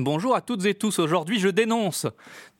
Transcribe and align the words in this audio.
Bonjour 0.00 0.36
à 0.36 0.40
toutes 0.40 0.64
et 0.64 0.76
tous. 0.76 1.00
Aujourd'hui, 1.00 1.40
je 1.40 1.48
dénonce. 1.48 2.06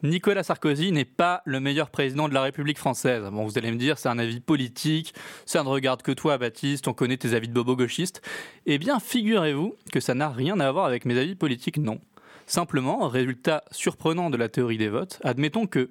Nicolas 0.02 0.42
Sarkozy 0.42 0.90
n'est 0.90 1.04
pas 1.04 1.40
le 1.44 1.60
meilleur 1.60 1.88
président 1.88 2.28
de 2.28 2.34
la 2.34 2.42
République 2.42 2.78
française. 2.78 3.22
Bon, 3.30 3.44
vous 3.44 3.56
allez 3.56 3.70
me 3.70 3.76
dire, 3.76 3.96
c'est 3.96 4.08
un 4.08 4.18
avis 4.18 4.40
politique, 4.40 5.14
ça 5.46 5.62
ne 5.62 5.68
regarde 5.68 6.02
que 6.02 6.10
toi, 6.10 6.36
Baptiste, 6.36 6.88
on 6.88 6.94
connaît 6.94 7.16
tes 7.16 7.34
avis 7.34 7.46
de 7.46 7.52
bobo 7.52 7.76
gauchiste. 7.76 8.22
Eh 8.66 8.78
bien, 8.78 8.98
figurez-vous 8.98 9.76
que 9.92 10.00
ça 10.00 10.14
n'a 10.14 10.30
rien 10.30 10.58
à 10.58 10.72
voir 10.72 10.86
avec 10.86 11.04
mes 11.04 11.16
avis 11.16 11.36
politiques, 11.36 11.78
non. 11.78 12.00
Simplement, 12.46 13.06
résultat 13.06 13.62
surprenant 13.70 14.30
de 14.30 14.36
la 14.36 14.48
théorie 14.48 14.76
des 14.76 14.88
votes, 14.88 15.20
admettons 15.22 15.68
que 15.68 15.90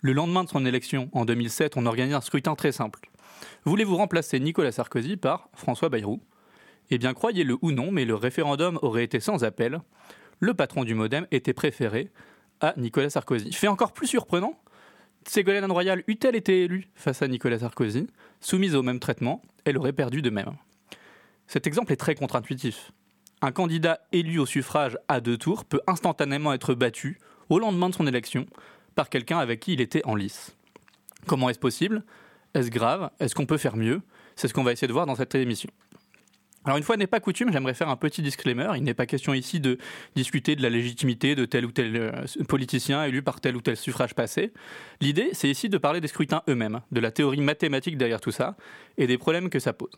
le 0.00 0.12
lendemain 0.12 0.42
de 0.42 0.48
son 0.48 0.66
élection, 0.66 1.10
en 1.12 1.24
2007, 1.24 1.76
on 1.76 1.86
organise 1.86 2.14
un 2.14 2.20
scrutin 2.20 2.56
très 2.56 2.72
simple. 2.72 3.08
Voulez-vous 3.66 3.94
remplacer 3.94 4.40
Nicolas 4.40 4.72
Sarkozy 4.72 5.16
par 5.16 5.48
François 5.54 5.90
Bayrou? 5.90 6.20
Eh 6.90 6.98
bien, 6.98 7.14
croyez-le 7.14 7.56
ou 7.62 7.70
non, 7.70 7.92
mais 7.92 8.04
le 8.04 8.16
référendum 8.16 8.80
aurait 8.82 9.04
été 9.04 9.20
sans 9.20 9.44
appel 9.44 9.80
le 10.42 10.54
patron 10.54 10.82
du 10.82 10.94
modem 10.94 11.26
était 11.30 11.52
préféré 11.52 12.10
à 12.60 12.74
Nicolas 12.76 13.08
Sarkozy. 13.08 13.52
Fait 13.52 13.68
encore 13.68 13.92
plus 13.92 14.08
surprenant, 14.08 14.58
Ségolène 15.24 15.70
Royal 15.70 16.02
eût-elle 16.08 16.34
été 16.34 16.64
élue 16.64 16.88
face 16.96 17.22
à 17.22 17.28
Nicolas 17.28 17.60
Sarkozy, 17.60 18.08
soumise 18.40 18.74
au 18.74 18.82
même 18.82 18.98
traitement, 18.98 19.40
elle 19.64 19.78
aurait 19.78 19.92
perdu 19.92 20.20
de 20.20 20.30
même. 20.30 20.56
Cet 21.46 21.68
exemple 21.68 21.92
est 21.92 21.96
très 21.96 22.16
contre-intuitif. 22.16 22.90
Un 23.40 23.52
candidat 23.52 24.00
élu 24.10 24.40
au 24.40 24.46
suffrage 24.46 24.98
à 25.06 25.20
deux 25.20 25.38
tours 25.38 25.64
peut 25.64 25.80
instantanément 25.86 26.52
être 26.52 26.74
battu 26.74 27.20
au 27.48 27.60
lendemain 27.60 27.88
de 27.88 27.94
son 27.94 28.08
élection 28.08 28.46
par 28.96 29.10
quelqu'un 29.10 29.38
avec 29.38 29.60
qui 29.60 29.74
il 29.74 29.80
était 29.80 30.04
en 30.04 30.16
lice. 30.16 30.56
Comment 31.28 31.50
est-ce 31.50 31.60
possible? 31.60 32.02
Est-ce 32.54 32.70
grave? 32.70 33.10
Est-ce 33.20 33.36
qu'on 33.36 33.46
peut 33.46 33.58
faire 33.58 33.76
mieux? 33.76 34.02
C'est 34.34 34.48
ce 34.48 34.54
qu'on 34.54 34.64
va 34.64 34.72
essayer 34.72 34.88
de 34.88 34.92
voir 34.92 35.06
dans 35.06 35.14
cette 35.14 35.36
émission. 35.36 35.70
Alors 36.64 36.78
une 36.78 36.84
fois 36.84 36.96
n'est 36.96 37.08
pas 37.08 37.18
coutume, 37.18 37.52
j'aimerais 37.52 37.74
faire 37.74 37.88
un 37.88 37.96
petit 37.96 38.22
disclaimer. 38.22 38.68
Il 38.76 38.84
n'est 38.84 38.94
pas 38.94 39.06
question 39.06 39.34
ici 39.34 39.58
de 39.58 39.78
discuter 40.14 40.54
de 40.54 40.62
la 40.62 40.70
légitimité 40.70 41.34
de 41.34 41.44
tel 41.44 41.66
ou 41.66 41.72
tel 41.72 41.96
euh, 41.96 42.24
politicien 42.48 43.04
élu 43.04 43.22
par 43.22 43.40
tel 43.40 43.56
ou 43.56 43.60
tel 43.60 43.76
suffrage 43.76 44.14
passé. 44.14 44.52
L'idée, 45.00 45.30
c'est 45.32 45.48
ici 45.48 45.68
de 45.68 45.78
parler 45.78 46.00
des 46.00 46.08
scrutins 46.08 46.42
eux-mêmes, 46.48 46.80
de 46.92 47.00
la 47.00 47.10
théorie 47.10 47.40
mathématique 47.40 47.96
derrière 47.96 48.20
tout 48.20 48.30
ça 48.30 48.56
et 48.96 49.06
des 49.06 49.18
problèmes 49.18 49.50
que 49.50 49.58
ça 49.58 49.72
pose. 49.72 49.90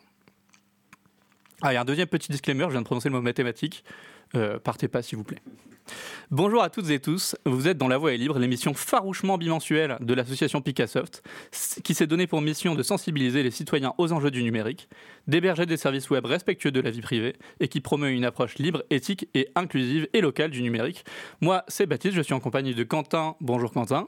Ah, 1.61 1.71
il 1.71 1.75
y 1.75 1.77
a 1.77 1.81
un 1.81 1.85
deuxième 1.85 2.07
petit 2.07 2.31
disclaimer, 2.31 2.65
je 2.65 2.71
viens 2.71 2.81
de 2.81 2.85
prononcer 2.85 3.09
le 3.09 3.15
mot 3.15 3.21
mathématique. 3.21 3.83
Euh, 4.35 4.59
partez 4.59 4.87
pas, 4.87 5.01
s'il 5.01 5.17
vous 5.17 5.23
plaît. 5.23 5.41
Bonjour 6.31 6.63
à 6.63 6.69
toutes 6.69 6.89
et 6.89 6.99
tous, 6.99 7.35
vous 7.45 7.67
êtes 7.67 7.77
dans 7.77 7.87
La 7.87 7.97
Voix 7.97 8.11
est 8.11 8.17
libre, 8.17 8.39
l'émission 8.39 8.73
farouchement 8.73 9.37
bimensuelle 9.37 9.97
de 9.99 10.13
l'association 10.15 10.61
Picassoft, 10.61 11.23
qui 11.83 11.93
s'est 11.93 12.07
donné 12.07 12.25
pour 12.25 12.41
mission 12.41 12.73
de 12.73 12.81
sensibiliser 12.81 13.43
les 13.43 13.51
citoyens 13.51 13.93
aux 13.99 14.11
enjeux 14.11 14.31
du 14.31 14.41
numérique, 14.41 14.89
d'héberger 15.27 15.67
des 15.67 15.77
services 15.77 16.09
web 16.09 16.25
respectueux 16.25 16.71
de 16.71 16.81
la 16.81 16.89
vie 16.89 17.01
privée 17.01 17.35
et 17.59 17.67
qui 17.67 17.81
promeut 17.81 18.09
une 18.09 18.25
approche 18.25 18.55
libre, 18.55 18.83
éthique 18.89 19.29
et 19.35 19.49
inclusive 19.55 20.07
et 20.13 20.21
locale 20.21 20.49
du 20.49 20.63
numérique. 20.63 21.05
Moi, 21.39 21.63
c'est 21.67 21.85
Baptiste, 21.85 22.15
je 22.15 22.21
suis 22.21 22.33
en 22.33 22.39
compagnie 22.39 22.73
de 22.73 22.83
Quentin. 22.83 23.35
Bonjour 23.39 23.71
Quentin. 23.71 24.07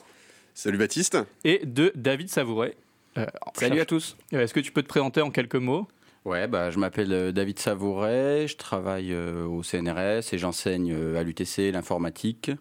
Salut 0.56 0.80
Baptiste. 0.80 1.18
Et 1.44 1.62
de 1.64 1.92
David 1.94 2.30
Savouret. 2.30 2.76
Euh, 3.20 3.28
Salut 3.54 3.80
à 3.80 3.86
tous. 3.86 4.18
Euh, 4.34 4.42
est-ce 4.42 4.54
que 4.54 4.60
tu 4.60 4.72
peux 4.72 4.82
te 4.82 4.88
présenter 4.88 5.22
en 5.22 5.30
quelques 5.30 5.56
mots? 5.56 5.88
Ouais, 6.28 6.46
bah, 6.46 6.72
je 6.72 6.78
m'appelle 6.78 7.14
euh, 7.14 7.32
David 7.32 7.58
Savouret, 7.58 8.50
je 8.50 8.58
travaille 8.58 9.14
euh, 9.14 9.46
au 9.46 9.64
CNRS 9.64 10.34
et 10.34 10.38
j'enseigne 10.38 10.92
euh, 10.92 11.18
à 11.18 11.24
l'UTC 11.24 11.72
l'informatique. 11.72 12.52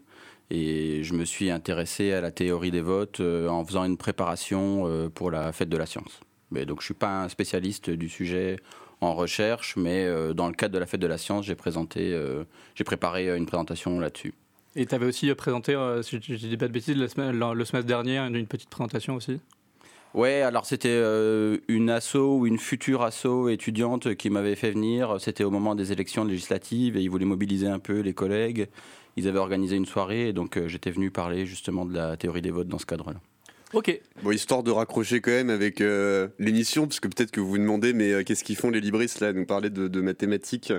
Et 0.50 1.02
je 1.02 1.14
me 1.14 1.24
suis 1.24 1.50
intéressé 1.50 2.12
à 2.12 2.20
la 2.20 2.30
théorie 2.30 2.70
des 2.70 2.80
votes 2.80 3.18
en 3.20 3.64
faisant 3.64 3.84
une 3.84 3.96
préparation 3.96 5.10
pour 5.12 5.32
la 5.32 5.50
fête 5.50 5.68
de 5.68 5.76
la 5.76 5.86
science. 5.86 6.20
Mais 6.52 6.64
donc 6.64 6.82
je 6.82 6.84
suis 6.84 6.94
pas 6.94 7.24
un 7.24 7.28
spécialiste 7.28 7.90
du 7.90 8.08
sujet 8.08 8.60
en 9.00 9.12
recherche, 9.14 9.74
mais 9.76 10.08
dans 10.34 10.46
le 10.46 10.54
cadre 10.54 10.74
de 10.74 10.78
la 10.78 10.86
fête 10.86 11.00
de 11.00 11.08
la 11.08 11.18
science, 11.18 11.46
j'ai 11.46 11.56
présenté, 11.56 12.16
j'ai 12.76 12.84
préparé 12.84 13.36
une 13.36 13.46
présentation 13.46 13.98
là-dessus. 13.98 14.34
Et 14.76 14.86
tu 14.86 14.94
avais 14.94 15.06
aussi 15.06 15.34
présenté, 15.34 15.76
si 16.02 16.20
je 16.22 16.36
dis 16.36 16.56
pas 16.56 16.68
de 16.68 16.72
bêtises, 16.72 16.96
le 16.96 17.08
semestre 17.08 17.82
dernier, 17.82 18.18
une 18.18 18.46
petite 18.46 18.70
présentation 18.70 19.16
aussi? 19.16 19.40
Ouais, 20.16 20.40
alors 20.40 20.64
c'était 20.64 20.88
euh, 20.88 21.58
une 21.68 21.90
asso 21.90 22.16
ou 22.16 22.46
une 22.46 22.58
future 22.58 23.02
asso 23.02 23.50
étudiante 23.50 24.14
qui 24.14 24.30
m'avait 24.30 24.56
fait 24.56 24.70
venir. 24.70 25.20
C'était 25.20 25.44
au 25.44 25.50
moment 25.50 25.74
des 25.74 25.92
élections 25.92 26.24
législatives 26.24 26.96
et 26.96 27.02
ils 27.02 27.10
voulaient 27.10 27.26
mobiliser 27.26 27.66
un 27.68 27.78
peu 27.78 28.00
les 28.00 28.14
collègues. 28.14 28.70
Ils 29.16 29.28
avaient 29.28 29.38
organisé 29.38 29.76
une 29.76 29.84
soirée 29.84 30.28
et 30.28 30.32
donc 30.32 30.56
euh, 30.56 30.68
j'étais 30.68 30.90
venu 30.90 31.10
parler 31.10 31.44
justement 31.44 31.84
de 31.84 31.92
la 31.92 32.16
théorie 32.16 32.40
des 32.40 32.50
votes 32.50 32.68
dans 32.68 32.78
ce 32.78 32.86
cadre-là. 32.86 33.20
Ok. 33.72 34.00
Bon, 34.22 34.30
histoire 34.30 34.62
de 34.62 34.70
raccrocher 34.70 35.20
quand 35.20 35.32
même 35.32 35.50
avec 35.50 35.80
euh, 35.80 36.28
l'émission, 36.38 36.86
parce 36.86 37.00
que 37.00 37.08
peut-être 37.08 37.32
que 37.32 37.40
vous 37.40 37.48
vous 37.48 37.58
demandez, 37.58 37.92
mais 37.92 38.12
euh, 38.12 38.22
qu'est-ce 38.22 38.44
qu'ils 38.44 38.56
font 38.56 38.70
les 38.70 38.80
libristes 38.80 39.18
là 39.18 39.32
Nous 39.32 39.44
parler 39.44 39.70
de, 39.70 40.00
mathématiques. 40.00 40.72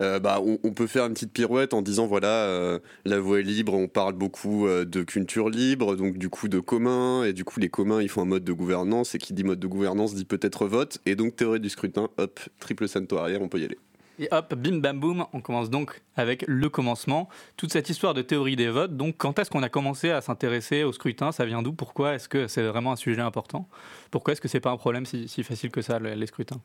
Euh, 0.00 0.18
bah, 0.20 0.40
on, 0.40 0.72
peut 0.72 0.86
faire 0.86 1.04
une 1.04 1.12
petite 1.12 1.32
pirouette 1.32 1.74
en 1.74 1.82
disant 1.82 2.06
voilà, 2.06 2.80
la 3.04 3.20
voie 3.20 3.40
est 3.40 3.42
libre, 3.42 3.74
on 3.74 3.88
parle 3.88 4.14
beaucoup 4.14 4.66
de 4.68 5.02
culture 5.02 5.50
libre, 5.50 5.96
donc 5.96 6.16
du 6.16 6.30
coup 6.30 6.48
de 6.48 6.60
commun, 6.60 7.24
et 7.24 7.32
du 7.32 7.44
coup 7.44 7.60
les 7.60 7.68
communs 7.68 8.00
ils 8.00 8.08
font 8.08 8.22
un 8.22 8.26
mode 8.26 8.44
de 8.44 8.52
gouvernance, 8.52 9.14
et 9.14 9.18
qui 9.18 9.34
dit 9.34 9.44
mode 9.44 9.60
de 9.60 9.66
gouvernance 9.66 10.14
dit 10.14 10.24
peut-être 10.24 10.66
vote, 10.66 10.98
et 11.04 11.16
donc 11.16 11.36
théorie 11.36 11.60
du 11.60 11.68
scrutin, 11.68 12.08
hop, 12.16 12.40
triple 12.58 12.88
santo 12.88 13.18
arrière, 13.18 13.42
on 13.42 13.48
peut 13.48 13.58
y 13.58 13.64
aller. 13.64 13.78
Et 14.20 14.28
hop, 14.32 14.54
bim 14.54 14.80
bam 14.80 15.00
boum, 15.00 15.26
on 15.32 15.40
commence 15.40 15.70
donc 15.70 16.02
avec 16.14 16.44
le 16.46 16.68
commencement. 16.68 17.30
Toute 17.56 17.72
cette 17.72 17.88
histoire 17.88 18.12
de 18.12 18.20
théorie 18.20 18.54
des 18.54 18.68
votes. 18.68 18.94
Donc, 18.94 19.14
quand 19.16 19.38
est-ce 19.38 19.48
qu'on 19.48 19.62
a 19.62 19.70
commencé 19.70 20.10
à 20.10 20.20
s'intéresser 20.20 20.84
au 20.84 20.92
scrutin? 20.92 21.32
Ça 21.32 21.46
vient 21.46 21.62
d'où? 21.62 21.72
Pourquoi 21.72 22.14
Est-ce 22.14 22.28
que 22.28 22.46
c'est 22.46 22.62
vraiment 22.62 22.92
un 22.92 22.96
sujet 22.96 23.22
important? 23.22 23.66
Pourquoi 24.10 24.32
est-ce 24.32 24.42
que 24.42 24.48
c'est 24.48 24.60
pas 24.60 24.72
un 24.72 24.76
problème 24.76 25.06
si, 25.06 25.42
facile 25.42 25.70
que 25.70 25.80
ça, 25.80 25.98
les 25.98 26.26
scrutins? 26.26 26.60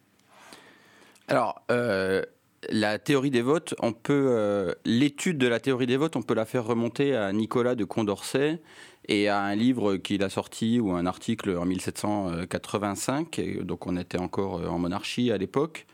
Alors, 1.30 1.62
euh, 1.72 2.24
la 2.68 3.00
théorie 3.00 3.32
des 3.32 3.42
votes, 3.42 3.74
on 3.80 3.94
peut 3.94 4.28
euh, 4.32 4.74
l'étude 4.84 5.38
de 5.38 5.48
la 5.48 5.62
théorie 5.62 5.88
des 5.88 5.96
votes, 5.96 6.18
on 6.18 6.24
peut 6.24 6.34
la 6.34 6.46
faire 6.46 6.66
remonter 6.66 7.16
à 7.16 7.32
Nicolas 7.32 7.76
de 7.76 7.86
Condorcet 7.86 8.62
et 9.08 9.30
à 9.30 9.40
un 9.42 9.56
livre 9.56 9.96
qu'il 9.96 10.24
a 10.24 10.30
sorti 10.30 10.82
ou 10.82 10.92
un 10.92 11.06
article 11.06 11.56
en 11.58 11.64
1785. 11.64 13.40
donc, 13.62 13.88
on 13.88 13.96
était 13.96 14.20
encore 14.20 14.70
en 14.70 14.78
monarchie 14.78 15.32
à 15.32 15.38
l'époque. 15.38 15.88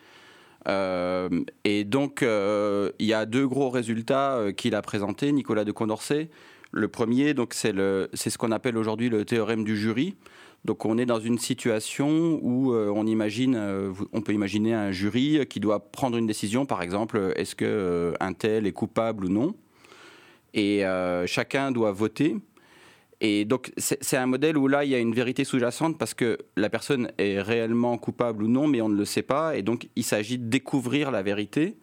Euh, 0.67 1.29
et 1.63 1.83
donc, 1.83 2.23
euh, 2.23 2.91
il 2.99 3.07
y 3.07 3.13
a 3.13 3.25
deux 3.25 3.47
gros 3.47 3.69
résultats 3.69 4.35
euh, 4.35 4.51
qu'il 4.51 4.75
a 4.75 4.81
présentés, 4.81 5.31
Nicolas 5.31 5.63
de 5.63 5.71
Condorcet. 5.71 6.29
Le 6.71 6.87
premier, 6.87 7.33
donc, 7.33 7.53
c'est, 7.53 7.73
ce 7.73 8.37
qu'on 8.37 8.51
appelle 8.51 8.77
aujourd'hui 8.77 9.09
le 9.09 9.25
théorème 9.25 9.63
du 9.63 9.75
jury. 9.75 10.15
Donc, 10.63 10.85
on 10.85 10.97
est 10.97 11.05
dans 11.05 11.19
une 11.19 11.39
situation 11.39 12.39
où 12.41 12.73
on 12.73 13.05
imagine, 13.07 13.59
on 14.13 14.21
peut 14.21 14.31
imaginer 14.31 14.73
un 14.73 14.91
jury 14.91 15.45
qui 15.49 15.59
doit 15.59 15.91
prendre 15.91 16.17
une 16.17 16.27
décision, 16.27 16.65
par 16.65 16.81
exemple, 16.81 17.33
est-ce 17.35 17.55
que 17.55 18.13
un 18.19 18.33
tel 18.33 18.67
est 18.67 18.71
coupable 18.71 19.25
ou 19.25 19.29
non? 19.29 19.55
Et 20.53 20.83
chacun 21.25 21.71
doit 21.71 21.91
voter. 21.91 22.37
Et 23.23 23.45
donc, 23.45 23.71
c'est 23.77 24.17
un 24.17 24.25
modèle 24.25 24.57
où 24.57 24.67
là, 24.67 24.83
il 24.83 24.89
y 24.89 24.95
a 24.95 24.99
une 24.99 25.13
vérité 25.13 25.43
sous-jacente 25.43 25.99
parce 25.99 26.15
que 26.15 26.39
la 26.57 26.71
personne 26.71 27.11
est 27.19 27.39
réellement 27.39 27.95
coupable 27.99 28.43
ou 28.43 28.47
non, 28.47 28.65
mais 28.65 28.81
on 28.81 28.89
ne 28.89 28.97
le 28.97 29.05
sait 29.05 29.21
pas. 29.21 29.55
Et 29.55 29.61
donc, 29.61 29.87
il 29.95 30.03
s'agit 30.03 30.39
de 30.39 30.49
découvrir 30.49 31.11
la 31.11 31.21
vérité. 31.21 31.77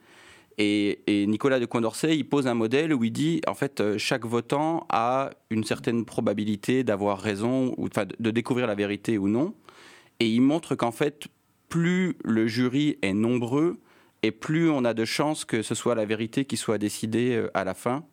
Et, 0.59 0.99
Nicolas 1.29 1.61
de 1.61 1.67
Condorcet, 1.67 2.17
il 2.17 2.29
pose 2.29 2.49
un 2.49 2.55
modèle 2.55 2.93
où 2.93 3.05
il 3.05 3.13
dit, 3.13 3.41
en 3.47 3.55
fait, 3.55 3.81
euh, 3.81 3.97
chaque 3.99 4.27
votant 4.27 4.85
a 4.89 5.31
une 5.51 5.63
certaine 5.63 6.05
probabilité 6.05 6.83
d'avoir 6.83 7.21
raison, 7.21 7.73
ou 7.77 7.89
de 7.89 8.31
découvrir 8.33 8.67
la 8.67 8.75
vérité 8.75 9.17
ou 9.17 9.29
non. 9.29 9.55
Et 10.19 10.29
il 10.29 10.41
montre 10.41 10.75
qu'en 10.75 10.91
fait, 10.91 11.29
plus 11.69 12.17
le 12.25 12.49
jury 12.49 12.99
est 13.03 13.13
nombreux, 13.13 13.79
et 14.25 14.33
plus 14.33 14.69
on 14.69 14.85
a 14.85 14.95
de 14.95 15.05
chances 15.05 15.45
que 15.45 15.63
ce 15.63 15.77
soit 15.77 15.95
la 15.95 16.05
vérité 16.05 16.45
qui 16.45 16.57
soit 16.57 16.79
décidée 16.79 17.37
euh, 17.37 17.51
à 17.55 17.63
la 17.63 17.75
fin. 17.75 18.05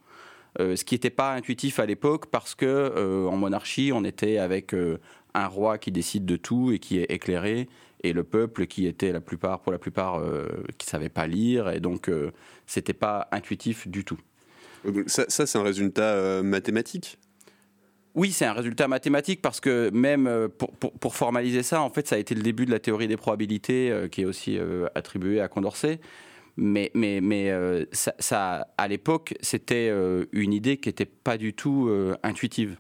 Euh, 0.59 0.75
ce 0.75 0.85
qui 0.85 0.95
n'était 0.95 1.09
pas 1.09 1.33
intuitif 1.33 1.79
à 1.79 1.85
l'époque 1.85 2.27
parce 2.27 2.55
que 2.55 2.65
euh, 2.65 3.27
en 3.27 3.35
monarchie, 3.35 3.91
on 3.93 4.03
était 4.03 4.37
avec 4.37 4.73
euh, 4.73 4.99
un 5.33 5.47
roi 5.47 5.77
qui 5.77 5.91
décide 5.91 6.25
de 6.25 6.37
tout 6.37 6.71
et 6.71 6.79
qui 6.79 6.99
est 6.99 7.11
éclairé, 7.11 7.67
et 8.03 8.13
le 8.13 8.23
peuple 8.23 8.67
qui 8.67 8.87
était 8.87 9.11
la 9.11 9.19
plupart, 9.19 9.59
pour 9.61 9.71
la 9.71 9.79
plupart, 9.79 10.21
qui 10.77 10.85
savait 10.85 11.09
pas 11.09 11.25
lire, 11.25 11.69
et 11.69 11.79
donc 11.79 12.09
c'était 12.67 12.93
pas 12.93 13.27
intuitif 13.31 13.87
du 13.87 14.05
tout. 14.05 14.19
Ça, 15.07 15.25
ça 15.27 15.47
c'est 15.47 15.57
un 15.57 15.63
résultat 15.63 16.43
mathématique? 16.43 17.17
Oui, 18.13 18.31
c'est 18.31 18.45
un 18.45 18.53
résultat 18.53 18.87
mathématique 18.87 19.41
parce 19.41 19.59
que 19.59 19.89
même 19.89 20.49
pour, 20.57 20.71
pour, 20.73 20.91
pour, 20.93 21.15
formaliser 21.15 21.63
ça, 21.63 21.81
en 21.81 21.89
fait, 21.89 22.07
ça 22.07 22.15
a 22.15 22.19
été 22.19 22.35
le 22.35 22.43
début 22.43 22.65
de 22.65 22.71
la 22.71 22.79
théorie 22.79 23.07
des 23.07 23.17
probabilités 23.17 24.07
qui 24.11 24.21
est 24.21 24.25
aussi 24.25 24.59
attribuée 24.93 25.41
à 25.41 25.47
Condorcet. 25.47 25.99
Mais, 26.57 26.91
mais, 26.93 27.19
mais 27.21 27.51
euh, 27.51 27.85
ça, 27.91 28.67
à 28.77 28.87
l'époque, 28.87 29.33
c'était 29.41 29.89
euh, 29.91 30.25
une 30.31 30.53
idée 30.53 30.77
qui 30.77 30.87
n'était 30.87 31.05
pas 31.05 31.37
du 31.37 31.53
tout 31.53 31.87
euh, 31.89 32.15
intuitive. 32.23 32.77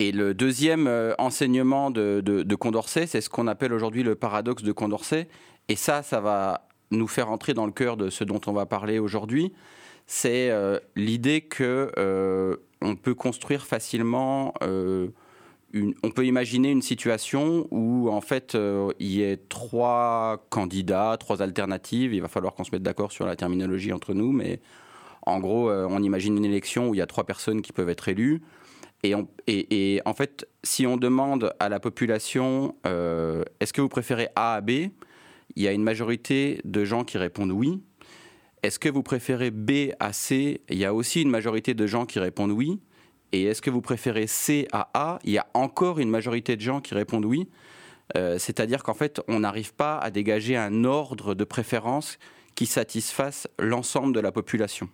Et 0.00 0.10
le 0.10 0.34
deuxième 0.34 0.90
enseignement 1.18 1.92
de, 1.92 2.20
de, 2.20 2.54
Condorcet, 2.56 3.06
c'est 3.06 3.20
ce 3.20 3.30
qu'on 3.30 3.46
appelle 3.46 3.72
aujourd'hui 3.72 4.02
le 4.02 4.16
paradoxe 4.16 4.64
de 4.64 4.72
Condorcet. 4.72 5.28
Et 5.68 5.76
ça, 5.76 6.02
ça 6.02 6.20
va 6.20 6.66
nous 6.90 7.06
faire 7.06 7.30
entrer 7.30 7.54
dans 7.54 7.66
le 7.66 7.72
cœur 7.72 7.96
de 7.96 8.10
ce 8.10 8.24
dont 8.24 8.40
on 8.46 8.52
va 8.52 8.66
parler 8.66 8.98
aujourd'hui. 8.98 9.52
C'est 10.08 10.50
l'idée 10.96 11.42
que 11.42 12.58
on 12.80 12.96
peut 12.96 13.14
construire 13.14 13.64
facilement 13.64 14.54
on 15.74 16.10
peut 16.10 16.26
imaginer 16.26 16.70
une 16.70 16.82
situation 16.82 17.66
où 17.70 18.10
en 18.10 18.20
fait 18.20 18.54
euh, 18.54 18.92
il 18.98 19.08
y 19.08 19.22
ait 19.22 19.38
trois 19.48 20.46
candidats, 20.50 21.16
trois 21.18 21.42
alternatives. 21.42 22.12
Il 22.12 22.20
va 22.20 22.28
falloir 22.28 22.54
qu'on 22.54 22.64
se 22.64 22.70
mette 22.72 22.82
d'accord 22.82 23.12
sur 23.12 23.26
la 23.26 23.36
terminologie 23.36 23.92
entre 23.92 24.14
nous, 24.14 24.32
mais 24.32 24.60
En 25.24 25.38
gros, 25.38 25.70
on 25.70 26.02
imagine 26.02 26.36
une 26.36 26.44
élection 26.44 26.88
où 26.88 26.94
il 26.94 26.98
y 26.98 27.02
a 27.02 27.06
trois 27.06 27.24
personnes 27.24 27.62
qui 27.62 27.72
peuvent 27.72 27.88
être 27.88 28.08
élues. 28.08 28.42
Et, 29.04 29.14
et, 29.46 30.00
en 30.04 30.14
fait, 30.14 30.48
si 30.62 30.86
on 30.86 30.96
demande 30.96 31.52
à 31.60 31.68
la 31.68 31.80
population, 31.80 32.74
est-ce 32.84 33.72
que 33.72 33.80
vous 33.80 33.88
préférez 33.88 34.28
A 34.34 34.54
à 34.54 34.60
B 34.60 34.70
Il 34.70 35.62
y 35.62 35.68
a 35.68 35.72
une 35.72 35.84
majorité 35.84 36.60
de 36.64 36.84
gens 36.84 37.04
qui 37.04 37.18
répondent 37.18 37.52
oui. 37.52 37.80
Est-ce 38.62 38.78
que 38.78 38.88
vous 38.88 39.02
préférez 39.02 39.50
B 39.50 39.92
à 39.98 40.12
C 40.12 40.60
Il 40.68 40.78
y 40.78 40.84
a 40.84 40.94
aussi 40.94 41.22
une 41.22 41.30
majorité 41.30 41.74
de 41.74 41.86
gens 41.86 42.06
qui 42.06 42.20
répondent 42.20 42.52
oui. 42.52 42.80
Et 43.32 43.44
est-ce 43.44 43.62
que 43.62 43.70
vous 43.70 43.80
préférez 43.80 44.26
C 44.26 44.68
à 44.72 44.90
A? 44.94 45.18
Il 45.24 45.32
y 45.32 45.38
a 45.38 45.46
encore 45.54 45.98
une 45.98 46.10
majorité 46.10 46.56
de 46.56 46.60
gens 46.60 46.80
qui 46.80 46.94
répondent 46.94 47.24
oui. 47.24 47.48
Euh, 48.16 48.38
c'est-à-dire 48.38 48.82
qu'en 48.82 48.94
fait, 48.94 49.20
on 49.28 49.40
n'arrive 49.40 49.74
pas 49.74 49.98
à 49.98 50.10
dégager 50.10 50.56
un 50.56 50.84
ordre 50.84 51.34
de 51.34 51.44
préférence 51.44 52.18
qui 52.54 52.66
satisfasse 52.66 53.48
l'ensemble 53.58 54.14
de 54.14 54.20
la 54.20 54.32
population. 54.32 54.88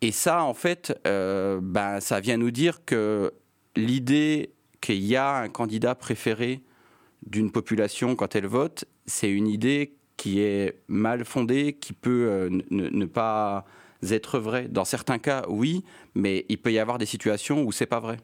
Et 0.00 0.12
ça, 0.12 0.42
en 0.42 0.54
fait, 0.54 0.98
euh, 1.06 1.60
ben, 1.62 2.00
ça 2.00 2.20
vient 2.20 2.36
nous 2.36 2.50
dire 2.50 2.84
que 2.84 3.32
l'idée 3.76 4.52
qu'il 4.80 5.02
y 5.02 5.16
a 5.16 5.36
un 5.36 5.48
candidat 5.48 5.94
préféré 5.94 6.62
d'une 7.26 7.50
population 7.50 8.16
quand 8.16 8.34
elle 8.36 8.46
vote, 8.46 8.84
c'est 9.06 9.30
une 9.30 9.48
idée 9.48 9.96
qui 10.16 10.40
est 10.40 10.82
mal 10.88 11.24
fondée, 11.24 11.74
qui 11.74 11.92
peut 11.92 12.26
euh, 12.28 12.50
ne, 12.70 13.04
pas 13.06 13.64
être 14.12 14.38
vraie. 14.38 14.68
Dans 14.68 14.84
certains 14.84 15.18
cas, 15.18 15.44
oui, 15.48 15.84
mais 16.14 16.44
il 16.48 16.58
peut 16.58 16.72
y 16.72 16.78
avoir 16.78 16.98
des 16.98 17.06
situations 17.06 17.62
où 17.62 17.72
c'est 17.72 17.86
pas 17.86 18.00
vrai. 18.00 18.18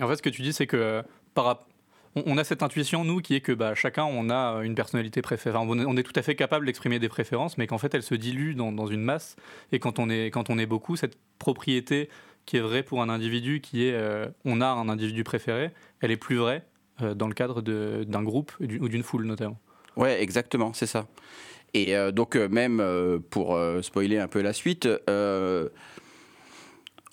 En 0.00 0.08
fait, 0.08 0.16
ce 0.16 0.22
que 0.22 0.30
tu 0.30 0.42
dis, 0.42 0.52
c'est 0.52 0.66
que 0.66 1.02
par, 1.34 1.66
on, 2.16 2.38
a 2.38 2.44
cette 2.44 2.62
intuition, 2.62 3.04
nous, 3.04 3.20
qui 3.20 3.34
est 3.34 3.40
que 3.40 3.52
bah, 3.52 3.74
chacun, 3.74 4.04
on 4.04 4.30
a 4.30 4.62
une 4.62 4.74
personnalité 4.74 5.22
préférée. 5.22 5.58
On 5.58 5.96
est, 5.96 6.02
tout 6.02 6.12
à 6.16 6.22
fait 6.22 6.34
capable 6.34 6.66
d'exprimer 6.66 6.98
des 6.98 7.08
préférences, 7.08 7.56
mais 7.58 7.66
qu'en 7.66 7.78
fait, 7.78 7.94
elle 7.94 8.02
se 8.02 8.14
dilue 8.14 8.54
dans, 8.54 8.86
une 8.86 9.02
masse. 9.02 9.36
Et 9.72 9.78
quand 9.78 9.98
on, 9.98 10.10
est, 10.10 10.30
quand 10.30 10.50
on 10.50 10.58
est 10.58 10.66
beaucoup, 10.66 10.96
cette 10.96 11.16
propriété 11.38 12.08
qui 12.46 12.56
est 12.56 12.60
vraie 12.60 12.82
pour 12.82 13.02
un 13.02 13.08
individu, 13.08 13.60
qui 13.60 13.84
est 13.84 13.92
euh, 13.92 14.26
on 14.44 14.60
a 14.60 14.66
un 14.66 14.88
individu 14.88 15.24
préféré, 15.24 15.70
elle 16.00 16.10
est 16.10 16.16
plus 16.16 16.36
vraie 16.36 16.64
euh, 17.02 17.14
dans 17.14 17.28
le 17.28 17.34
cadre 17.34 17.62
d'un 17.62 18.22
groupe 18.22 18.52
ou 18.60 18.88
d'une 18.88 19.02
foule, 19.02 19.24
notamment. 19.24 19.58
Ouais, 19.96 20.22
exactement, 20.22 20.72
c'est 20.72 20.86
ça. 20.86 21.06
Et 21.74 21.96
euh, 21.96 22.10
donc, 22.10 22.36
même 22.36 22.82
pour 23.30 23.58
spoiler 23.82 24.18
un 24.18 24.28
peu 24.28 24.40
la 24.40 24.52
suite, 24.52 24.88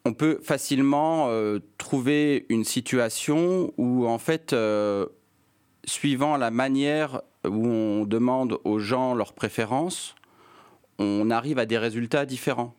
on 0.07 0.13
peut 0.13 0.39
facilement 0.41 1.27
euh, 1.27 1.59
trouver 1.77 2.45
une 2.47 2.63
situation 2.63 3.73
où, 3.77 4.07
en 4.07 4.17
fait, 4.17 4.53
euh, 4.53 5.05
suivant 5.83 6.37
la 6.37 6.49
manière 6.49 7.21
où 7.45 7.67
on 7.67 8.05
demande 8.05 8.57
aux 8.63 8.79
gens 8.79 9.13
leurs 9.13 9.33
préférences, 9.33 10.15
on 10.97 11.29
arrive 11.29 11.59
à 11.59 11.65
des 11.65 11.77
résultats 11.77 12.25
différents. 12.25 12.73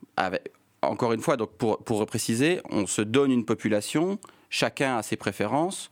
encore 0.81 1.13
une 1.13 1.21
fois, 1.21 1.37
donc 1.37 1.51
pour, 1.59 1.85
pour 1.85 2.05
préciser, 2.07 2.63
on 2.71 2.87
se 2.87 3.03
donne 3.03 3.31
une 3.31 3.45
population, 3.45 4.19
chacun 4.49 4.97
a 4.97 5.03
ses 5.03 5.17
préférences, 5.17 5.91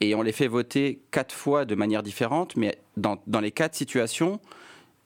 et 0.00 0.14
on 0.14 0.20
les 0.20 0.32
fait 0.32 0.48
voter 0.48 1.00
quatre 1.10 1.34
fois 1.34 1.64
de 1.64 1.74
manière 1.74 2.02
différente, 2.02 2.56
mais 2.56 2.76
dans, 2.98 3.16
dans 3.26 3.40
les 3.40 3.52
quatre 3.52 3.74
situations, 3.74 4.38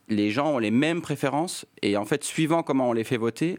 les 0.08 0.30
gens 0.30 0.54
ont 0.54 0.58
les 0.58 0.70
mêmes 0.70 1.02
préférences, 1.02 1.66
et 1.82 1.96
en 1.96 2.04
fait, 2.04 2.24
suivant 2.24 2.62
comment 2.62 2.88
on 2.88 2.92
les 2.92 3.04
fait 3.04 3.16
voter, 3.16 3.58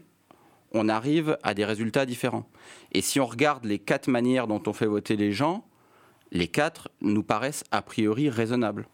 on 0.72 0.88
arrive 0.88 1.36
à 1.42 1.54
des 1.54 1.64
résultats 1.64 2.06
différents. 2.06 2.48
Et 2.92 3.00
si 3.00 3.20
on 3.20 3.26
regarde 3.26 3.64
les 3.64 3.78
quatre 3.78 4.08
manières 4.08 4.46
dont 4.46 4.62
on 4.66 4.72
fait 4.72 4.86
voter 4.86 5.16
les 5.16 5.32
gens, 5.32 5.64
les 6.32 6.48
quatre 6.48 6.88
nous 7.00 7.22
paraissent 7.22 7.64
a 7.70 7.82
priori 7.82 8.28
raisonnables. 8.30 8.86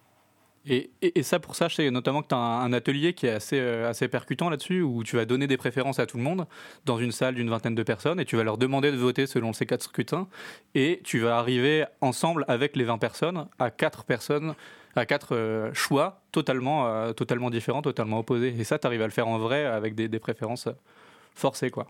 Et, 0.69 0.91
ça, 1.23 1.39
pour 1.39 1.55
ça, 1.55 1.69
je 1.69 1.77
sais 1.77 1.91
notamment 1.93 2.23
que 2.23 2.29
tu 2.29 2.35
as 2.35 2.39
un, 2.39 2.73
atelier 2.73 3.13
qui 3.15 3.27
est 3.27 3.31
assez, 3.31 3.59
euh, 3.61 3.89
assez 3.89 4.09
percutant 4.09 4.51
là-dessus, 4.51 4.83
où 4.83 5.05
tu 5.05 5.15
vas 5.15 5.25
donner 5.25 5.47
des 5.47 5.57
préférences 5.57 6.01
à 6.01 6.07
tout 6.07 6.17
le 6.17 6.25
monde 6.25 6.47
dans 6.85 6.99
une 6.99 7.13
salle 7.13 7.37
d'une 7.37 7.49
vingtaine 7.49 7.77
de 7.77 7.83
personnes, 7.85 8.19
et 8.19 8.25
tu 8.25 8.37
vas 8.37 8.43
leur 8.43 8.59
demander 8.59 8.91
de 8.91 8.97
voter 8.97 9.27
selon 9.27 9.53
ces 9.53 9.65
quatre 9.65 9.85
scrutins, 9.85 10.27
et 10.75 11.01
tu 11.05 11.21
vas 11.21 11.39
arriver 11.39 11.85
ensemble 12.01 12.45
avec 12.49 12.75
les 12.75 12.83
20 12.83 12.99
personnes 12.99 13.47
à 13.61 13.71
quatre 13.71 14.03
personnes, 14.03 14.57
à 14.97 15.07
quatre 15.07 15.37
euh, 15.37 15.73
choix 15.73 16.23
totalement, 16.37 16.87
euh, 16.87 17.13
totalement 17.15 17.49
différents, 17.49 17.81
totalement 17.81 18.19
opposés. 18.19 18.55
Et 18.59 18.65
ça, 18.65 18.79
tu 18.79 18.87
arrives 18.87 19.01
à 19.01 19.07
le 19.07 19.11
faire 19.11 19.27
en 19.27 19.39
vrai 19.39 19.65
avec 19.65 19.95
des, 19.95 20.19
préférences 20.19 20.69
forcé, 21.35 21.71
quoi. 21.71 21.87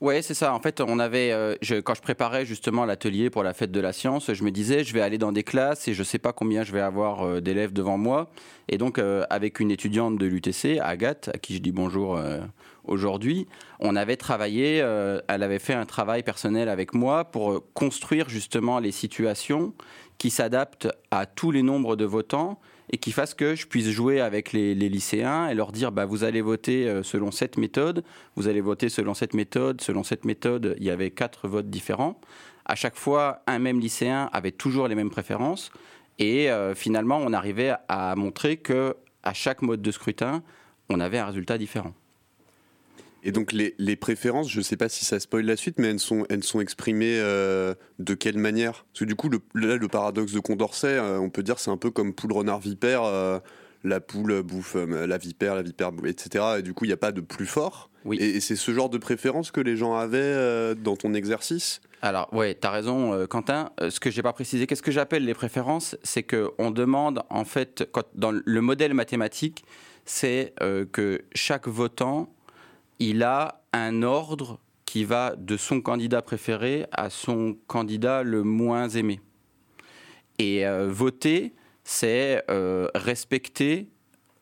Ouais, 0.00 0.22
c'est 0.22 0.34
ça. 0.34 0.54
En 0.54 0.60
fait, 0.60 0.80
on 0.80 1.00
avait, 1.00 1.32
euh, 1.32 1.56
quand 1.82 1.94
je 1.94 2.02
préparais 2.02 2.46
justement 2.46 2.84
l'atelier 2.84 3.30
pour 3.30 3.42
la 3.42 3.52
fête 3.52 3.72
de 3.72 3.80
la 3.80 3.92
science, 3.92 4.32
je 4.32 4.44
me 4.44 4.52
disais, 4.52 4.84
je 4.84 4.94
vais 4.94 5.00
aller 5.00 5.18
dans 5.18 5.32
des 5.32 5.42
classes 5.42 5.88
et 5.88 5.94
je 5.94 6.04
sais 6.04 6.18
pas 6.18 6.32
combien 6.32 6.62
je 6.62 6.70
vais 6.70 6.80
avoir 6.80 7.22
euh, 7.22 7.40
d'élèves 7.40 7.72
devant 7.72 7.98
moi. 7.98 8.30
Et 8.68 8.78
donc, 8.78 8.98
euh, 8.98 9.24
avec 9.28 9.58
une 9.58 9.72
étudiante 9.72 10.16
de 10.16 10.26
l'UTC, 10.26 10.78
Agathe, 10.80 11.30
à 11.34 11.38
qui 11.38 11.56
je 11.56 11.60
dis 11.60 11.72
bonjour 11.72 12.20
aujourd'hui, 12.84 13.48
on 13.80 13.96
avait 13.96 14.16
travaillé, 14.16 14.76
elle 14.76 15.42
avait 15.42 15.58
fait 15.58 15.74
un 15.74 15.86
travail 15.86 16.22
personnel 16.22 16.68
avec 16.68 16.94
moi 16.94 17.24
pour 17.24 17.64
construire 17.72 18.28
justement 18.28 18.78
les 18.78 18.92
situations 18.92 19.72
qui 20.18 20.30
s'adaptent 20.30 20.88
à 21.10 21.26
tous 21.26 21.50
les 21.50 21.62
nombres 21.62 21.96
de 21.96 22.04
votants 22.04 22.60
et 22.90 22.98
qui 22.98 23.12
fasse 23.12 23.34
que 23.34 23.54
je 23.54 23.66
puisse 23.66 23.88
jouer 23.88 24.20
avec 24.20 24.52
les, 24.52 24.74
lycéens 24.74 25.48
et 25.48 25.54
leur 25.54 25.72
dire 25.72 25.92
bah, 25.92 26.06
vous 26.06 26.24
allez 26.24 26.40
voter 26.40 26.88
euh, 26.88 27.02
selon 27.02 27.30
cette 27.30 27.58
méthode, 27.58 28.04
vous 28.36 28.48
allez 28.48 28.60
voter 28.60 28.88
selon 28.88 29.14
cette 29.14 29.34
méthode, 29.34 29.80
selon 29.80 30.02
cette 30.02 30.24
méthode, 30.24 30.74
il 30.78 30.84
y 30.84 30.90
avait 30.90 31.10
quatre 31.10 31.48
votes 31.48 31.70
différents. 31.70 32.20
À 32.64 32.74
chaque 32.74 32.96
fois, 32.96 33.42
un 33.46 33.58
même 33.58 33.80
lycéen 33.80 34.28
avait 34.32 34.52
toujours 34.52 34.88
les 34.88 34.94
mêmes 34.94 35.10
préférences 35.10 35.70
et 36.18 36.50
euh, 36.50 36.74
finalement, 36.74 37.18
on 37.18 37.32
arrivait 37.32 37.74
à 37.88 38.14
montrer 38.16 38.56
que 38.56 38.96
à 39.22 39.32
chaque 39.34 39.62
mode 39.62 39.82
de 39.82 39.90
scrutin, 39.90 40.42
on 40.88 41.00
avait 41.00 41.18
un 41.18 41.26
résultat 41.26 41.58
différent. 41.58 41.94
Et 43.22 43.32
donc 43.32 43.52
les, 43.52 43.96
préférences, 43.96 44.50
je 44.50 44.58
ne 44.58 44.62
sais 44.62 44.76
pas 44.76 44.88
si 44.88 45.04
ça 45.04 45.18
spoil 45.18 45.44
la 45.44 45.56
suite, 45.56 45.78
mais 45.78 45.88
elles 45.88 45.98
sont, 45.98 46.24
elles 46.30 46.44
sont 46.44 46.60
exprimées 46.60 47.18
euh, 47.18 47.74
de 47.98 48.14
quelle 48.14 48.38
manière? 48.38 48.84
Parce 48.92 49.00
que 49.00 49.04
du 49.04 49.16
coup, 49.16 49.28
le, 49.28 49.40
là, 49.54 49.76
le 49.76 49.88
paradoxe 49.88 50.32
de 50.32 50.40
Condorcet, 50.40 50.86
euh, 50.86 51.18
on 51.18 51.30
peut 51.30 51.42
dire 51.42 51.58
c'est 51.58 51.70
un 51.70 51.76
peu 51.76 51.90
comme 51.90 52.14
poule 52.14 52.32
renard 52.32 52.60
vipère, 52.60 53.02
euh, 53.04 53.40
la 53.84 54.00
poule 54.00 54.42
bouffe 54.42 54.76
la 54.76 55.18
vipère, 55.18 55.54
la 55.54 55.62
vipère, 55.62 55.90
etc. 56.06 56.44
Et 56.58 56.62
du 56.62 56.74
coup, 56.74 56.84
il 56.84 56.88
n'y 56.88 56.94
a 56.94 56.98
pas 56.98 57.12
de 57.12 57.20
plus 57.20 57.46
fort. 57.46 57.90
Oui. 58.04 58.16
Et, 58.20 58.40
c'est 58.40 58.56
ce 58.56 58.72
genre 58.72 58.88
de 58.88 58.98
préférence 58.98 59.50
que 59.50 59.60
les 59.60 59.76
gens 59.76 59.94
avaient 59.94 60.74
dans 60.74 60.96
ton 60.96 61.14
exercice? 61.14 61.80
Alors, 62.02 62.32
ouais, 62.32 62.56
tu 62.60 62.66
as 62.66 62.70
raison, 62.70 63.26
Quentin. 63.26 63.70
Ce 63.88 64.00
que 64.00 64.10
j'ai 64.10 64.22
pas 64.22 64.32
précisé, 64.32 64.66
qu'est-ce 64.66 64.82
que 64.82 64.90
j'appelle 64.90 65.24
les 65.24 65.34
préférences? 65.34 65.96
C'est 66.02 66.24
qu'on 66.24 66.70
demande, 66.72 67.22
en 67.30 67.44
fait, 67.44 67.88
dans 68.14 68.32
le 68.32 68.60
modèle 68.60 68.94
mathématique, 68.94 69.64
c'est 70.04 70.54
que 70.90 71.22
chaque 71.34 71.68
votant 71.68 72.28
il 72.98 73.22
a 73.22 73.62
un 73.72 74.02
ordre 74.02 74.60
qui 74.84 75.04
va 75.04 75.36
de 75.36 75.56
son 75.56 75.80
candidat 75.80 76.22
préféré 76.22 76.86
à 76.92 77.10
son 77.10 77.56
candidat 77.66 78.22
le 78.22 78.42
moins 78.42 78.88
aimé. 78.88 79.20
Et 80.38 80.66
euh, 80.66 80.88
voter, 80.88 81.52
c'est 81.84 82.42
euh, 82.50 82.88
respecter, 82.94 83.88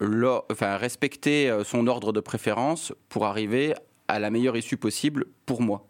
respecter 0.00 1.50
euh, 1.50 1.64
son 1.64 1.86
ordre 1.86 2.12
de 2.12 2.20
préférence 2.20 2.92
pour 3.08 3.26
arriver 3.26 3.74
à 4.08 4.20
la 4.20 4.30
meilleure 4.30 4.56
issue 4.56 4.76
possible 4.76 5.26
pour 5.46 5.62
moi. 5.62 5.88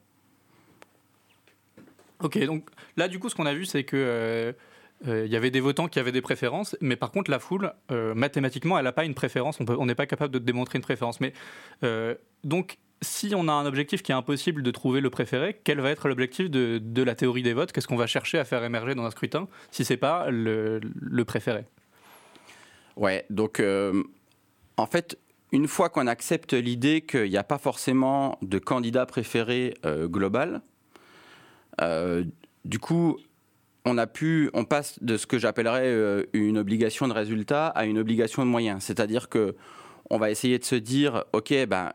Ok, 2.20 2.38
donc 2.46 2.66
là, 2.96 3.08
du 3.08 3.18
coup, 3.18 3.28
ce 3.28 3.34
qu'on 3.34 3.46
a 3.46 3.52
vu, 3.52 3.66
c'est 3.66 3.84
que 3.84 4.54
il 5.04 5.26
y 5.26 5.36
avait 5.36 5.50
des 5.50 5.60
votants 5.60 5.88
qui 5.88 5.98
avaient 5.98 6.12
des 6.12 6.22
préférences, 6.22 6.76
mais 6.80 6.96
par 6.96 7.10
contre, 7.10 7.30
la 7.30 7.38
foule, 7.38 7.72
mathématiquement, 7.90 8.78
elle 8.78 8.84
n'a 8.84 8.92
pas 8.92 9.04
une 9.04 9.14
préférence. 9.14 9.58
On 9.60 9.86
n'est 9.86 9.94
pas 9.94 10.06
capable 10.06 10.32
de 10.32 10.38
démontrer 10.38 10.78
une 10.78 10.82
préférence. 10.82 11.20
Mais 11.20 11.32
donc, 12.44 12.78
si 13.02 13.34
on 13.34 13.48
a 13.48 13.52
un 13.52 13.66
objectif 13.66 14.02
qui 14.02 14.12
est 14.12 14.14
impossible 14.14 14.62
de 14.62 14.70
trouver 14.70 15.00
le 15.00 15.10
préféré, 15.10 15.60
quel 15.64 15.80
va 15.80 15.90
être 15.90 16.08
l'objectif 16.08 16.50
de, 16.50 17.02
la 17.02 17.14
théorie 17.14 17.42
des 17.42 17.52
votes? 17.52 17.72
Qu'est-ce 17.72 17.88
qu'on 17.88 17.96
va 17.96 18.06
chercher 18.06 18.38
à 18.38 18.44
faire 18.44 18.64
émerger 18.64 18.94
dans 18.94 19.04
un 19.04 19.10
scrutin 19.10 19.48
si 19.70 19.84
c'est 19.84 19.96
pas 19.96 20.30
le, 20.30 20.80
préféré? 21.26 21.64
Ouais, 22.96 23.26
donc 23.28 23.60
euh, 23.60 24.02
en 24.76 24.86
fait, 24.86 25.18
une 25.52 25.68
fois 25.68 25.90
qu'on 25.90 26.06
accepte 26.06 26.54
l'idée 26.54 27.02
qu'il 27.02 27.28
n'y 27.28 27.36
a 27.36 27.44
pas 27.44 27.58
forcément 27.58 28.38
de 28.40 28.58
candidat 28.58 29.04
préféré 29.04 29.74
euh, 29.84 30.08
global, 30.08 30.62
euh, 31.82 32.24
du 32.64 32.78
coup, 32.78 33.18
on 33.86 33.96
a 33.98 34.06
pu, 34.06 34.50
on 34.52 34.64
passe 34.64 34.98
de 35.00 35.16
ce 35.16 35.26
que 35.26 35.38
j'appellerais 35.38 36.26
une 36.32 36.58
obligation 36.58 37.08
de 37.08 37.12
résultat 37.12 37.68
à 37.68 37.86
une 37.86 37.98
obligation 37.98 38.44
de 38.44 38.50
moyens. 38.50 38.82
C'est-à-dire 38.82 39.28
que 39.28 39.54
on 40.10 40.18
va 40.18 40.30
essayer 40.30 40.58
de 40.58 40.64
se 40.64 40.74
dire, 40.74 41.24
ok, 41.32 41.66
ben, 41.66 41.92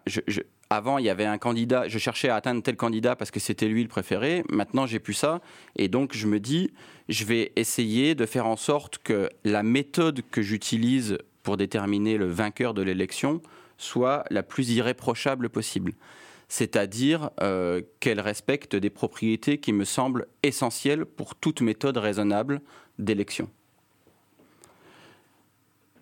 avant, 0.70 0.98
il 0.98 1.06
y 1.06 1.10
avait 1.10 1.26
un 1.26 1.38
candidat, 1.38 1.88
je 1.88 1.98
cherchais 1.98 2.30
à 2.30 2.36
atteindre 2.36 2.64
tel 2.64 2.78
candidat 2.78 3.16
parce 3.16 3.30
que 3.30 3.40
c'était 3.40 3.68
lui 3.68 3.84
le 3.84 3.90
préféré. 3.90 4.44
Maintenant, 4.50 4.86
j'ai 4.86 5.00
plus 5.00 5.14
ça. 5.14 5.42
Et 5.76 5.90
donc, 5.90 6.14
je 6.14 6.28
me 6.28 6.40
dis, 6.40 6.72
je 7.10 7.26
vais 7.26 7.52
essayer 7.58 8.16
de 8.16 8.26
faire 8.26 8.48
en 8.48 8.56
sorte 8.56 8.98
que 9.00 9.30
la 9.44 9.64
méthode 9.64 10.22
que 10.32 10.42
j'utilise 10.42 11.18
pour 11.44 11.58
déterminer 11.58 12.18
le 12.18 12.28
vainqueur 12.28 12.74
de 12.74 12.82
l'élection 12.82 13.42
soit 13.78 14.24
la 14.30 14.44
plus 14.44 14.72
irréprochable 14.72 15.50
possible. 15.50 15.94
C'est-à-dire 16.53 17.29
euh, 17.39 17.81
qu'elle 18.01 18.20
respecte 18.20 18.75
des 18.75 18.89
propriétés 18.89 19.58
qui 19.58 19.72
me 19.72 19.86
semblent 19.86 20.27
essentielles 20.43 21.05
pour 21.05 21.36
toute 21.36 21.62
méthode 21.62 21.96
raisonnable 21.96 22.60
d'élection. 23.00 23.50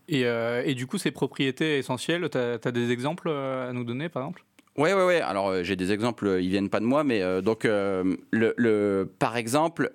Et, 0.08 0.22
et, 0.24 0.74
du 0.74 0.88
coup, 0.88 0.98
ces 0.98 1.12
propriétés 1.12 1.78
essentielles, 1.78 2.28
tu 2.32 2.40
as, 2.40 2.72
des 2.72 2.90
exemples 2.90 3.30
à 3.30 3.72
nous 3.74 3.84
donner, 3.84 4.10
par 4.10 4.24
exemple? 4.24 4.44
Oui, 4.76 4.90
oui, 4.92 5.04
oui. 5.06 5.16
Alors, 5.18 5.64
j'ai 5.64 5.76
des 5.76 5.92
exemples, 5.92 6.40
ils 6.42 6.50
viennent 6.50 6.72
pas 6.72 6.80
de 6.80 6.86
moi, 6.86 7.04
mais 7.04 7.44
donc, 7.44 7.66
le, 7.66 8.18
le, 8.32 9.08
par 9.20 9.38
exemple, 9.38 9.92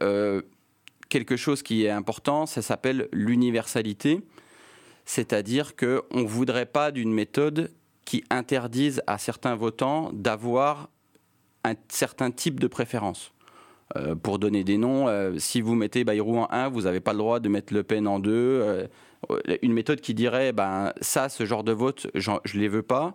quelque 1.08 1.36
chose 1.36 1.64
qui 1.64 1.84
est 1.84 1.90
important, 1.90 2.46
ça 2.46 2.62
s'appelle 2.62 3.08
l'universalité. 3.10 4.20
C'est-à-dire 5.04 5.74
qu'on 5.74 6.20
ne 6.20 6.28
voudrait 6.28 6.66
pas 6.66 6.92
d'une 6.92 7.12
méthode 7.12 7.72
qui 8.04 8.24
interdise 8.30 9.02
à 9.06 9.18
certains 9.18 9.54
votants 9.54 10.10
d'avoir 10.12 10.88
un 11.64 11.74
certain 11.88 12.30
type 12.30 12.60
de 12.60 12.66
préférence. 12.66 13.32
Euh, 13.96 14.14
pour 14.14 14.38
donner 14.38 14.64
des 14.64 14.78
noms, 14.78 15.08
euh, 15.08 15.38
si 15.38 15.60
vous 15.60 15.74
mettez 15.74 16.04
Bayrou 16.04 16.38
en 16.38 16.48
1, 16.50 16.68
vous 16.68 16.82
n'avez 16.82 17.00
pas 17.00 17.12
le 17.12 17.18
droit 17.18 17.40
de 17.40 17.48
mettre 17.48 17.72
Le 17.72 17.82
Pen 17.82 18.06
en 18.06 18.18
2. 18.18 18.30
Euh, 18.32 18.86
une 19.62 19.72
méthode 19.72 20.00
qui 20.00 20.14
dirait, 20.14 20.52
ben, 20.52 20.92
ça, 21.00 21.28
ce 21.28 21.44
genre 21.44 21.64
de 21.64 21.72
vote, 21.72 22.06
je 22.14 22.30
ne 22.30 22.60
les 22.60 22.68
veux 22.68 22.82
pas. 22.82 23.14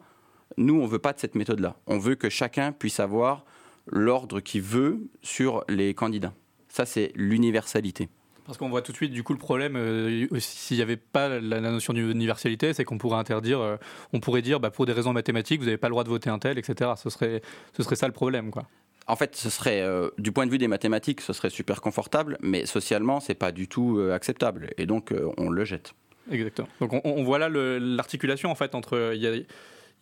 Nous, 0.58 0.76
on 0.76 0.84
ne 0.84 0.88
veut 0.88 1.00
pas 1.00 1.14
de 1.14 1.20
cette 1.20 1.36
méthode-là. 1.36 1.76
On 1.88 1.98
veut 1.98 2.16
que 2.16 2.30
chacun 2.30 2.72
puisse 2.72 3.00
avoir 3.00 3.46
l'ordre 3.88 4.40
qu'il 4.40 4.62
veut 4.62 5.00
sur 5.22 5.64
les 5.70 5.94
candidats. 5.94 6.34
Ça, 6.68 6.86
c'est 6.86 7.12
l'universalité. 7.16 8.10
Parce 8.50 8.58
qu'on 8.58 8.70
voit 8.70 8.82
tout 8.82 8.92
de 8.92 8.98
suite, 8.98 9.12
du 9.12 9.22
coup, 9.22 9.34
le 9.34 9.38
problème, 9.38 9.76
euh, 9.76 10.28
s'il 10.40 10.78
n'y 10.78 10.82
avait 10.82 10.98
pas 10.98 11.40
la, 11.40 11.62
notion 11.62 11.94
d'universalité, 11.94 12.74
c'est 12.74 12.84
qu'on 12.84 12.98
pourrait 12.98 13.20
interdire, 13.20 13.60
euh, 13.60 13.78
on 14.12 14.20
pourrait 14.20 14.42
dire, 14.42 14.60
bah, 14.60 14.72
pour 14.72 14.88
des 14.88 14.92
raisons 14.92 15.14
mathématiques, 15.14 15.60
vous 15.60 15.68
n'avez 15.68 15.78
pas 15.78 15.88
le 15.88 15.92
droit 15.92 16.04
de 16.04 16.10
voter 16.10 16.32
un 16.32 16.40
tel, 16.40 16.58
etc. 16.58 16.94
Ce 16.98 17.12
serait, 17.12 17.44
ce 17.78 17.84
serait 17.84 17.96
ça 17.96 18.08
le 18.08 18.12
problème, 18.12 18.50
quoi. 18.50 18.64
En 19.06 19.16
fait, 19.16 19.36
ce 19.36 19.52
serait, 19.52 19.84
euh, 19.84 20.10
du 20.18 20.32
point 20.32 20.48
de 20.48 20.52
vue 20.52 20.58
des 20.58 20.68
mathématiques, 20.68 21.22
ce 21.22 21.32
serait 21.32 21.52
super 21.52 21.80
confortable, 21.80 22.40
mais 22.42 22.66
socialement, 22.66 23.20
c'est 23.20 23.36
pas 23.36 23.52
du 23.52 23.68
tout 23.68 24.02
acceptable, 24.12 24.72
et 24.80 24.88
donc 24.88 25.14
on 25.38 25.52
le 25.52 25.64
jette. 25.64 25.94
Exactement. 26.32 26.68
Donc 26.80 27.00
on, 27.06 27.24
voit 27.24 27.38
là 27.38 27.50
l'articulation 27.50 28.50
en 28.50 28.56
fait 28.56 28.74
entre 28.74 29.12
il 29.14 29.22
y 29.22 29.28
a, 29.28 29.36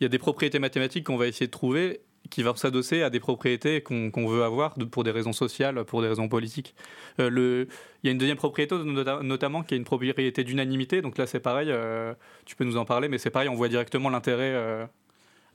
y 0.00 0.04
a 0.06 0.08
des 0.08 0.18
propriétés 0.18 0.58
mathématiques 0.58 1.04
qu'on 1.04 1.18
va 1.18 1.26
essayer 1.26 1.46
de 1.46 1.50
trouver 1.50 2.00
qui 2.30 2.42
va 2.42 2.54
s'adosser 2.56 3.02
à 3.02 3.10
des 3.10 3.20
propriétés 3.20 3.82
qu'on 3.82 4.28
veut 4.28 4.42
avoir 4.42 4.74
pour 4.90 5.04
des 5.04 5.10
raisons 5.10 5.32
sociales, 5.32 5.84
pour 5.84 6.02
des 6.02 6.08
raisons 6.08 6.28
politiques. 6.28 6.74
Euh, 7.20 7.66
il 8.02 8.06
y 8.06 8.08
a 8.08 8.12
une 8.12 8.18
deuxième 8.18 8.36
propriété 8.36 8.74
notamment 8.76 9.62
qui 9.62 9.74
est 9.74 9.76
une 9.76 9.84
propriété 9.84 10.44
d'unanimité. 10.44 11.02
Donc 11.02 11.18
là, 11.18 11.26
c'est 11.26 11.40
pareil, 11.40 11.68
euh, 11.70 12.14
tu 12.44 12.56
peux 12.56 12.64
nous 12.64 12.76
en 12.76 12.84
parler, 12.84 13.08
mais 13.08 13.18
c'est 13.18 13.30
pareil, 13.30 13.48
on 13.48 13.54
voit 13.54 13.68
directement 13.68 14.10
l'intérêt. 14.10 14.52
Euh. 14.54 14.86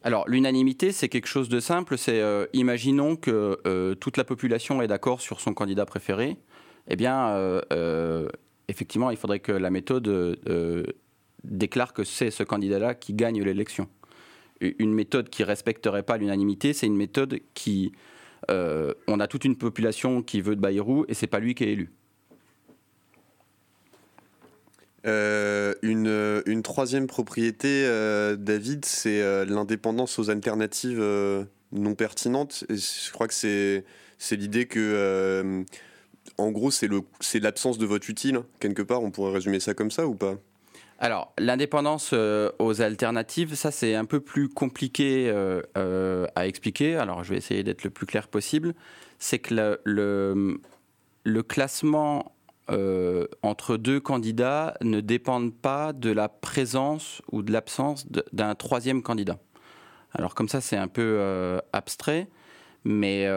Alors 0.03 0.27
l'unanimité, 0.27 0.91
c'est 0.91 1.09
quelque 1.09 1.27
chose 1.27 1.49
de 1.49 1.59
simple. 1.59 1.97
C'est 1.97 2.21
imaginons 2.53 3.15
que 3.15 3.93
toute 3.99 4.17
la 4.17 4.25
population 4.25 4.81
est 4.81 4.87
d'accord 4.87 5.21
sur 5.21 5.39
son 5.39 5.53
candidat 5.53 5.85
préféré. 5.85 6.37
Eh 6.89 6.97
bien, 6.97 7.61
effectivement, 8.67 9.11
il 9.11 9.17
faudrait 9.17 9.39
que 9.39 9.53
la 9.53 9.69
méthode 9.69 10.37
déclare 11.45 11.93
que 11.93 12.03
c'est 12.03 12.31
ce 12.31 12.43
candidat-là 12.43 12.95
qui 12.95 13.13
gagne 13.13 13.41
l'élection 13.41 13.87
une 14.79 14.93
méthode 14.93 15.29
qui 15.29 15.43
respecterait 15.43 16.03
pas 16.03 16.17
l'unanimité, 16.17 16.73
c'est 16.73 16.87
une 16.87 16.97
méthode 16.97 17.39
qui 17.53 17.91
euh, 18.49 18.93
on 19.07 19.19
a 19.19 19.27
toute 19.27 19.45
une 19.45 19.55
population 19.55 20.21
qui 20.21 20.41
veut 20.41 20.55
de 20.55 20.61
Bayrou 20.61 21.05
et 21.07 21.13
c'est 21.13 21.27
pas 21.27 21.39
lui 21.39 21.55
qui 21.55 21.63
est 21.63 21.71
élu. 21.71 21.91
Euh, 25.05 25.73
une, 25.81 26.61
troisième 26.63 27.07
propriété, 27.07 27.83
euh, 27.85 28.37
David, 28.37 28.85
c'est 28.85 29.45
l'indépendance 29.45 30.17
aux 30.19 30.29
alternatives 30.29 31.03
non 31.71 31.95
pertinentes. 31.95 32.65
je 32.69 33.11
crois 33.11 33.27
que 33.27 33.33
c'est 33.33 33.83
l'idée 34.31 34.65
que, 34.65 35.63
en 36.37 36.51
gros, 36.51 36.71
c'est 36.71 37.39
l'absence 37.39 37.77
de 37.77 37.85
vote 37.85 38.07
utile. 38.07 38.41
Quelque 38.59 38.81
part, 38.81 39.03
on 39.03 39.11
pourrait 39.11 39.33
résumer 39.33 39.59
ça 39.59 39.73
comme 39.73 39.91
ça 39.91 40.07
ou 40.07 40.15
pas? 40.15 40.37
Alors, 41.03 41.33
l'indépendance 41.37 42.11
euh, 42.13 42.49
aux 42.59 42.81
alternatives, 42.81 43.55
ça 43.55 43.71
c'est 43.71 43.93
un 43.93 44.05
peu 44.05 44.21
plus 44.21 44.47
compliqué 44.47 45.29
euh, 45.29 45.61
euh, 45.77 46.27
à 46.37 46.47
expliquer. 46.47 46.95
Alors, 46.95 47.25
je 47.25 47.31
vais 47.31 47.35
essayer 47.35 47.61
d'être 47.61 47.83
le 47.83 47.89
plus 47.89 48.05
clair 48.05 48.29
possible. 48.29 48.73
C'est 49.19 49.39
que 49.39 49.53
le, 49.83 50.61
le, 51.25 51.43
classement 51.43 52.31
entre 53.41 53.75
deux 53.75 53.99
candidats 53.99 54.77
ne 54.81 55.01
dépend 55.01 55.49
pas 55.49 55.91
de 55.91 56.09
la 56.09 56.29
présence 56.29 57.21
ou 57.33 57.41
de 57.41 57.51
l'absence 57.51 58.07
d'un 58.31 58.55
troisième 58.55 59.03
candidat. 59.03 59.39
Alors, 60.13 60.35
comme 60.35 60.47
ça, 60.47 60.61
c'est 60.61 60.77
un 60.77 60.87
peu 60.87 61.59
abstrait. 61.73 62.29
Mais 62.85 63.27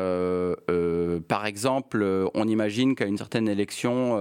par 1.26 1.46
exemple, 1.46 2.28
on 2.32 2.46
imagine 2.46 2.94
qu'à 2.94 3.06
une 3.06 3.18
certaine 3.18 3.48
élection, 3.48 4.20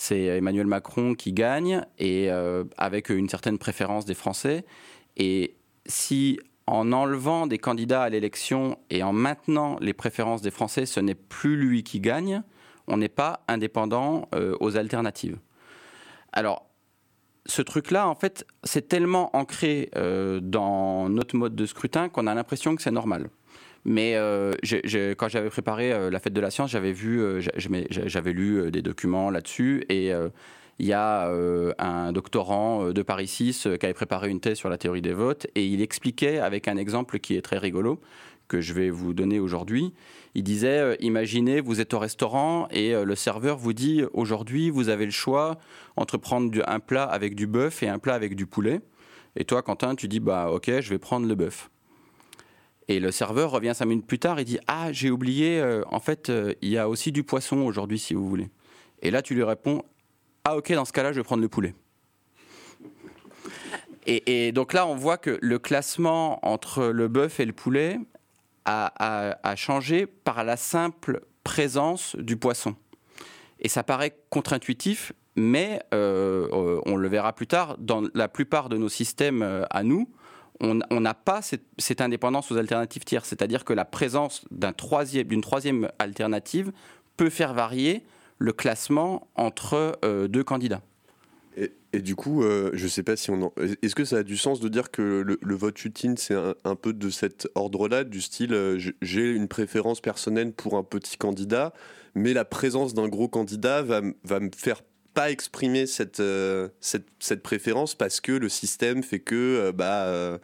c'est 0.00 0.24
Emmanuel 0.24 0.66
Macron 0.66 1.14
qui 1.14 1.34
gagne 1.34 1.84
et 1.98 2.30
euh, 2.30 2.64
avec 2.78 3.10
une 3.10 3.28
certaine 3.28 3.58
préférence 3.58 4.06
des 4.06 4.14
Français. 4.14 4.64
Et 5.18 5.56
si 5.84 6.40
en 6.66 6.90
enlevant 6.92 7.46
des 7.46 7.58
candidats 7.58 8.04
à 8.04 8.08
l'élection 8.08 8.78
et 8.88 9.02
en 9.02 9.12
maintenant 9.12 9.76
les 9.78 9.92
préférences 9.92 10.40
des 10.40 10.50
Français, 10.50 10.86
ce 10.86 11.00
n'est 11.00 11.14
plus 11.14 11.54
lui 11.54 11.82
qui 11.82 12.00
gagne, 12.00 12.42
on 12.86 12.96
n'est 12.96 13.10
pas 13.10 13.44
indépendant 13.46 14.26
euh, 14.34 14.56
aux 14.60 14.78
alternatives. 14.78 15.38
Alors, 16.32 16.64
ce 17.44 17.60
truc-là, 17.60 18.08
en 18.08 18.14
fait, 18.14 18.46
c'est 18.64 18.88
tellement 18.88 19.36
ancré 19.36 19.90
euh, 19.96 20.40
dans 20.40 21.10
notre 21.10 21.36
mode 21.36 21.54
de 21.54 21.66
scrutin 21.66 22.08
qu'on 22.08 22.26
a 22.26 22.32
l'impression 22.32 22.74
que 22.74 22.80
c'est 22.80 22.90
normal. 22.90 23.28
Mais 23.84 24.14
euh, 24.16 24.52
quand 25.16 25.28
j'avais 25.28 25.48
préparé 25.48 25.92
euh, 25.92 26.10
la 26.10 26.18
fête 26.20 26.32
de 26.32 26.40
la 26.40 26.50
science, 26.50 26.70
j'avais 26.70 26.92
vu, 26.92 27.20
euh, 27.20 27.40
j'avais 27.56 28.32
lu 28.32 28.70
des 28.70 28.82
documents 28.82 29.30
là-dessus 29.30 29.84
et 29.88 30.12
il 30.78 30.86
y 30.86 30.92
a 30.92 31.30
un 31.78 32.12
doctorant 32.12 32.90
de 32.90 33.02
Paris 33.02 33.28
6 33.28 33.68
qui 33.78 33.86
avait 33.86 33.94
préparé 33.94 34.28
une 34.28 34.40
thèse 34.40 34.58
sur 34.58 34.68
la 34.68 34.78
théorie 34.78 35.02
des 35.02 35.12
votes 35.12 35.46
et 35.54 35.66
il 35.66 35.82
expliquait 35.82 36.38
avec 36.38 36.68
un 36.68 36.76
exemple 36.76 37.18
qui 37.18 37.36
est 37.36 37.42
très 37.42 37.58
rigolo 37.58 38.00
que 38.48 38.60
je 38.60 38.72
vais 38.72 38.90
vous 38.90 39.12
donner 39.12 39.38
aujourd'hui. 39.38 39.92
Il 40.34 40.42
disait, 40.42 40.96
imaginez, 41.00 41.60
vous 41.60 41.80
êtes 41.80 41.94
au 41.94 41.98
restaurant 41.98 42.66
et 42.70 42.92
le 42.92 43.14
serveur 43.14 43.58
vous 43.58 43.72
dit, 43.72 44.02
aujourd'hui, 44.12 44.70
vous 44.70 44.88
avez 44.88 45.04
le 45.04 45.10
choix 45.10 45.58
entre 45.96 46.16
prendre 46.16 46.50
un 46.66 46.80
plat 46.80 47.04
avec 47.04 47.34
du 47.34 47.46
bœuf 47.46 47.82
et 47.82 47.88
un 47.88 47.98
plat 47.98 48.14
avec 48.14 48.34
du 48.34 48.46
poulet. 48.46 48.80
Et 49.36 49.44
toi, 49.44 49.62
Quentin, 49.62 49.94
tu 49.94 50.08
dis, 50.08 50.18
bah 50.18 50.50
ok, 50.50 50.80
je 50.80 50.90
vais 50.90 50.98
prendre 50.98 51.26
le 51.26 51.34
bœuf. 51.34 51.70
Et 52.90 52.98
le 52.98 53.12
serveur 53.12 53.52
revient 53.52 53.70
cinq 53.72 53.86
minutes 53.86 54.08
plus 54.08 54.18
tard 54.18 54.40
et 54.40 54.44
dit 54.44 54.58
Ah, 54.66 54.90
j'ai 54.90 55.12
oublié, 55.12 55.60
euh, 55.60 55.82
en 55.92 56.00
fait, 56.00 56.28
euh, 56.28 56.54
il 56.60 56.70
y 56.70 56.76
a 56.76 56.88
aussi 56.88 57.12
du 57.12 57.22
poisson 57.22 57.58
aujourd'hui, 57.58 58.00
si 58.00 58.14
vous 58.14 58.28
voulez. 58.28 58.50
Et 59.00 59.12
là, 59.12 59.22
tu 59.22 59.36
lui 59.36 59.44
réponds 59.44 59.84
Ah, 60.44 60.56
ok, 60.56 60.72
dans 60.72 60.84
ce 60.84 60.92
cas-là, 60.92 61.12
je 61.12 61.20
vais 61.20 61.22
prendre 61.22 61.40
le 61.40 61.48
poulet. 61.48 61.72
Et, 64.06 64.50
donc 64.50 64.72
là, 64.72 64.88
on 64.88 64.96
voit 64.96 65.18
que 65.18 65.38
le 65.40 65.60
classement 65.60 66.44
entre 66.44 66.86
le 66.86 67.06
bœuf 67.06 67.38
et 67.38 67.44
le 67.44 67.52
poulet 67.52 68.00
a, 68.64 69.54
changé 69.54 70.06
par 70.06 70.42
la 70.42 70.56
simple 70.56 71.20
présence 71.44 72.16
du 72.16 72.36
poisson. 72.36 72.74
Et 73.60 73.68
ça 73.68 73.84
paraît 73.84 74.16
contre-intuitif, 74.30 75.12
mais 75.36 75.80
euh, 75.94 76.80
on 76.86 76.96
le 76.96 77.06
verra 77.06 77.34
plus 77.34 77.46
tard, 77.46 77.76
dans 77.78 78.02
la 78.14 78.26
plupart 78.26 78.68
de 78.68 78.78
nos 78.78 78.88
systèmes 78.88 79.64
à 79.70 79.84
nous, 79.84 80.10
on 80.60 81.00
n'a 81.00 81.14
pas 81.14 81.40
cette, 81.42 82.00
indépendance 82.00 82.52
aux 82.52 82.56
alternatives 82.56 83.04
tiers. 83.04 83.24
C'est-à-dire 83.24 83.64
que 83.64 83.72
la 83.72 83.84
présence 83.84 84.44
d'une 84.50 85.40
troisième, 85.40 85.88
alternative 85.98 86.72
peut 87.16 87.30
faire 87.30 87.54
varier 87.54 88.02
le 88.38 88.52
classement 88.52 89.28
entre 89.36 89.98
euh, 90.04 90.28
deux 90.28 90.44
candidats. 90.44 90.82
Et, 91.92 92.00
du 92.00 92.14
coup, 92.14 92.44
euh, 92.44 92.70
je 92.74 92.84
ne 92.84 92.88
sais 92.88 93.02
pas 93.02 93.16
si 93.16 93.30
on. 93.30 93.52
Est-ce 93.82 93.96
que 93.96 94.04
ça 94.04 94.18
a 94.18 94.22
du 94.22 94.36
sens 94.36 94.60
de 94.60 94.68
dire 94.68 94.92
que 94.92 95.36
le, 95.40 95.54
vote 95.56 95.84
utile, 95.84 96.14
c'est 96.16 96.36
un, 96.64 96.76
peu 96.76 96.92
de 96.92 97.10
cet 97.10 97.48
ordre-là, 97.56 98.04
du 98.04 98.20
style 98.20 98.54
euh, 98.54 98.78
j'ai 99.02 99.32
une 99.32 99.48
préférence 99.48 100.00
personnelle 100.00 100.52
pour 100.52 100.76
un 100.76 100.84
petit 100.84 101.16
candidat, 101.16 101.74
mais 102.14 102.32
la 102.32 102.44
présence 102.44 102.94
d'un 102.94 103.08
gros 103.08 103.28
candidat 103.28 103.82
va, 103.82 104.02
va 104.22 104.38
me 104.38 104.50
faire 104.56 104.82
pas 105.14 105.30
exprimer 105.30 105.86
cette, 105.86 106.20
euh, 106.20 106.68
cette, 106.80 107.06
cette, 107.18 107.42
préférence 107.42 107.94
parce 107.94 108.20
que 108.20 108.32
le 108.32 108.48
système 108.48 109.02
fait 109.02 109.18
que, 109.18 109.34
euh, 109.34 109.72
bah, 109.72 110.04
euh, 110.04 110.38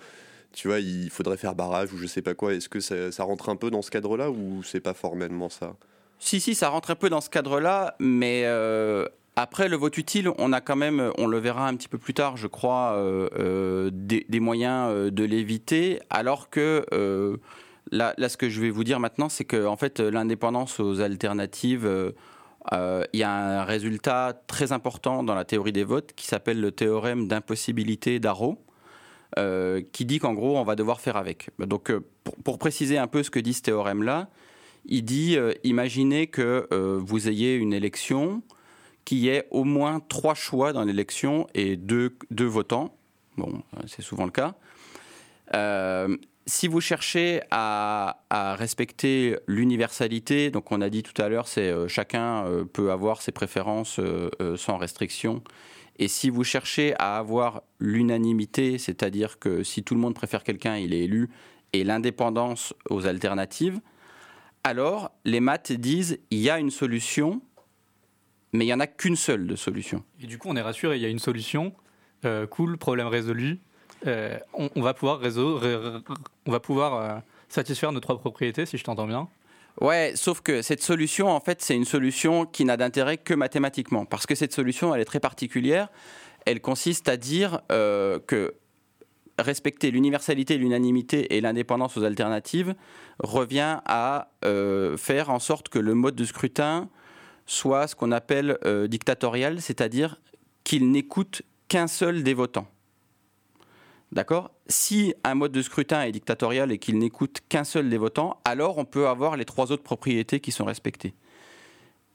tu 0.52 0.68
vois, 0.68 0.80
il 0.80 1.10
faudrait 1.10 1.36
faire 1.36 1.54
barrage 1.54 1.92
ou 1.92 1.98
je 1.98 2.06
sais 2.06 2.22
pas 2.22 2.34
quoi. 2.34 2.54
Est-ce 2.54 2.68
que 2.68 2.80
ça, 2.80 3.24
rentre 3.24 3.48
un 3.48 3.56
peu 3.56 3.70
dans 3.70 3.82
ce 3.82 3.90
cadre-là 3.90 4.30
ou 4.30 4.62
c'est 4.62 4.80
pas 4.80 4.94
formellement 4.94 5.48
ça? 5.48 5.76
Si, 6.18 6.40
si, 6.40 6.54
ça 6.54 6.68
rentre 6.68 6.90
un 6.90 6.94
peu 6.94 7.10
dans 7.10 7.20
ce 7.20 7.28
cadre-là, 7.30 7.94
mais 8.00 8.44
après 9.36 9.68
le 9.68 9.76
vote 9.76 9.98
utile, 9.98 10.30
on 10.38 10.52
a 10.52 10.62
quand 10.62 10.76
même, 10.76 11.12
on 11.18 11.26
le 11.26 11.38
verra 11.38 11.68
un 11.68 11.76
petit 11.76 11.88
peu 11.88 11.98
plus 11.98 12.14
tard, 12.14 12.38
je 12.38 12.46
crois, 12.46 12.98
des, 13.92 14.24
des, 14.26 14.40
moyens 14.40 15.12
de 15.12 15.24
l'éviter, 15.24 16.00
alors 16.10 16.50
que. 16.50 16.86
Là, 17.92 18.14
là, 18.18 18.28
ce 18.28 18.36
que 18.36 18.48
je 18.48 18.60
vais 18.60 18.70
vous 18.70 18.82
dire 18.82 18.98
maintenant, 18.98 19.28
c'est 19.28 19.44
que 19.44 19.64
en 19.64 19.76
fait, 19.76 20.00
l'indépendance 20.00 20.80
aux 20.80 21.00
alternatives, 21.02 21.88
euh, 22.72 23.04
il 23.12 23.20
y 23.20 23.22
a 23.22 23.60
un 23.60 23.64
résultat 23.64 24.40
très 24.46 24.72
important 24.72 25.22
dans 25.22 25.34
la 25.34 25.44
théorie 25.44 25.72
des 25.72 25.84
votes 25.84 26.12
qui 26.14 26.26
s'appelle 26.26 26.60
le 26.60 26.72
théorème 26.72 27.28
d'impossibilité 27.28 28.18
d'Arrow. 28.18 28.62
Euh, 29.38 29.82
qui 29.92 30.04
dit 30.04 30.20
qu'en 30.20 30.34
gros, 30.34 30.56
on 30.56 30.62
va 30.62 30.76
devoir 30.76 31.00
faire 31.00 31.16
avec. 31.16 31.50
Donc, 31.58 31.90
euh, 31.90 32.00
pour, 32.44 32.58
préciser 32.58 32.96
un 32.96 33.08
peu 33.08 33.22
ce 33.22 33.30
que 33.30 33.40
dit 33.40 33.54
ce 33.54 33.62
théorème-là, 33.62 34.30
il 34.86 35.04
dit 35.04 35.36
imaginez 35.64 36.28
que 36.28 36.68
vous 37.04 37.28
ayez 37.28 37.56
une 37.56 37.72
élection 37.72 38.42
qu'il 39.04 39.18
y 39.18 39.28
ait 39.28 39.48
au 39.50 39.64
moins 39.64 39.98
trois 39.98 40.34
choix 40.34 40.72
dans 40.72 40.84
l'élection 40.84 41.48
et 41.54 41.76
deux, 41.76 42.16
deux 42.30 42.46
votants. 42.46 42.96
Bon, 43.36 43.62
c'est 43.88 44.02
souvent 44.02 44.26
le 44.26 44.30
cas. 44.30 44.54
Euh, 46.46 46.50
si 46.56 46.68
vous 46.68 46.80
cherchez 46.80 47.42
à, 47.50 48.18
respecter 48.58 49.36
l'universalité, 49.46 50.50
donc 50.50 50.72
on 50.72 50.80
a 50.80 50.88
dit 50.88 51.02
tout 51.02 51.20
à 51.20 51.28
l'heure, 51.28 51.48
c'est 51.48 51.70
euh, 51.70 51.88
chacun 51.88 52.46
euh, 52.46 52.64
peut 52.64 52.90
avoir 52.90 53.22
ses 53.22 53.32
préférences 53.32 54.00
sans 54.56 54.78
restriction. 54.78 55.42
Et 55.98 56.08
si 56.08 56.28
vous 56.30 56.44
cherchez 56.44 56.94
à 56.98 57.16
avoir 57.16 57.62
l'unanimité, 57.78 58.78
c'est-à-dire 58.78 59.38
que 59.38 59.62
si 59.62 59.82
tout 59.82 59.94
le 59.94 60.00
monde 60.00 60.14
préfère 60.14 60.44
quelqu'un, 60.44 60.76
il 60.76 60.92
est 60.92 61.04
élu, 61.04 61.30
et 61.72 61.84
l'indépendance 61.84 62.74
aux 62.90 63.06
alternatives, 63.06 63.80
alors 64.62 65.10
les 65.24 65.40
maths 65.40 65.72
disent 65.72 66.18
il 66.30 66.38
y 66.38 66.50
a 66.50 66.58
une 66.58 66.70
solution, 66.70 67.40
mais 68.52 68.64
il 68.64 68.68
n'y 68.68 68.74
en 68.74 68.80
a 68.80 68.86
qu'une 68.86 69.16
seule 69.16 69.46
de 69.46 69.56
solution. 69.56 70.04
Et 70.20 70.26
du 70.26 70.38
coup, 70.38 70.48
on 70.50 70.56
est 70.56 70.62
rassuré, 70.62 70.96
il 70.96 71.02
y 71.02 71.06
a 71.06 71.08
une 71.08 71.18
solution, 71.18 71.72
cool, 72.50 72.76
problème 72.76 73.06
résolu. 73.06 73.60
Euh, 74.06 74.38
on, 74.52 74.82
va 74.82 74.94
pouvoir, 74.94 75.20
on 75.22 76.50
va 76.50 76.60
pouvoir 76.60 76.94
euh, 76.94 77.18
satisfaire 77.48 77.92
nos 77.92 78.00
trois 78.00 78.18
propriétés, 78.18 78.66
si 78.66 78.78
je 78.78 78.84
t'entends 78.84 79.06
bien. 79.06 79.28
Ouais, 79.80 80.12
sauf 80.14 80.40
que 80.40 80.62
cette 80.62 80.82
solution, 80.82 81.28
en 81.28 81.40
fait, 81.40 81.60
c'est 81.62 81.74
une 81.74 81.84
solution 81.84 82.46
qui 82.46 82.64
n'a 82.64 82.76
d'intérêt 82.76 83.18
que 83.18 83.34
mathématiquement. 83.34 84.04
Parce 84.04 84.26
que 84.26 84.34
cette 84.34 84.52
solution, 84.52 84.94
elle 84.94 85.00
est 85.00 85.06
très 85.06 85.20
particulière. 85.20 85.88
Elle 86.46 86.60
consiste 86.60 87.08
à 87.08 87.16
dire 87.16 87.60
euh, 87.72 88.18
que 88.26 88.54
respecter 89.38 89.90
l'universalité, 89.90 90.56
l'unanimité 90.56 91.36
et 91.36 91.40
l'indépendance 91.42 91.96
aux 91.98 92.04
alternatives 92.04 92.74
revient 93.18 93.80
à 93.84 94.30
faire 94.96 95.28
en 95.28 95.38
sorte 95.38 95.68
que 95.68 95.78
le 95.78 95.92
mode 95.92 96.14
de 96.14 96.24
scrutin 96.24 96.88
soit 97.44 97.86
ce 97.86 97.94
qu'on 97.94 98.12
appelle 98.12 98.58
dictatorial, 98.88 99.60
c'est-à-dire 99.60 100.18
qu'il 100.64 100.90
n'écoute 100.90 101.42
qu'un 101.68 101.86
seul 101.86 102.22
des 102.22 102.32
votants. 102.32 102.66
D'accord? 104.16 104.50
Si 104.66 105.12
un 105.24 105.34
mode 105.34 105.52
de 105.52 105.60
scrutin 105.60 106.00
est 106.00 106.10
dictatorial 106.10 106.72
et 106.72 106.78
qu'il 106.78 106.96
n'écoute 106.96 107.40
qu'un 107.50 107.64
seul 107.64 107.90
des 107.90 107.98
votants, 107.98 108.40
alors 108.46 108.78
on 108.78 108.86
peut 108.86 109.08
avoir 109.08 109.36
les 109.36 109.44
trois 109.44 109.72
autres 109.72 109.82
propriétés 109.82 110.40
qui 110.40 110.52
sont 110.52 110.64
respectées. 110.64 111.12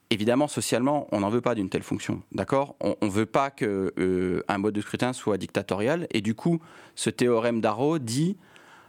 Évidemment, 0.10 0.48
socialement, 0.48 1.08
on 1.12 1.20
n'en 1.20 1.30
veut 1.30 1.42
pas 1.42 1.54
d'une 1.54 1.70
telle 1.70 1.84
fonction, 1.84 2.24
d'accord? 2.32 2.76
On 2.80 2.96
ne 3.04 3.12
veut 3.12 3.28
pas 3.28 3.52
qu'un 3.52 3.68
euh, 3.68 4.42
mode 4.58 4.74
de 4.74 4.82
scrutin 4.82 5.14
soit 5.14 5.38
dictatorial, 5.38 6.08
et 6.10 6.22
du 6.22 6.34
coup, 6.34 6.60
ce 6.96 7.12
théorème 7.12 7.62
d'Arrow 7.62 8.00
dit 8.00 8.36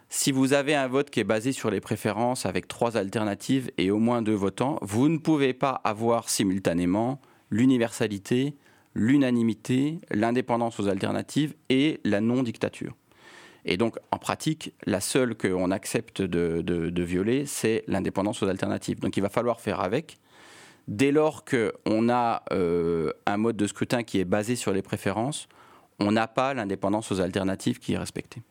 si 0.08 0.32
vous 0.32 0.54
avez 0.54 0.74
un 0.74 0.88
vote 0.88 1.10
qui 1.10 1.20
est 1.20 1.24
basé 1.24 1.52
sur 1.52 1.70
les 1.70 1.82
préférences 1.82 2.46
avec 2.46 2.66
trois 2.66 2.96
alternatives 2.96 3.70
et 3.76 3.90
au 3.90 3.98
moins 3.98 4.22
deux 4.22 4.32
votants, 4.32 4.78
vous 4.80 5.10
ne 5.10 5.18
pouvez 5.18 5.52
pas 5.52 5.82
avoir 5.84 6.30
simultanément 6.30 7.20
l'universalité, 7.50 8.56
l'unanimité, 8.94 9.98
l'indépendance 10.10 10.80
aux 10.80 10.88
alternatives 10.88 11.54
et 11.68 12.00
la 12.04 12.22
non-dictature. 12.22 12.94
Et 13.64 13.76
donc, 13.76 13.96
en 14.10 14.18
pratique, 14.18 14.72
la 14.86 15.00
seule 15.00 15.36
qu'on 15.36 15.70
accepte 15.70 16.20
de, 16.20 17.02
violer, 17.02 17.46
c'est 17.46 17.84
l'indépendance 17.86 18.42
aux 18.42 18.48
alternatives. 18.48 18.98
Donc, 18.98 19.16
il 19.16 19.20
va 19.20 19.28
falloir 19.28 19.60
faire 19.60 19.80
avec. 19.80 20.18
Dès 20.88 21.12
lors 21.12 21.44
qu'on 21.44 22.08
a 22.08 22.42
euh, 22.50 23.12
un 23.26 23.36
mode 23.36 23.56
de 23.56 23.66
scrutin 23.68 24.02
qui 24.02 24.18
est 24.18 24.24
basé 24.24 24.56
sur 24.56 24.72
les 24.72 24.82
préférences, 24.82 25.48
on 26.00 26.10
n'a 26.10 26.26
pas 26.26 26.54
l'indépendance 26.54 27.12
aux 27.12 27.20
alternatives 27.20 27.78
qui 27.78 27.92
est 27.92 27.98
respectée. 27.98 28.42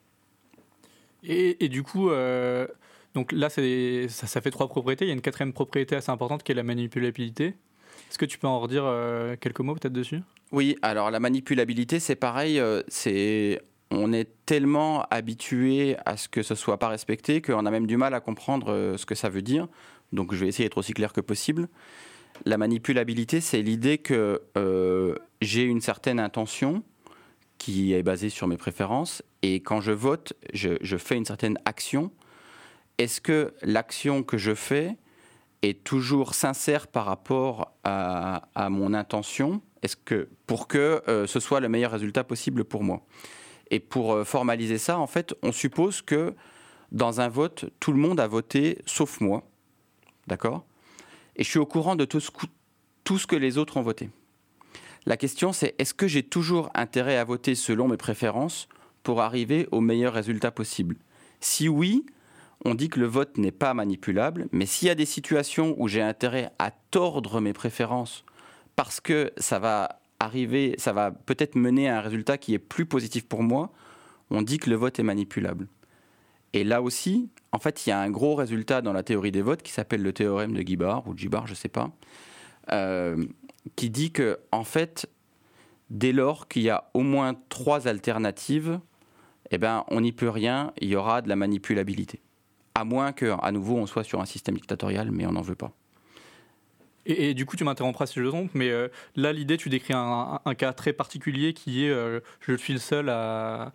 Et, 1.24 1.68
du 1.68 1.84
coup, 1.84 2.10
euh, 2.10 2.66
donc 3.14 3.34
là, 3.34 3.50
ça, 3.50 3.62
ça, 4.10 4.42
fait 4.42 4.50
trois 4.50 4.70
propriétés. 4.70 5.06
Il 5.06 5.10
y 5.10 5.12
a 5.12 5.14
une 5.14 5.22
quatrième 5.22 5.52
propriété 5.52 5.96
assez 5.96 6.10
importante 6.10 6.42
qui 6.42 6.54
est 6.54 6.56
la 6.56 6.64
manipulabilité. 6.64 7.48
Est-ce 8.10 8.18
que 8.18 8.26
tu 8.26 8.38
peux 8.38 8.48
en 8.48 8.60
redire 8.62 8.84
euh, 8.86 9.36
quelques 9.40 9.60
mots 9.60 9.76
peut-être 9.76 9.94
dessus? 9.94 10.22
Oui, 10.52 10.78
alors 10.82 11.12
la 11.12 11.20
manipulabilité, 11.20 12.00
c'est 12.00 12.16
pareil, 12.16 12.62
c'est 12.88 13.62
on 13.92 14.14
est 14.14 14.30
tellement 14.46 15.04
habitué 15.12 15.98
à 16.06 16.18
ce 16.18 16.28
que 16.28 16.44
ce 16.44 16.56
soit 16.56 16.78
pas 16.78 16.88
respecté 16.88 17.42
qu'on 17.42 17.66
a 17.66 17.72
même 17.72 17.88
du 17.88 17.98
mal 17.98 18.14
à 18.14 18.20
comprendre 18.20 18.72
euh, 18.72 18.98
ce 18.98 19.06
que 19.06 19.16
ça 19.16 19.30
veut 19.30 19.42
dire. 19.42 19.68
Donc 20.12 20.34
je 20.34 20.40
vais 20.40 20.48
essayer 20.48 20.66
d'être 20.66 20.78
aussi 20.78 20.94
clair 20.94 21.14
que 21.14 21.22
possible. 21.22 21.68
La 22.46 22.58
manipulabilité, 22.58 23.42
c'est 23.42 23.62
l'idée 23.62 23.98
que 24.00 24.42
j'ai 25.42 25.64
une 25.64 25.82
certaine 25.82 26.20
intention 26.20 26.84
qui 27.58 27.94
est 27.94 28.02
basée 28.02 28.30
sur 28.30 28.48
mes 28.48 28.58
préférences 28.58 29.22
et 29.44 29.60
quand 29.60 29.82
je 29.82 29.92
vote, 29.92 30.34
je, 30.54 30.72
je 30.82 30.98
fais 30.98 31.16
une 31.16 31.26
certaine 31.26 31.60
action. 31.66 32.12
Est-ce 32.98 33.22
que 33.22 33.54
l'action 33.62 34.24
que 34.24 34.38
je 34.38 34.54
fais 34.56 34.98
est 35.62 35.84
toujours 35.84 36.34
sincère 36.34 36.88
par 36.88 37.06
rapport 37.06 37.74
à, 37.84 38.70
mon 38.70 38.94
intention? 38.94 39.62
Est-ce 39.82 39.96
que, 39.96 40.30
pour 40.46 40.68
que 40.68 41.02
euh, 41.08 41.28
ce 41.28 41.40
soit 41.40 41.60
le 41.60 41.70
meilleur 41.70 41.92
résultat 41.92 42.24
possible 42.24 42.64
pour 42.64 42.84
moi? 42.84 43.06
Et 43.72 43.80
pour 43.80 44.14
euh, 44.14 44.24
formaliser 44.24 44.78
ça, 44.78 45.00
en 45.00 45.08
fait, 45.08 45.34
on 45.42 45.52
suppose 45.52 46.02
que 46.02 46.36
dans 46.92 47.22
un 47.22 47.30
vote, 47.30 47.66
tout 47.80 47.94
le 47.94 47.98
monde 47.98 48.20
a 48.20 48.28
voté 48.28 48.80
sauf 48.86 49.22
moi. 49.22 49.44
D'accord? 50.28 50.66
Et 51.38 51.44
je 51.44 51.50
suis 51.50 51.60
au 51.60 51.66
courant 51.66 51.96
de 51.96 52.06
tout 52.06 52.20
ce, 52.20 52.30
tout 53.04 53.18
ce 53.18 53.26
que 53.26 53.36
les 53.36 53.58
autres 53.58 53.78
ont 53.78 53.82
voté. 53.82 54.10
La 55.06 55.18
question, 55.18 55.54
c'est 55.54 55.74
est-ce 55.80 55.94
que 55.94 56.08
j'ai 56.08 56.22
toujours 56.22 56.70
intérêt 56.76 57.18
à 57.18 57.24
voter 57.24 57.56
selon 57.56 57.88
mes 57.88 57.98
préférences 57.98 58.68
pour 59.04 59.22
arriver 59.22 59.68
au 59.72 59.80
meilleur 59.80 60.14
résultat 60.14 60.52
possible? 60.52 60.98
Si 61.40 61.68
oui, 61.68 62.06
on 62.66 62.76
dit 62.76 62.90
que 62.90 63.00
le 63.00 63.08
vote 63.08 63.38
n'est 63.38 63.52
pas 63.52 63.74
manipulable, 63.74 64.48
mais 64.52 64.68
s'il 64.68 64.90
y 64.90 64.92
a 64.92 64.96
des 64.96 65.06
situations 65.06 65.76
où 65.80 65.88
j'ai 65.88 66.02
intérêt 66.02 66.52
à 66.60 66.70
tordre 66.70 67.40
mes 67.40 67.54
préférences 67.54 68.26
parce 68.76 69.00
que 69.00 69.32
ça 69.38 69.58
va 69.58 70.01
arriver, 70.22 70.76
ça 70.78 70.94
va 70.94 71.12
peut-être 71.12 71.56
mener 71.56 71.90
à 71.90 71.98
un 71.98 72.02
résultat 72.02 72.38
qui 72.38 72.54
est 72.54 72.60
plus 72.60 72.86
positif 72.86 73.26
pour 73.28 73.44
moi, 73.44 73.72
on 74.30 74.42
dit 74.42 74.58
que 74.58 74.70
le 74.70 74.76
vote 74.76 75.00
est 75.00 75.04
manipulable. 75.04 75.68
Et 76.54 76.64
là 76.64 76.82
aussi, 76.82 77.30
en 77.52 77.60
fait, 77.60 77.86
il 77.86 77.90
y 77.90 77.94
a 77.94 78.00
un 78.00 78.10
gros 78.10 78.36
résultat 78.36 78.82
dans 78.82 78.94
la 78.94 79.04
théorie 79.04 79.32
des 79.32 79.42
votes 79.42 79.62
qui 79.62 79.72
s'appelle 79.72 80.02
le 80.02 80.14
théorème 80.14 80.54
de 80.54 80.62
Guibard 80.62 81.08
ou 81.08 81.16
Gibard, 81.16 81.48
je 81.48 81.54
ne 81.54 81.58
sais 81.58 81.70
pas, 81.70 81.92
euh, 82.72 83.26
qui 83.76 83.90
dit 83.90 84.12
que 84.12 84.40
en 84.52 84.64
fait, 84.64 85.10
dès 85.90 86.12
lors 86.12 86.48
qu'il 86.48 86.64
y 86.64 86.70
a 86.70 86.90
au 86.94 87.02
moins 87.02 87.36
trois 87.50 87.88
alternatives, 87.88 88.80
eh 89.50 89.58
ben, 89.58 89.86
on 89.90 90.02
n'y 90.02 90.12
peut 90.12 90.30
rien, 90.30 90.74
il 90.80 90.90
y 90.90 90.96
aura 90.96 91.22
de 91.22 91.30
la 91.30 91.36
manipulabilité 91.36 92.22
à 92.76 92.84
moins 92.84 93.12
qu'à 93.12 93.52
nouveau 93.52 93.78
on 93.78 93.86
soit 93.86 94.04
sur 94.04 94.22
un 94.22 94.26
système 94.26 94.56
dictatorial, 94.56 95.12
mais 95.12 95.26
on 95.26 95.32
n'en 95.32 95.42
veut 95.42 95.56
pas. 95.56 95.72
Et, 97.06 97.34
du 97.34 97.46
coup, 97.46 97.56
tu 97.56 97.64
m'interrompras 97.64 98.06
si 98.06 98.16
je 98.16 98.22
me 98.22 98.30
trompe, 98.30 98.52
mais 98.54 98.70
euh, 98.70 98.88
là, 99.16 99.34
l'idée, 99.34 99.58
tu 99.58 99.70
décris 99.70 99.94
un, 99.96 100.40
cas 100.58 100.74
très 100.74 100.94
particulier 100.94 101.54
qui 101.54 101.86
est 101.86 101.90
euh, 101.90 102.20
je 102.42 102.56
suis 102.56 102.74
le 102.74 102.80
seul 102.80 103.10
à. 103.10 103.72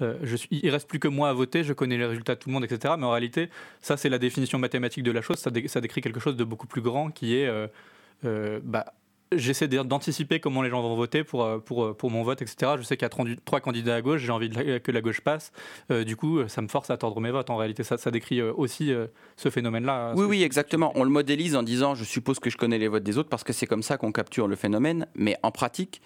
Euh, 0.00 0.18
je 0.22 0.36
il 0.50 0.70
reste 0.70 0.88
plus 0.88 0.98
que 0.98 1.08
moi 1.08 1.28
à 1.28 1.34
voter, 1.34 1.62
je 1.62 1.74
connais 1.74 1.98
les 1.98 2.06
résultats 2.06 2.34
de 2.34 2.40
tout 2.40 2.48
le 2.48 2.54
monde, 2.54 2.64
etc. 2.64 2.94
Mais 2.98 3.04
en 3.04 3.10
réalité, 3.10 3.50
ça, 3.82 3.98
c'est 3.98 4.08
la 4.08 4.18
définition 4.18 4.58
mathématique 4.58 5.04
de 5.04 5.12
la 5.12 5.20
chose. 5.20 5.38
Ça, 5.38 5.50
ça, 5.66 5.80
décrit 5.82 6.00
quelque 6.00 6.20
chose 6.20 6.36
de 6.36 6.44
beaucoup 6.44 6.66
plus 6.66 6.80
grand 6.80 7.10
qui 7.10 7.36
est 7.36 7.50
bah, 8.22 8.86
j'essaie 9.32 9.68
d'anticiper 9.68 10.40
comment 10.40 10.62
les 10.62 10.70
gens 10.70 10.82
vont 10.82 10.96
voter 10.96 11.24
pour, 11.24 11.44
euh, 11.44 11.58
pour, 11.58 11.84
euh, 11.84 11.94
pour 11.94 12.10
mon 12.10 12.22
vote, 12.22 12.42
etc. 12.42 12.72
Je 12.78 12.82
sais 12.82 12.96
qu'il 12.96 13.04
y 13.04 13.30
a 13.32 13.36
trois 13.44 13.60
candidats 13.60 13.94
à 13.94 14.02
gauche, 14.02 14.22
j'ai 14.22 14.32
envie 14.32 14.50
que 14.50 14.90
la 14.90 15.00
gauche 15.00 15.20
passe. 15.20 15.52
Euh, 15.90 16.04
du 16.04 16.16
coup, 16.16 16.46
ça 16.48 16.62
me 16.62 16.68
force 16.68 16.90
à 16.90 16.96
tordre 16.96 17.20
mes 17.20 17.30
votes. 17.30 17.50
En 17.50 17.56
réalité, 17.56 17.84
ça, 17.84 17.98
ça 17.98 18.10
décrit 18.10 18.42
aussi 18.42 18.92
ce 19.36 19.50
phénomène-là. 19.50 20.14
Oui, 20.16 20.26
oui, 20.26 20.42
exactement. 20.42 20.92
On 20.94 21.04
le 21.04 21.10
modélise 21.10 21.56
en 21.56 21.62
disant 21.62 21.94
je 21.94 22.04
suppose 22.04 22.40
que 22.40 22.50
je 22.50 22.56
connais 22.56 22.78
les 22.78 22.88
votes 22.88 23.02
des 23.02 23.18
autres 23.18 23.28
parce 23.28 23.44
que 23.44 23.52
c'est 23.52 23.66
comme 23.66 23.82
ça 23.82 23.96
qu'on 23.96 24.12
capture 24.12 24.48
le 24.48 24.56
phénomène. 24.56 25.06
Mais 25.14 25.36
en 25.42 25.50
pratique, 25.50 26.00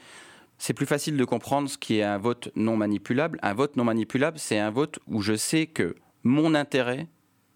c'est 0.59 0.75
plus 0.75 0.87
facile 0.87 1.17
de 1.17 1.25
comprendre 1.25 1.69
ce 1.69 1.79
qui 1.79 1.99
est 1.99 2.03
un 2.03 2.19
vote 2.19 2.51
non 2.55 2.77
manipulable. 2.77 3.39
Un 3.43 3.55
vote 3.55 3.77
non 3.77 3.85
manipulable, 3.85 4.39
c'est 4.39 4.59
un 4.59 4.71
vote 4.71 4.99
où 5.09 5.21
je 5.21 5.35
sais 5.35 5.67
que 5.67 5.97
mon 6.23 6.55
intérêt, 6.55 7.09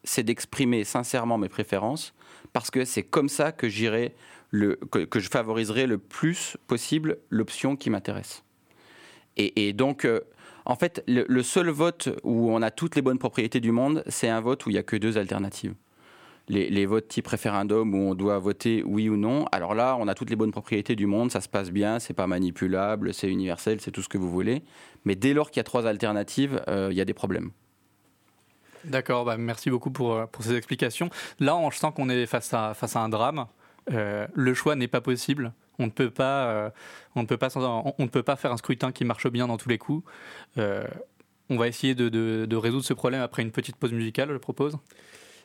c'est 0.04 0.22
d'exprimer 0.22 0.84
sincèrement 0.84 1.38
mes 1.38 1.48
préférences 1.48 2.14
parce 2.52 2.70
que 2.70 2.84
c'est 2.84 3.02
comme 3.02 3.28
ça 3.28 3.52
que 3.52 3.68
j'irai 3.68 4.14
que, 4.50 5.20
je 5.20 5.28
favoriserai 5.28 5.86
le 5.86 5.98
plus 5.98 6.56
possible 6.66 7.18
l'option 7.30 7.76
qui 7.76 7.90
m'intéresse. 7.90 8.44
Et, 9.36 9.72
donc, 9.72 10.04
euh, 10.04 10.20
en 10.64 10.74
fait, 10.74 11.04
le, 11.06 11.42
seul 11.42 11.68
vote 11.68 12.08
où 12.24 12.50
on 12.50 12.60
a 12.60 12.72
toutes 12.72 12.96
les 12.96 13.02
bonnes 13.02 13.20
propriétés 13.20 13.60
du 13.60 13.70
monde, 13.70 14.02
c'est 14.08 14.28
un 14.28 14.40
vote 14.40 14.66
où 14.66 14.70
il 14.70 14.72
n'y 14.72 14.78
a 14.78 14.82
que 14.82 14.96
deux 14.96 15.16
alternatives. 15.16 15.74
Les, 16.48 16.86
votes 16.86 17.06
type 17.06 17.26
référendum 17.28 17.94
où 17.94 18.10
on 18.10 18.14
doit 18.14 18.38
voter 18.38 18.82
oui 18.84 19.08
ou 19.08 19.16
non. 19.16 19.44
Alors 19.52 19.74
là, 19.74 19.96
on 20.00 20.08
a 20.08 20.14
toutes 20.14 20.30
les 20.30 20.36
bonnes 20.36 20.50
propriétés 20.50 20.96
du 20.96 21.06
monde, 21.06 21.30
ça 21.30 21.40
se 21.40 21.48
passe 21.48 21.70
bien, 21.70 22.00
c'est 22.00 22.14
pas 22.14 22.26
manipulable, 22.26 23.14
c'est 23.14 23.28
universel, 23.28 23.80
c'est 23.80 23.92
tout 23.92 24.02
ce 24.02 24.08
que 24.08 24.18
vous 24.18 24.30
voulez. 24.30 24.64
Mais 25.04 25.14
dès 25.14 25.34
lors 25.34 25.50
qu'il 25.50 25.58
y 25.58 25.60
a 25.60 25.64
trois 25.64 25.86
alternatives, 25.86 26.60
euh, 26.66 26.88
il 26.90 26.96
y 26.96 27.02
a 27.02 27.04
des 27.04 27.14
problèmes. 27.14 27.50
D'accord, 28.84 29.24
bah 29.24 29.36
merci 29.36 29.70
beaucoup 29.70 29.90
pour, 29.90 30.14
euh, 30.14 30.26
pour 30.26 30.42
ces 30.42 30.56
explications. 30.56 31.10
Là, 31.38 31.56
on 31.56 31.70
sent 31.70 31.88
qu'on 31.94 32.08
est 32.08 32.26
face 32.26 32.54
à 32.54 32.74
un 32.94 33.08
drame. 33.08 33.46
Euh, 33.92 34.26
le 34.34 34.54
choix 34.54 34.76
n'est 34.76 34.88
pas 34.88 35.00
possible. 35.00 35.52
On 35.78 35.86
ne 35.86 35.90
peut 35.90 36.10
pas, 36.10 36.48
euh, 36.48 36.70
on 37.14 37.22
ne 37.22 37.26
peut 37.26 37.36
pas, 37.36 37.48
ne 37.56 38.06
peut 38.06 38.22
pas 38.22 38.36
faire 38.36 38.52
un 38.52 38.56
scrutin 38.56 38.92
qui 38.92 39.04
marche 39.04 39.28
bien 39.28 39.46
dans 39.46 39.56
tous 39.56 39.68
les 39.68 39.78
coups. 39.78 40.08
Euh, 40.58 40.86
on 41.50 41.56
va 41.56 41.68
essayer 41.68 41.94
de, 41.94 42.56
résoudre 42.56 42.84
ce 42.84 42.94
problème 42.94 43.22
après 43.22 43.42
une 43.42 43.52
petite 43.52 43.76
pause 43.76 43.92
musicale, 43.92 44.30
je 44.32 44.36
propose. 44.36 44.76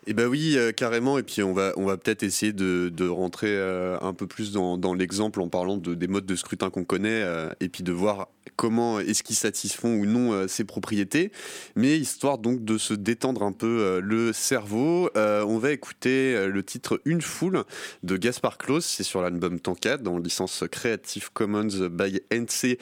Eh 0.06 0.14
ben 0.14 0.28
oui, 0.28 0.58
euh, 0.58 0.74
carrément. 0.74 1.18
Et 1.18 1.24
puis 1.24 1.44
on 1.44 1.54
va, 1.54 1.72
on 1.78 1.86
va 1.86 1.96
peut-être 1.96 2.24
essayer 2.24 2.52
de, 2.52 2.90
de 2.90 3.08
rentrer 3.08 3.48
euh, 3.50 3.98
un 4.02 4.14
peu 4.14 4.28
plus 4.28 4.52
dans, 4.52 4.78
dans 4.78 4.94
l'exemple 4.94 5.40
en 5.40 5.48
parlant 5.48 5.78
de, 5.78 5.94
des 5.94 6.08
modes 6.08 6.26
de 6.26 6.36
scrutin 6.36 6.70
qu'on 6.70 6.84
connaît 6.84 7.22
euh, 7.24 7.50
et 7.62 7.70
puis 7.70 7.84
de 7.84 7.94
voir 7.94 8.28
comment 8.58 9.00
est-ce 9.00 9.24
qu'ils 9.24 9.38
satisfont 9.38 9.96
ou 9.96 10.06
non 10.06 10.48
ces 10.48 10.66
propriétés. 10.66 11.32
Mais 11.76 11.98
histoire 11.98 12.38
donc 12.38 12.66
de 12.66 12.78
se 12.78 12.94
détendre 12.94 13.44
un 13.44 13.54
peu 13.54 14.00
le 14.00 14.32
cerveau, 14.32 15.10
on 15.16 15.58
va 15.58 15.72
écouter 15.72 16.48
le 16.48 16.62
titre 16.62 17.02
Une 17.06 17.22
foule 17.22 17.64
de 18.04 18.16
Gaspard 18.16 18.60
Klaus. 18.60 18.86
C'est 18.86 19.04
sur 19.04 19.22
l'album 19.22 19.60
Tankat 19.60 19.98
dans 19.98 20.20
licence 20.20 20.66
Creative 20.70 21.32
Commons 21.34 21.88
by 21.90 22.22
NC 22.32 22.78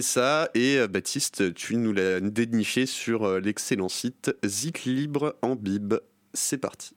SA. 0.00 0.50
Et 0.54 0.86
Baptiste, 0.86 1.52
tu 1.54 1.76
nous 1.76 1.92
l'as 1.92 2.20
déniché 2.20 2.86
sur 2.86 3.40
l'excellent 3.40 3.88
site 3.88 4.30
Zik 4.44 4.84
Libre 4.84 5.34
en 5.42 5.56
Bib. 5.56 5.94
C'est 6.40 6.56
parti. 6.56 6.94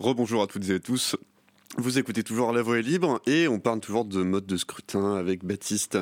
Rebonjour 0.00 0.42
à 0.42 0.46
toutes 0.46 0.68
et 0.70 0.74
à 0.76 0.78
tous. 0.78 1.14
Vous 1.76 1.98
écoutez 1.98 2.22
toujours 2.22 2.52
La 2.52 2.62
Voix 2.62 2.78
est 2.78 2.82
libre 2.82 3.20
et 3.26 3.48
on 3.48 3.58
parle 3.60 3.80
toujours 3.80 4.06
de 4.06 4.22
mode 4.22 4.46
de 4.46 4.56
scrutin 4.56 5.14
avec 5.16 5.44
Baptiste 5.44 5.98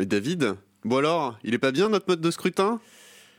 et 0.00 0.06
David. 0.06 0.54
Bon 0.84 0.96
alors, 0.96 1.38
il 1.44 1.52
est 1.54 1.58
pas 1.58 1.70
bien 1.70 1.90
notre 1.90 2.06
mode 2.08 2.22
de 2.22 2.30
scrutin? 2.30 2.80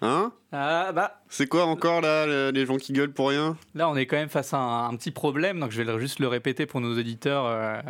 Hein? 0.01 0.31
Ah 0.51 0.91
bah, 0.93 1.23
C'est 1.29 1.47
quoi 1.47 1.65
encore 1.65 2.01
là, 2.01 2.27
le- 2.27 2.51
les 2.51 2.65
gens 2.67 2.77
qui 2.77 2.93
gueulent 2.93 3.11
pour 3.11 3.29
rien? 3.29 3.57
Là 3.73 3.89
on 3.89 3.95
est 3.95 4.05
quand 4.05 4.15
même 4.17 4.29
face 4.29 4.53
à 4.53 4.57
un, 4.57 4.89
un 4.89 4.95
petit 4.97 5.11
problème, 5.11 5.59
donc 5.59 5.71
je 5.71 5.81
vais 5.81 5.99
juste 5.99 6.19
le 6.19 6.27
répéter 6.27 6.65
pour 6.67 6.79
nos 6.79 6.95
auditeurs. 6.97 7.45
euh, 7.47 7.81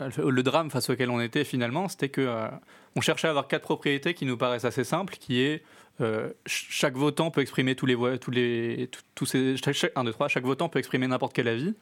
le 0.00 0.42
drame 0.44 0.70
face 0.70 0.90
auquel 0.90 1.10
on 1.10 1.20
était 1.20 1.42
finalement, 1.44 1.88
c'était 1.88 2.08
que 2.08 2.20
euh, 2.20 2.46
on 2.94 3.00
cherchait 3.00 3.26
à 3.26 3.30
avoir 3.30 3.48
quatre 3.48 3.62
propriétés 3.62 4.14
qui 4.14 4.26
nous 4.26 4.36
paraissent 4.36 4.64
assez 4.64 4.84
simples, 4.84 5.16
qui 5.18 5.40
est 5.40 5.64
euh, 6.00 6.28
ch- 6.46 6.66
chaque 6.70 6.96
votant 6.96 7.30
peut 7.30 7.40
exprimer 7.40 7.74
tous 7.74 7.86
les 7.86 7.96
tous 8.18 8.30
les, 8.30 8.90
tous- 9.14 9.26
ces, 9.26 9.56
un, 9.96 10.04
deux, 10.04 10.12
trois, 10.12 10.28
chaque 10.28 10.44
votant 10.44 10.68
peut 10.68 10.78
exprimer 10.78 11.06
n'importe 11.06 11.32
quel 11.32 11.48
avis. 11.48 11.74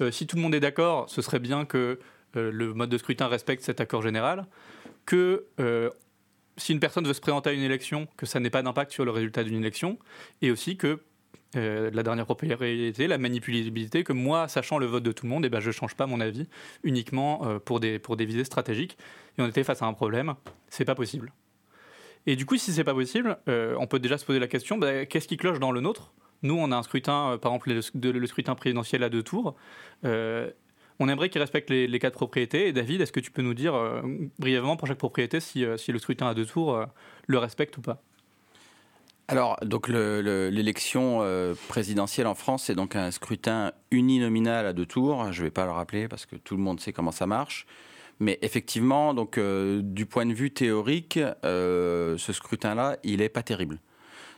Euh, 0.00 0.10
si 0.10 0.26
tout 0.26 0.36
le 0.36 0.42
monde 0.42 0.54
est 0.54 0.60
d'accord, 0.60 1.08
ce 1.08 1.22
serait 1.22 1.38
bien 1.38 1.64
que 1.64 1.98
euh, 2.36 2.50
le 2.52 2.74
mode 2.74 2.90
de 2.90 2.98
scrutin 2.98 3.28
respecte 3.28 3.62
cet 3.62 3.80
accord 3.80 4.02
général, 4.02 4.46
que 5.06 5.46
si 6.58 6.72
une 6.72 6.80
personne 6.80 7.06
veut 7.06 7.14
se 7.14 7.20
présenter 7.20 7.50
à 7.50 7.52
une 7.54 7.62
élection, 7.62 8.06
que 8.16 8.26
ça 8.26 8.38
n'ait 8.38 8.50
pas 8.50 8.62
d'impact 8.62 8.92
sur 8.92 9.04
le 9.04 9.10
résultat 9.10 9.42
d'une 9.42 9.58
élection, 9.58 9.98
et 10.42 10.50
aussi 10.50 10.76
que 10.76 11.00
la 11.54 12.02
dernière 12.02 12.24
propriété, 12.24 13.06
la 13.06 13.18
manipulabilité, 13.18 14.04
que 14.04 14.12
moi, 14.12 14.48
sachant 14.48 14.78
le 14.78 14.86
vote 14.86 15.02
de 15.02 15.12
tout 15.12 15.26
le 15.26 15.30
monde, 15.30 15.44
eh 15.44 15.48
ben, 15.50 15.60
je 15.60 15.68
ne 15.68 15.72
change 15.72 15.94
pas 15.94 16.06
mon 16.06 16.20
avis 16.20 16.46
uniquement 16.82 17.58
pour, 17.64 17.80
des, 17.80 17.98
pour 17.98 18.16
des 18.16 18.24
visées 18.26 18.44
stratégiques. 18.44 18.96
Et 19.38 19.42
on 19.42 19.46
était 19.48 19.64
face 19.64 19.82
à 19.82 19.86
un 19.86 19.92
problème, 19.92 20.34
c'est 20.68 20.84
pas 20.84 20.94
possible. 20.94 21.32
Et 22.26 22.36
du 22.36 22.46
coup, 22.46 22.56
si 22.56 22.72
c'est 22.72 22.84
pas 22.84 22.94
possible, 22.94 23.38
euh, 23.48 23.74
on 23.78 23.86
peut 23.86 23.98
déjà 23.98 24.18
se 24.18 24.24
poser 24.24 24.38
la 24.38 24.46
question, 24.46 24.78
bah, 24.78 25.06
qu'est-ce 25.06 25.26
qui 25.26 25.36
cloche 25.36 25.58
dans 25.58 25.72
le 25.72 25.80
nôtre? 25.80 26.12
Nous, 26.42 26.54
on 26.54 26.70
a 26.72 26.76
un 26.76 26.82
scrutin, 26.82 27.32
euh, 27.32 27.38
par 27.38 27.52
exemple, 27.52 27.72
le, 27.72 28.26
scrutin 28.26 28.54
présidentiel 28.54 29.02
à 29.02 29.08
deux 29.08 29.22
tours. 29.22 29.56
Euh, 30.04 30.50
on 30.98 31.08
aimerait 31.08 31.30
qu'il 31.30 31.40
respecte 31.40 31.70
les, 31.70 31.86
les 31.86 31.98
quatre 31.98 32.14
propriétés. 32.14 32.68
Et 32.68 32.72
David, 32.72 33.00
est-ce 33.00 33.12
que 33.12 33.20
tu 33.20 33.30
peux 33.30 33.42
nous 33.42 33.54
dire 33.54 33.74
brièvement 34.38 34.76
pour 34.76 34.86
chaque 34.86 34.98
propriété 34.98 35.40
si, 35.40 35.64
si 35.76 35.90
le 35.90 35.98
scrutin 35.98 36.28
à 36.28 36.34
deux 36.34 36.46
tours 36.46 36.84
le 37.26 37.38
respecte 37.38 37.76
ou 37.78 37.80
pas? 37.80 38.02
Alors, 39.26 39.56
donc 39.62 39.88
l'élection 39.88 41.26
présidentielle 41.68 42.28
en 42.28 42.36
France, 42.36 42.64
c'est 42.64 42.76
donc 42.76 42.94
un 42.94 43.10
scrutin 43.10 43.72
uninominal 43.90 44.64
à 44.64 44.72
deux 44.72 44.86
tours. 44.86 45.32
Je 45.32 45.40
ne 45.40 45.46
vais 45.46 45.50
pas 45.50 45.64
le 45.64 45.72
rappeler 45.72 46.06
parce 46.06 46.26
que 46.26 46.36
tout 46.36 46.56
le 46.56 46.62
monde 46.62 46.78
sait 46.78 46.92
comment 46.92 47.10
ça 47.10 47.26
marche. 47.26 47.66
Mais 48.22 48.38
effectivement, 48.40 49.14
donc 49.14 49.36
euh, 49.36 49.80
du 49.82 50.06
point 50.06 50.26
de 50.26 50.32
vue 50.32 50.52
théorique, 50.52 51.18
euh, 51.44 52.16
ce 52.18 52.32
scrutin-là, 52.32 52.96
il 53.02 53.18
n'est 53.18 53.28
pas 53.28 53.42
terrible. 53.42 53.80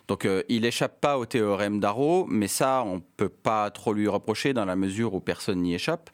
Donc, 0.09 0.29
il 0.51 0.63
n'échappe 0.63 1.01
pas 1.01 1.19
au 1.19 1.25
théorème 1.25 1.81
d'Arrow, 1.81 2.27
mais 2.29 2.47
ça, 2.47 2.83
on 2.85 2.97
ne 2.97 3.01
peut 3.17 3.31
pas 3.31 3.71
trop 3.71 3.95
lui 3.95 4.07
reprocher 4.07 4.53
dans 4.53 4.67
la 4.67 4.77
mesure 4.77 5.15
où 5.15 5.21
personne 5.21 5.63
n'y 5.63 5.75
échappe. 5.75 6.11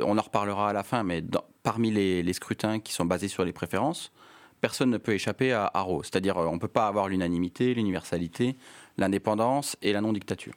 on 0.00 0.16
en 0.16 0.22
reparlera 0.22 0.70
à 0.70 0.72
la 0.72 0.84
fin, 0.84 1.02
mais 1.02 1.20
parmi 1.64 1.90
les, 1.90 2.32
scrutins 2.32 2.78
qui 2.78 2.92
sont 2.92 3.06
basés 3.06 3.26
sur 3.26 3.44
les 3.44 3.52
préférences, 3.52 4.12
personne 4.60 4.90
ne 4.90 4.98
peut 4.98 5.12
échapper 5.12 5.52
à 5.52 5.70
Arrow. 5.74 6.02
C'est-à-dire, 6.02 6.38
euh, 6.38 6.46
on 6.46 6.54
ne 6.54 6.58
peut 6.58 6.68
pas 6.68 6.86
avoir 6.86 7.08
l'unanimité, 7.08 7.74
l'universalité, 7.74 8.56
l'indépendance 8.98 9.76
et 9.82 9.92
la 9.92 10.00
non-dictature. 10.00 10.54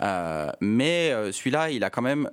Euh, 0.00 0.50
mais 0.60 1.10
euh, 1.10 1.30
celui-là, 1.32 1.70
il 1.70 1.84
a 1.84 1.90
quand 1.90 2.02
même, 2.02 2.30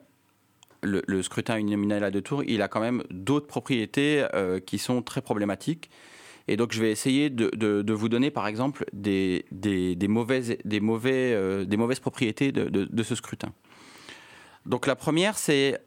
le, 0.88 1.22
scrutin 1.24 1.58
uninominal 1.58 2.04
à 2.04 2.12
deux 2.12 2.22
tours, 2.22 2.44
il 2.44 2.62
a 2.62 2.68
quand 2.68 2.80
même 2.80 3.04
d'autres 3.12 3.48
propriétés 3.48 4.26
qui 4.66 4.78
sont 4.78 5.02
très 5.02 5.22
problématiques. 5.22 5.90
Et 6.48 6.56
donc, 6.56 6.72
je 6.72 6.82
vais 6.82 6.92
essayer 6.92 7.30
de, 7.30 7.94
vous 7.94 8.10
donner, 8.10 8.32
par 8.32 8.48
exemple, 8.48 8.86
des, 8.94 9.46
des 9.52 10.08
mauvaises 10.08 10.56
propriétés 12.00 12.52
de, 12.52 13.04
ce 13.04 13.16
scrutin. 13.16 13.54
Donc, 14.66 14.88
la 14.88 14.96
première, 14.96 15.38
c'est 15.38 15.80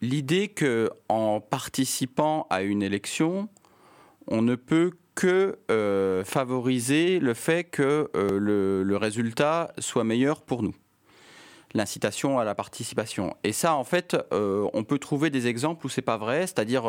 l'idée 0.00 0.48
que 0.48 0.90
en 1.08 1.40
participant 1.40 2.46
à 2.50 2.62
une 2.62 2.82
élection, 2.82 3.48
on 4.26 4.42
ne 4.42 4.54
peut 4.54 4.92
que 5.14 5.58
euh, 5.70 6.24
favoriser 6.24 7.18
le 7.18 7.34
fait 7.34 7.64
que 7.64 8.10
euh, 8.14 8.82
le, 8.84 8.96
résultat 8.96 9.72
soit 9.78 10.04
meilleur 10.04 10.42
pour 10.42 10.62
nous. 10.62 10.74
L'incitation 11.74 12.38
à 12.38 12.44
la 12.44 12.54
participation. 12.54 13.36
Et 13.44 13.52
ça, 13.52 13.74
en 13.74 13.84
fait, 13.84 14.16
euh, 14.32 14.68
on 14.72 14.84
peut 14.84 14.98
trouver 14.98 15.30
des 15.30 15.46
exemples 15.46 15.86
où 15.86 15.88
c'est 15.88 16.02
pas 16.02 16.16
vrai, 16.16 16.42
c'est-à-dire 16.42 16.84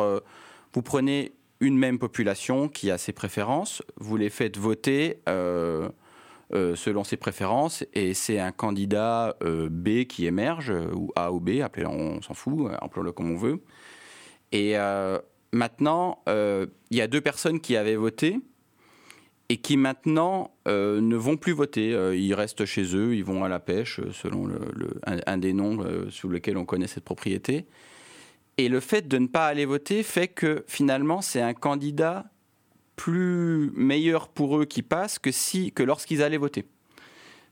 vous 0.72 0.82
prenez 0.82 1.32
une 1.60 1.78
même 1.78 1.98
population 1.98 2.68
qui 2.68 2.90
a 2.90 2.98
ses 2.98 3.12
préférences, 3.12 3.82
vous 3.96 4.16
les 4.16 4.30
faites 4.30 4.58
voter 4.58 5.22
selon 5.26 7.04
ses 7.04 7.16
préférences, 7.16 7.84
et 7.94 8.14
c'est 8.14 8.40
un 8.40 8.50
candidat 8.50 9.36
B 9.40 10.04
qui 10.04 10.26
émerge, 10.26 10.72
ou 10.94 11.12
A 11.14 11.32
ou 11.32 11.38
B, 11.38 11.60
appelez 11.62 11.86
on 11.86 12.20
s'en 12.20 12.34
fout, 12.34 12.72
appelons-le 12.80 13.12
comme 13.12 13.30
on 13.30 13.36
veut. 13.36 13.62
Et 14.50 14.76
maintenant, 15.52 16.22
euh, 16.28 16.66
il 16.90 16.96
y 16.96 17.00
a 17.00 17.06
deux 17.06 17.20
personnes 17.20 17.60
qui 17.60 17.76
avaient 17.76 17.96
voté 17.96 18.38
et 19.52 19.58
qui 19.58 19.76
maintenant 19.76 20.50
euh, 20.66 21.02
ne 21.02 21.14
vont 21.14 21.36
plus 21.36 21.52
voter. 21.52 21.92
Euh, 21.92 22.16
ils 22.16 22.32
restent 22.32 22.64
chez 22.64 22.96
eux, 22.96 23.14
ils 23.14 23.22
vont 23.22 23.44
à 23.44 23.50
la 23.50 23.60
pêche, 23.60 24.00
selon 24.10 24.48
un, 25.04 25.36
des 25.36 25.52
noms 25.52 25.84
sous 26.08 26.30
lesquels 26.30 26.56
on 26.56 26.64
connaît 26.64 26.86
cette 26.86 27.04
propriété. 27.04 27.66
Et 28.56 28.70
le 28.70 28.80
fait 28.80 29.06
de 29.06 29.18
ne 29.18 29.26
pas 29.26 29.46
aller 29.46 29.66
voter 29.66 30.02
fait 30.02 30.28
que 30.28 30.64
finalement, 30.68 31.20
c'est 31.20 31.42
un 31.42 31.52
candidat 31.52 32.30
plus 32.96 33.70
meilleur 33.74 34.28
pour 34.28 34.58
eux 34.58 34.64
qui 34.64 34.80
passe 34.80 35.18
que, 35.18 35.30
si, 35.30 35.70
que 35.70 35.82
lorsqu'ils 35.82 36.22
allaient 36.22 36.38
voter. 36.38 36.64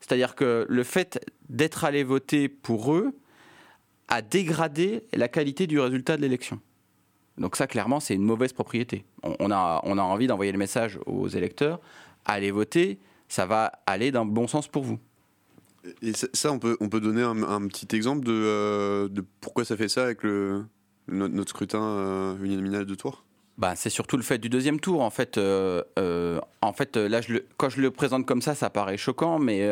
C'est-à-dire 0.00 0.34
que 0.34 0.64
le 0.70 0.82
fait 0.84 1.22
d'être 1.50 1.84
allé 1.84 2.02
voter 2.02 2.48
pour 2.48 2.94
eux 2.94 3.12
a 4.08 4.22
dégradé 4.22 5.02
la 5.12 5.28
qualité 5.28 5.66
du 5.66 5.78
résultat 5.78 6.16
de 6.16 6.22
l'élection. 6.22 6.62
Donc 7.40 7.56
ça, 7.56 7.66
clairement, 7.66 8.00
c'est 8.00 8.14
une 8.14 8.22
mauvaise 8.22 8.52
propriété. 8.52 9.04
On, 9.22 9.50
a, 9.50 9.80
on 9.84 9.96
a 9.96 10.02
envie 10.02 10.26
d'envoyer 10.26 10.52
le 10.52 10.58
message 10.58 11.00
aux 11.06 11.26
électeurs, 11.26 11.80
allez 12.26 12.50
voter, 12.50 12.98
ça 13.28 13.46
va 13.46 13.72
aller 13.86 14.12
dans 14.12 14.24
le 14.24 14.30
bon 14.30 14.46
sens 14.46 14.68
pour 14.68 14.84
vous. 14.84 14.98
Et 16.02 16.12
ça, 16.12 16.52
on 16.52 16.58
peut, 16.58 16.76
on 16.80 16.90
peut 16.90 17.00
donner 17.00 17.22
un, 17.22 17.66
petit 17.66 17.96
exemple 17.96 18.26
de, 18.26 18.32
euh, 18.32 19.08
de, 19.08 19.24
pourquoi 19.40 19.64
ça 19.64 19.78
fait 19.78 19.88
ça 19.88 20.04
avec 20.04 20.22
le, 20.22 20.66
notre, 21.08 21.48
scrutin 21.48 21.82
euh, 21.82 22.36
uninominal 22.44 22.84
de 22.84 22.94
tour 22.94 23.24
bah, 23.56 23.76
c'est 23.76 23.90
surtout 23.90 24.16
le 24.16 24.22
fait 24.22 24.38
du 24.38 24.48
deuxième 24.48 24.80
tour. 24.80 25.02
En 25.02 25.10
fait, 25.10 25.36
euh, 25.36 25.82
en 26.62 26.72
fait 26.72 26.96
là, 26.96 27.20
je 27.20 27.34
le, 27.34 27.46
quand 27.58 27.68
je 27.68 27.82
le 27.82 27.90
présente 27.90 28.24
comme 28.24 28.40
ça, 28.40 28.54
ça 28.54 28.70
paraît 28.70 28.96
choquant, 28.96 29.38
mais 29.38 29.68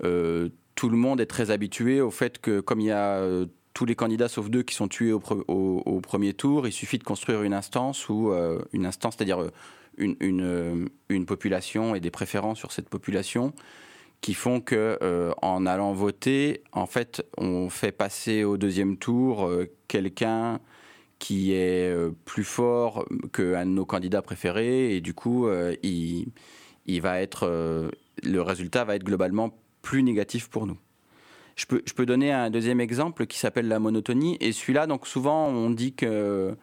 tout 0.00 0.88
le 0.88 0.96
monde 0.96 1.20
est 1.20 1.26
très 1.26 1.50
habitué 1.50 2.00
au 2.00 2.12
fait 2.12 2.38
que, 2.38 2.60
comme 2.60 2.80
il 2.80 2.86
y 2.86 2.92
a 2.92 3.44
tous 3.74 3.84
les 3.84 3.94
candidats 3.94 4.28
sauf 4.28 4.50
deux 4.50 4.62
qui 4.62 4.74
sont 4.74 4.88
tués 4.88 5.12
au, 5.12 6.00
premier 6.00 6.34
tour, 6.34 6.66
il 6.66 6.72
suffit 6.72 6.98
de 6.98 7.04
construire 7.04 7.42
une 7.42 7.54
instance 7.54 8.08
ou 8.08 8.30
euh, 8.30 8.60
une 8.72 8.86
instance, 8.86 9.14
c'est-à-dire 9.16 9.42
euh, 9.42 9.50
une, 9.96 10.16
euh, 10.42 10.86
une, 11.08 11.26
population 11.26 11.94
et 11.94 12.00
des 12.00 12.10
préférences 12.10 12.58
sur 12.58 12.72
cette 12.72 12.88
population 12.88 13.52
qui 14.20 14.34
font 14.34 14.60
que 14.60 15.32
en 15.42 15.66
allant 15.66 15.92
voter, 15.92 16.62
en 16.70 16.86
fait, 16.86 17.26
on 17.38 17.68
fait 17.68 17.90
passer 17.90 18.44
au 18.44 18.56
deuxième 18.56 18.96
tour 18.96 19.50
quelqu'un 19.88 20.60
qui 21.18 21.54
est 21.54 21.92
plus 22.24 22.44
fort 22.44 23.04
qu'un 23.32 23.66
de 23.66 23.70
nos 23.72 23.84
candidats 23.84 24.22
préférés 24.22 24.94
et 24.94 25.00
du 25.00 25.12
coup, 25.12 25.48
il, 25.82 26.30
va 27.00 27.16
le 27.20 28.40
résultat 28.42 28.84
va 28.84 28.94
être 28.94 29.02
globalement 29.02 29.58
plus 29.82 30.04
négatif 30.04 30.48
pour 30.48 30.68
nous. 30.68 30.78
Je 31.70 31.92
peux, 31.94 32.06
donner 32.06 32.32
un 32.32 32.50
deuxième 32.50 32.80
exemple 32.80 33.26
qui 33.26 33.38
s'appelle 33.38 33.68
la 33.68 33.78
monotonie. 33.78 34.36
Et 34.40 34.50
celui-là, 34.50 34.88
donc 34.88 35.06
souvent, 35.06 35.46
on 35.46 35.70
dit 35.70 35.94
que 35.94 36.56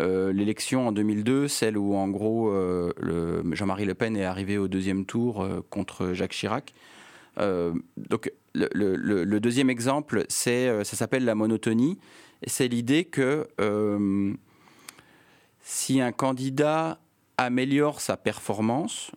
euh, 0.00 0.32
l'élection 0.32 0.88
en 0.88 0.92
2002, 0.92 1.48
celle 1.48 1.76
où 1.76 1.96
en 1.96 2.08
gros 2.08 2.50
euh, 2.50 3.42
Jean-Marie 3.52 3.84
Le 3.84 3.94
Pen 3.94 4.16
est 4.16 4.24
arrivé 4.24 4.56
au 4.56 4.68
deuxième 4.68 5.06
tour 5.06 5.42
euh, 5.42 5.60
contre 5.70 6.12
Jacques 6.12 6.32
Chirac. 6.32 6.72
donc 7.36 8.32
le, 8.54 9.38
deuxième 9.40 9.70
exemple, 9.70 10.24
ça 10.28 10.84
s'appelle 10.84 11.24
la 11.24 11.34
monotonie. 11.34 11.98
C'est 12.46 12.68
l'idée 12.68 13.04
que 13.04 13.48
si 15.60 16.00
un 16.00 16.12
candidat 16.12 17.00
améliore 17.38 18.00
sa 18.00 18.16
performance, 18.16 19.10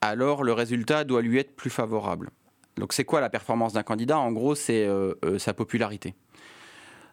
alors 0.00 0.42
le 0.42 0.54
résultat 0.54 1.04
doit 1.04 1.20
lui 1.20 1.38
être 1.38 1.54
plus 1.54 1.68
favorable. 1.68 2.30
Donc 2.80 2.94
c'est 2.94 3.04
quoi 3.04 3.20
la 3.20 3.30
performance 3.30 3.74
d'un 3.74 3.82
candidat? 3.82 4.18
En 4.18 4.32
gros, 4.32 4.54
c'est 4.54 4.86
euh, 4.86 5.14
euh, 5.24 5.38
sa 5.38 5.52
popularité. 5.52 6.14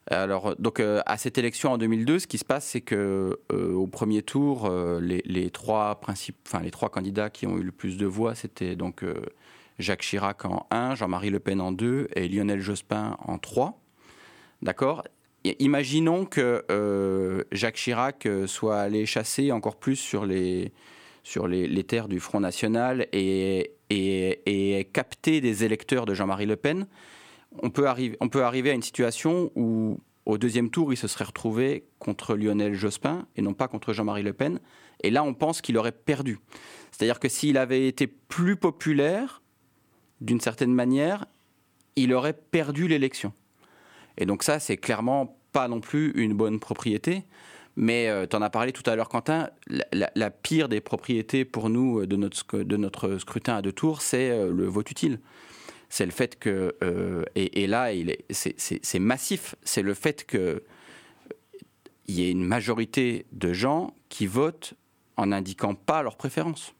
Alors, 0.09 0.55
donc, 0.55 0.79
euh, 0.79 1.01
à 1.05 1.17
cette 1.17 1.37
élection 1.37 1.73
en 1.73 1.77
2002, 1.77 2.19
ce 2.19 2.27
qui 2.27 2.37
se 2.37 2.45
passe, 2.45 2.65
c'est 2.65 2.79
que 2.81 3.37
au 3.51 3.85
premier 3.87 4.21
tour, 4.23 4.71
les, 5.01 5.49
trois 5.51 5.99
principes, 5.99 6.37
enfin 6.47 6.61
les 6.61 6.71
trois 6.71 6.89
candidats 6.89 7.29
qui 7.29 7.45
ont 7.45 7.57
eu 7.57 7.63
le 7.63 7.73
plus 7.73 7.97
de 7.97 8.05
voix, 8.05 8.33
c'était 8.33 8.77
donc 8.77 9.03
Jacques 9.79 10.01
Chirac 10.01 10.45
en 10.45 10.65
1, 10.71 10.95
Jean-Marie 10.95 11.29
Le 11.29 11.39
Pen 11.39 11.59
en 11.59 11.73
2 11.73 12.07
et 12.15 12.29
Lionel 12.29 12.61
Jospin 12.61 13.17
en 13.19 13.37
3. 13.37 13.77
D'accord? 14.61 15.03
Imaginons 15.59 16.25
que 16.25 17.45
Jacques 17.51 17.75
Chirac 17.75 18.25
soit 18.45 18.79
allé 18.79 19.05
chasser 19.05 19.51
encore 19.51 19.75
plus 19.75 19.97
sur 19.97 20.25
les, 20.25 20.71
sur 21.27 21.49
les, 21.49 21.83
terres 21.83 22.07
du 22.07 22.21
Front 22.21 22.39
National 22.39 23.05
et, 23.11 23.73
et, 23.89 24.89
capter 24.93 25.41
des 25.41 25.65
électeurs 25.65 26.05
de 26.05 26.13
Jean-Marie 26.13 26.45
Le 26.45 26.55
Pen, 26.55 26.87
on 27.61 27.69
peut, 27.69 27.85
on 28.21 28.29
peut 28.29 28.45
arriver 28.45 28.69
à 28.69 28.73
une 28.73 28.81
situation 28.81 29.51
où, 29.55 29.99
au 30.25 30.37
deuxième 30.37 30.69
tour, 30.69 30.93
il 30.93 30.95
se 30.95 31.09
serait 31.09 31.25
retrouvé 31.25 31.83
contre 31.99 32.37
Lionel 32.37 32.75
Jospin 32.75 33.27
et 33.35 33.41
non 33.41 33.53
pas 33.53 33.67
contre 33.67 33.91
Jean-Marie 33.91 34.23
Le 34.23 34.31
Pen. 34.31 34.61
Et 35.03 35.09
là, 35.09 35.21
on 35.21 35.33
pense 35.33 35.59
qu'il 35.59 35.77
aurait 35.77 35.91
perdu. 35.91 36.39
C'est-à-dire 36.91 37.19
que 37.19 37.27
s'il 37.27 37.57
avait 37.57 37.89
été 37.89 38.07
plus 38.07 38.55
populaire, 38.55 39.41
d'une 40.21 40.39
certaine 40.39 40.73
manière, 40.73 41.25
il 41.97 42.13
aurait 42.13 42.39
perdu 42.51 42.87
l'élection. 42.87 43.33
Et 44.17 44.25
donc 44.25 44.43
ça, 44.43 44.59
c'est 44.61 44.77
clairement 44.77 45.37
pas 45.51 45.67
non 45.67 45.81
plus 45.81 46.11
une 46.11 46.35
bonne 46.35 46.61
propriété. 46.61 47.25
Mais 47.79 48.09
euh, 48.09 48.25
tu 48.25 48.35
en 48.35 48.41
as 48.41 48.49
parlé 48.49 48.73
tout 48.73 48.81
à 48.89 48.95
l'heure, 48.95 49.07
Quentin, 49.07 49.51
la, 49.93 50.31
pire 50.31 50.67
des 50.67 50.81
propriétés 50.81 51.45
pour 51.45 51.69
nous 51.69 52.01
euh, 52.01 52.07
de 52.07 52.15
notre, 52.75 53.19
scrutin 53.19 53.57
à 53.57 53.61
deux 53.61 53.71
tours, 53.71 54.01
c'est 54.01 54.31
euh, 54.31 54.51
le 54.51 54.65
vote 54.65 54.89
utile. 54.89 55.19
C'est 55.87 56.05
le 56.05 56.11
fait 56.11 56.37
que, 56.37 56.75
et, 57.35 57.65
là, 57.65 57.91
c'est 58.29 58.99
massif, 58.99 59.55
c'est 59.63 59.83
le 59.83 59.93
fait 59.93 60.25
qu'il 60.25 60.59
y 62.09 62.23
ait 62.23 62.31
une 62.31 62.43
majorité 62.43 63.25
de 63.31 63.53
gens 63.53 63.93
qui 64.09 64.25
votent 64.25 64.73
en 65.15 65.27
n'indiquant 65.27 65.75
pas 65.75 66.03
leur 66.03 66.17
préférence. 66.17 66.73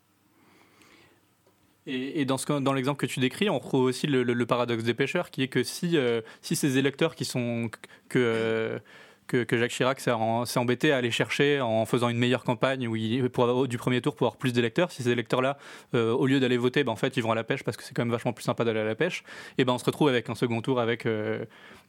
Et, 1.85 2.25
dans, 2.25 2.73
l'exemple 2.73 2.99
que 2.99 3.05
tu 3.05 3.21
décris, 3.21 3.49
on 3.49 3.59
retrouve 3.59 3.83
aussi 3.83 4.07
le, 4.07 4.45
paradoxe 4.45 4.83
des 4.83 4.93
pêcheurs, 4.93 5.31
qui 5.31 5.43
est 5.43 5.47
que 5.47 5.63
si, 5.63 5.95
ces 6.41 6.77
électeurs 6.77 7.15
qui 7.15 7.23
sont 7.23 7.69
que 8.09 8.81
que, 9.27 9.57
Jacques 9.57 9.71
Chirac 9.71 9.99
s'est 9.99 10.11
embêté 10.11 10.91
à 10.91 10.97
aller 10.97 11.11
chercher 11.11 11.61
en 11.61 11.85
faisant 11.85 12.09
une 12.09 12.17
meilleure 12.17 12.43
campagne 12.43 12.87
où 12.87 12.95
il, 12.95 13.29
pour 13.29 13.43
avoir, 13.43 13.67
du 13.67 13.77
premier 13.77 14.01
tour 14.01 14.15
pour 14.15 14.27
avoir 14.27 14.37
plus 14.37 14.53
d'électeurs. 14.53 14.91
Si 14.91 15.03
ces 15.03 15.09
électeurs-là, 15.09 15.57
euh, 15.93 16.11
au 16.13 16.25
lieu 16.25 16.39
d'aller 16.39 16.57
voter, 16.57 16.83
ben, 16.83 16.91
en 16.91 16.95
fait, 16.95 17.17
ils 17.17 17.23
vont 17.23 17.31
à 17.31 17.35
la 17.35 17.43
pêche 17.43 17.63
parce 17.63 17.77
que 17.77 17.83
c'est 17.83 17.93
quand 17.93 18.03
même 18.03 18.11
vachement 18.11 18.33
plus 18.33 18.43
sympa 18.43 18.63
d'aller 18.63 18.79
à 18.79 18.85
la 18.85 18.95
pêche. 18.95 19.23
Et 19.57 19.65
ben 19.65 19.73
on 19.73 19.77
se 19.77 19.85
retrouve 19.85 20.09
avec 20.09 20.29
un 20.29 20.35
second 20.35 20.61
tour 20.61 20.79
avec, 20.79 21.05
euh, 21.05 21.45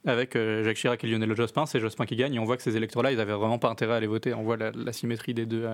avec 0.07 0.37
euh, 0.37 0.65
Jacques 0.65 0.77
Chirac 0.77 1.03
et 1.05 1.07
Lionel 1.07 1.35
Jospin. 1.35 1.67
C'est 1.67 1.81
Jospin 1.81 2.07
qui 2.07 2.17
gagne 2.17 2.39
on 2.39 2.45
voit 2.45 2.57
que 2.57 2.63
ces 2.63 2.77
électeurs-là, 2.77 3.13
ils 3.13 3.19
n'avaient 3.19 3.33
vraiment 3.33 3.59
pas 3.59 3.69
intérêt 3.69 3.95
à 3.95 3.97
aller 3.97 4.07
voter. 4.07 4.35
On 4.35 4.43
voit 4.43 4.57
la, 4.57 4.93
symétrie 4.93 5.35
des 5.35 5.47
deux, 5.47 5.67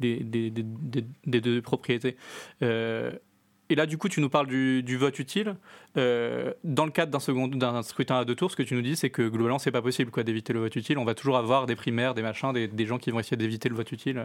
des, 0.00 1.40
deux 1.40 1.62
propriétés. 1.62 2.16
Et 3.68 3.74
là, 3.74 3.86
du 3.86 3.98
coup, 3.98 4.08
tu 4.08 4.20
nous 4.20 4.28
parles 4.28 4.46
du, 4.46 4.96
vote 4.96 5.18
utile. 5.18 5.56
Euh, 5.96 6.52
dans 6.62 6.84
le 6.84 6.92
cadre 6.92 7.10
d'un 7.10 7.82
scrutin 7.82 8.18
à 8.18 8.24
deux 8.24 8.34
tours, 8.36 8.50
ce 8.50 8.56
que 8.56 8.62
tu 8.62 8.74
nous 8.74 8.82
dis, 8.82 8.96
c'est 8.96 9.10
que 9.10 9.28
globalement, 9.28 9.58
c'est 9.58 9.72
pas 9.72 9.82
possible 9.82 10.12
d'éviter 10.24 10.52
le 10.52 10.60
vote 10.60 10.76
utile. 10.76 10.98
On 10.98 11.04
va 11.04 11.14
toujours 11.14 11.36
avoir 11.36 11.66
des 11.66 11.74
primaires, 11.74 12.14
des 12.14 12.22
machins, 12.22 12.52
des, 12.52 12.86
gens 12.86 12.98
qui 12.98 13.10
vont 13.10 13.18
essayer 13.18 13.36
d'éviter 13.36 13.68
le 13.68 13.74
vote 13.74 13.90
utile. 13.90 14.24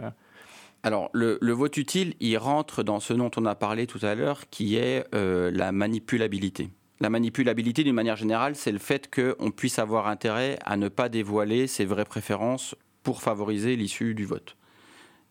Alors, 0.84 1.10
le, 1.12 1.38
vote 1.52 1.76
utile, 1.76 2.14
il 2.20 2.36
rentre 2.38 2.82
dans 2.82 3.00
ce 3.00 3.12
dont 3.12 3.30
on 3.36 3.44
a 3.46 3.54
parlé 3.54 3.86
tout 3.86 4.00
à 4.02 4.14
l'heure, 4.14 4.48
qui 4.50 4.76
est 4.76 5.04
euh, 5.14 5.50
la 5.52 5.72
manipulabilité. 5.72 6.70
La 7.00 7.10
manipulabilité, 7.10 7.82
d'une 7.82 7.94
manière 7.94 8.16
générale, 8.16 8.54
c'est 8.54 8.70
le 8.70 8.78
fait 8.78 9.12
qu'on 9.12 9.50
puisse 9.50 9.80
avoir 9.80 10.06
intérêt 10.06 10.58
à 10.64 10.76
ne 10.76 10.88
pas 10.88 11.08
dévoiler 11.08 11.66
ses 11.66 11.84
vraies 11.84 12.04
préférences 12.04 12.76
pour 13.02 13.22
favoriser 13.22 13.74
l'issue 13.74 14.14
du 14.14 14.24
vote. 14.24 14.56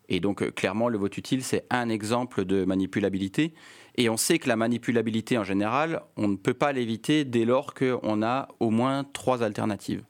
Et 0.10 0.20
donc, 0.20 0.42
euh, 0.42 0.52
clairement, 0.52 0.90
le 0.90 0.98
vote 0.98 1.18
utile, 1.18 1.42
c'est 1.44 1.66
un 1.70 1.88
exemple 1.88 2.44
de 2.44 2.66
manipulabilité. 2.66 3.54
Et 3.96 4.10
on 4.10 4.18
sait 4.18 4.40
que 4.40 4.48
la 4.48 4.56
manipulabilité 4.56 5.38
en 5.38 5.44
général, 5.44 6.02
on 6.18 6.28
ne 6.28 6.36
peut 6.36 6.54
pas 6.54 6.72
l'éviter 6.72 7.26
dès 7.26 7.46
lors 7.46 7.74
qu'on 7.74 8.24
a 8.24 8.48
au 8.60 8.70
moins 8.70 9.04
trois 9.04 9.44
alternatives. 9.44 10.04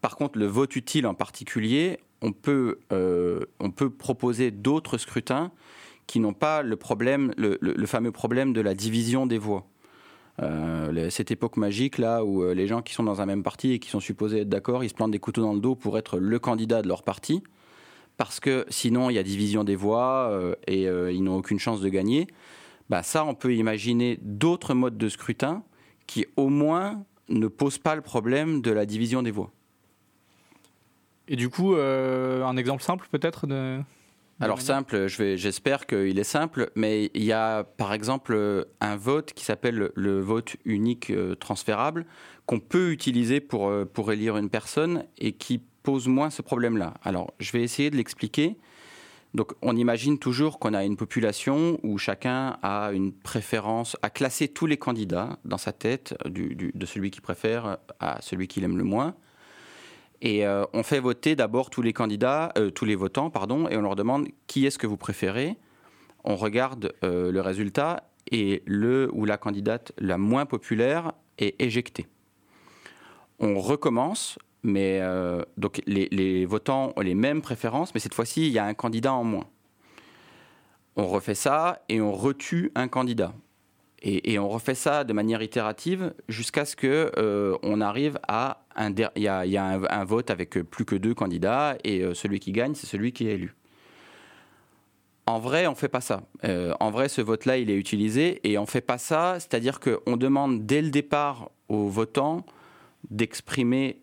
Par 0.00 0.16
contre, 0.16 0.38
le 0.38 0.46
vote 0.46 0.76
utile 0.76 1.06
en 1.06 1.14
particulier, 1.14 1.98
on 2.22 2.32
peut, 2.32 2.78
euh, 2.92 3.40
on 3.60 3.70
peut 3.70 3.90
proposer 3.90 4.50
d'autres 4.50 4.98
scrutins 4.98 5.50
qui 6.06 6.20
n'ont 6.20 6.34
pas 6.34 6.62
le, 6.62 6.76
problème, 6.76 7.32
le, 7.36 7.86
fameux 7.86 8.12
problème 8.12 8.52
de 8.52 8.60
la 8.60 8.74
division 8.74 9.26
des 9.26 9.38
voix. 9.38 9.66
Euh, 10.42 11.08
cette 11.08 11.30
époque 11.30 11.56
magique 11.56 11.96
là 11.96 12.22
où 12.22 12.42
euh, 12.42 12.52
les 12.52 12.66
gens 12.66 12.82
qui 12.82 12.92
sont 12.92 13.02
dans 13.02 13.22
un 13.22 13.26
même 13.26 13.42
parti 13.42 13.72
et 13.72 13.78
qui 13.78 13.88
sont 13.88 14.00
supposés 14.00 14.40
être 14.40 14.48
d'accord, 14.50 14.84
ils 14.84 14.90
se 14.90 14.94
plantent 14.94 15.10
des 15.10 15.18
couteaux 15.18 15.40
dans 15.40 15.54
le 15.54 15.60
dos 15.60 15.74
pour 15.74 15.96
être 15.96 16.18
le 16.18 16.38
candidat 16.38 16.82
de 16.82 16.88
leur 16.88 17.02
parti, 17.02 17.42
parce 18.18 18.38
que 18.38 18.66
sinon 18.68 19.08
il 19.08 19.14
y 19.14 19.18
a 19.18 19.22
division 19.22 19.64
des 19.64 19.76
voix 19.76 20.38
et 20.66 20.82
ils 20.82 21.24
n'ont 21.24 21.36
aucune 21.36 21.58
chance 21.58 21.80
de 21.80 21.88
gagner 21.88 22.26
bah 22.90 23.02
ça, 23.02 23.24
on 23.24 23.34
peut 23.34 23.54
imaginer 23.54 24.18
d'autres 24.22 24.74
modes 24.74 24.98
de 24.98 25.08
scrutin 25.08 25.62
qui, 26.06 26.26
au 26.36 26.48
moins, 26.48 27.04
ne 27.28 27.48
posent 27.48 27.78
pas 27.78 27.96
le 27.96 28.02
problème 28.02 28.60
de 28.60 28.70
la 28.70 28.86
division 28.86 29.22
des 29.22 29.30
voix. 29.30 29.52
Et 31.28 31.36
du 31.36 31.48
coup, 31.48 31.74
euh, 31.74 32.44
un 32.44 32.56
exemple 32.56 32.82
simple 32.82 33.08
peut-être 33.10 33.46
de... 33.46 33.80
Alors 34.38 34.60
simple, 34.60 35.06
j'espère 35.06 35.86
qu'il 35.86 36.18
est 36.18 36.24
simple, 36.24 36.70
mais 36.74 37.10
il 37.14 37.24
y 37.24 37.32
a 37.32 37.64
par 37.64 37.94
exemple 37.94 38.66
un 38.82 38.96
vote 38.96 39.32
qui 39.32 39.46
s'appelle 39.46 39.90
le 39.94 40.20
vote 40.20 40.56
unique 40.66 41.08
euh, 41.08 41.34
transférable 41.34 42.04
qu'on 42.44 42.60
peut 42.60 42.92
utiliser 42.92 43.40
pour, 43.40 43.68
euh, 43.68 43.86
pour 43.86 44.12
élire 44.12 44.36
une 44.36 44.50
personne 44.50 45.04
et 45.16 45.32
qui 45.32 45.62
pose 45.82 46.06
moins 46.06 46.28
ce 46.28 46.42
problème-là. 46.42 46.94
Alors 47.02 47.32
je 47.40 47.50
vais 47.52 47.62
essayer 47.62 47.88
de 47.88 47.96
l'expliquer. 47.96 48.58
Donc 49.34 49.52
on 49.62 49.76
imagine 49.76 50.18
toujours 50.18 50.58
qu'on 50.58 50.72
a 50.72 50.84
une 50.84 50.96
population 50.96 51.78
où 51.82 51.98
chacun 51.98 52.58
a 52.62 52.90
une 52.92 53.12
préférence 53.12 53.96
à 54.02 54.10
classer 54.10 54.48
tous 54.48 54.66
les 54.66 54.78
candidats 54.78 55.38
dans 55.44 55.58
sa 55.58 55.72
tête, 55.72 56.14
de 56.24 56.86
celui 56.86 57.10
qui 57.10 57.20
préfère 57.20 57.78
à 58.00 58.20
celui 58.22 58.48
qu'il 58.48 58.64
aime 58.64 58.78
le 58.78 58.84
moins. 58.84 59.14
Et 60.22 60.46
euh, 60.46 60.64
on 60.72 60.82
fait 60.82 61.00
voter 61.00 61.36
d'abord 61.36 61.70
tous 61.70 61.82
les 61.82 61.92
candidats, 61.92 62.52
euh, 62.56 62.70
tous 62.70 62.84
les 62.84 62.94
votants, 62.94 63.30
pardon, 63.30 63.68
et 63.68 63.76
on 63.76 63.82
leur 63.82 63.96
demande 63.96 64.28
qui 64.46 64.66
est-ce 64.66 64.78
que 64.78 64.86
vous 64.86 64.96
préférez. 64.96 65.56
On 66.24 66.36
regarde 66.36 66.94
euh, 67.04 67.30
le 67.30 67.40
résultat 67.40 68.08
et 68.32 68.62
le 68.66 69.10
ou 69.12 69.24
la 69.24 69.36
candidate 69.36 69.92
la 69.98 70.18
moins 70.18 70.46
populaire 70.46 71.12
est 71.38 71.60
éjectée. 71.60 72.06
On 73.38 73.60
recommence 73.60 74.38
mais 74.66 74.98
euh, 75.00 75.42
donc 75.56 75.80
les, 75.86 76.44
votants 76.44 76.92
ont 76.96 77.00
les 77.00 77.14
mêmes 77.14 77.40
préférences, 77.40 77.94
mais 77.94 78.00
cette 78.00 78.14
fois-ci, 78.14 78.48
il 78.48 78.52
y 78.52 78.58
a 78.58 78.64
un 78.64 78.74
candidat 78.74 79.14
en 79.14 79.24
moins. 79.24 79.46
On 80.96 81.06
refait 81.06 81.34
ça 81.34 81.82
et 81.88 82.00
on 82.00 82.12
retue 82.12 82.72
un 82.74 82.88
candidat. 82.88 83.32
Et, 84.02 84.38
on 84.38 84.48
refait 84.48 84.74
ça 84.74 85.04
de 85.04 85.12
manière 85.12 85.42
itérative 85.42 86.14
jusqu'à 86.28 86.64
ce 86.64 86.76
que 86.76 87.10
euh, 87.16 87.56
on 87.62 87.80
arrive 87.80 88.20
à 88.28 88.64
un, 88.76 88.92
il 89.16 89.22
y 89.22 89.26
a, 89.26 89.64
un, 89.64 90.04
vote 90.04 90.30
avec 90.30 90.62
plus 90.62 90.84
que 90.84 90.94
deux 90.94 91.14
candidats 91.14 91.76
et 91.82 92.02
euh, 92.02 92.14
celui 92.14 92.38
qui 92.38 92.52
gagne, 92.52 92.74
c'est 92.74 92.86
celui 92.86 93.12
qui 93.12 93.26
est 93.26 93.32
élu. 93.32 93.56
En 95.26 95.40
vrai, 95.40 95.66
on 95.66 95.74
fait 95.74 95.88
pas 95.88 96.00
ça. 96.00 96.22
en 96.44 96.90
vrai, 96.90 97.08
ce 97.08 97.20
vote-là, 97.20 97.56
il 97.56 97.68
est 97.68 97.76
utilisé 97.76 98.40
et 98.48 98.58
on 98.58 98.66
fait 98.66 98.80
pas 98.80 98.98
ça, 98.98 99.40
c'est-à-dire 99.40 99.80
qu'on 99.80 100.16
demande 100.16 100.66
dès 100.66 100.82
le 100.82 100.90
départ 100.90 101.50
aux 101.68 101.88
votants 101.88 102.44
d'exprimer 103.10 104.00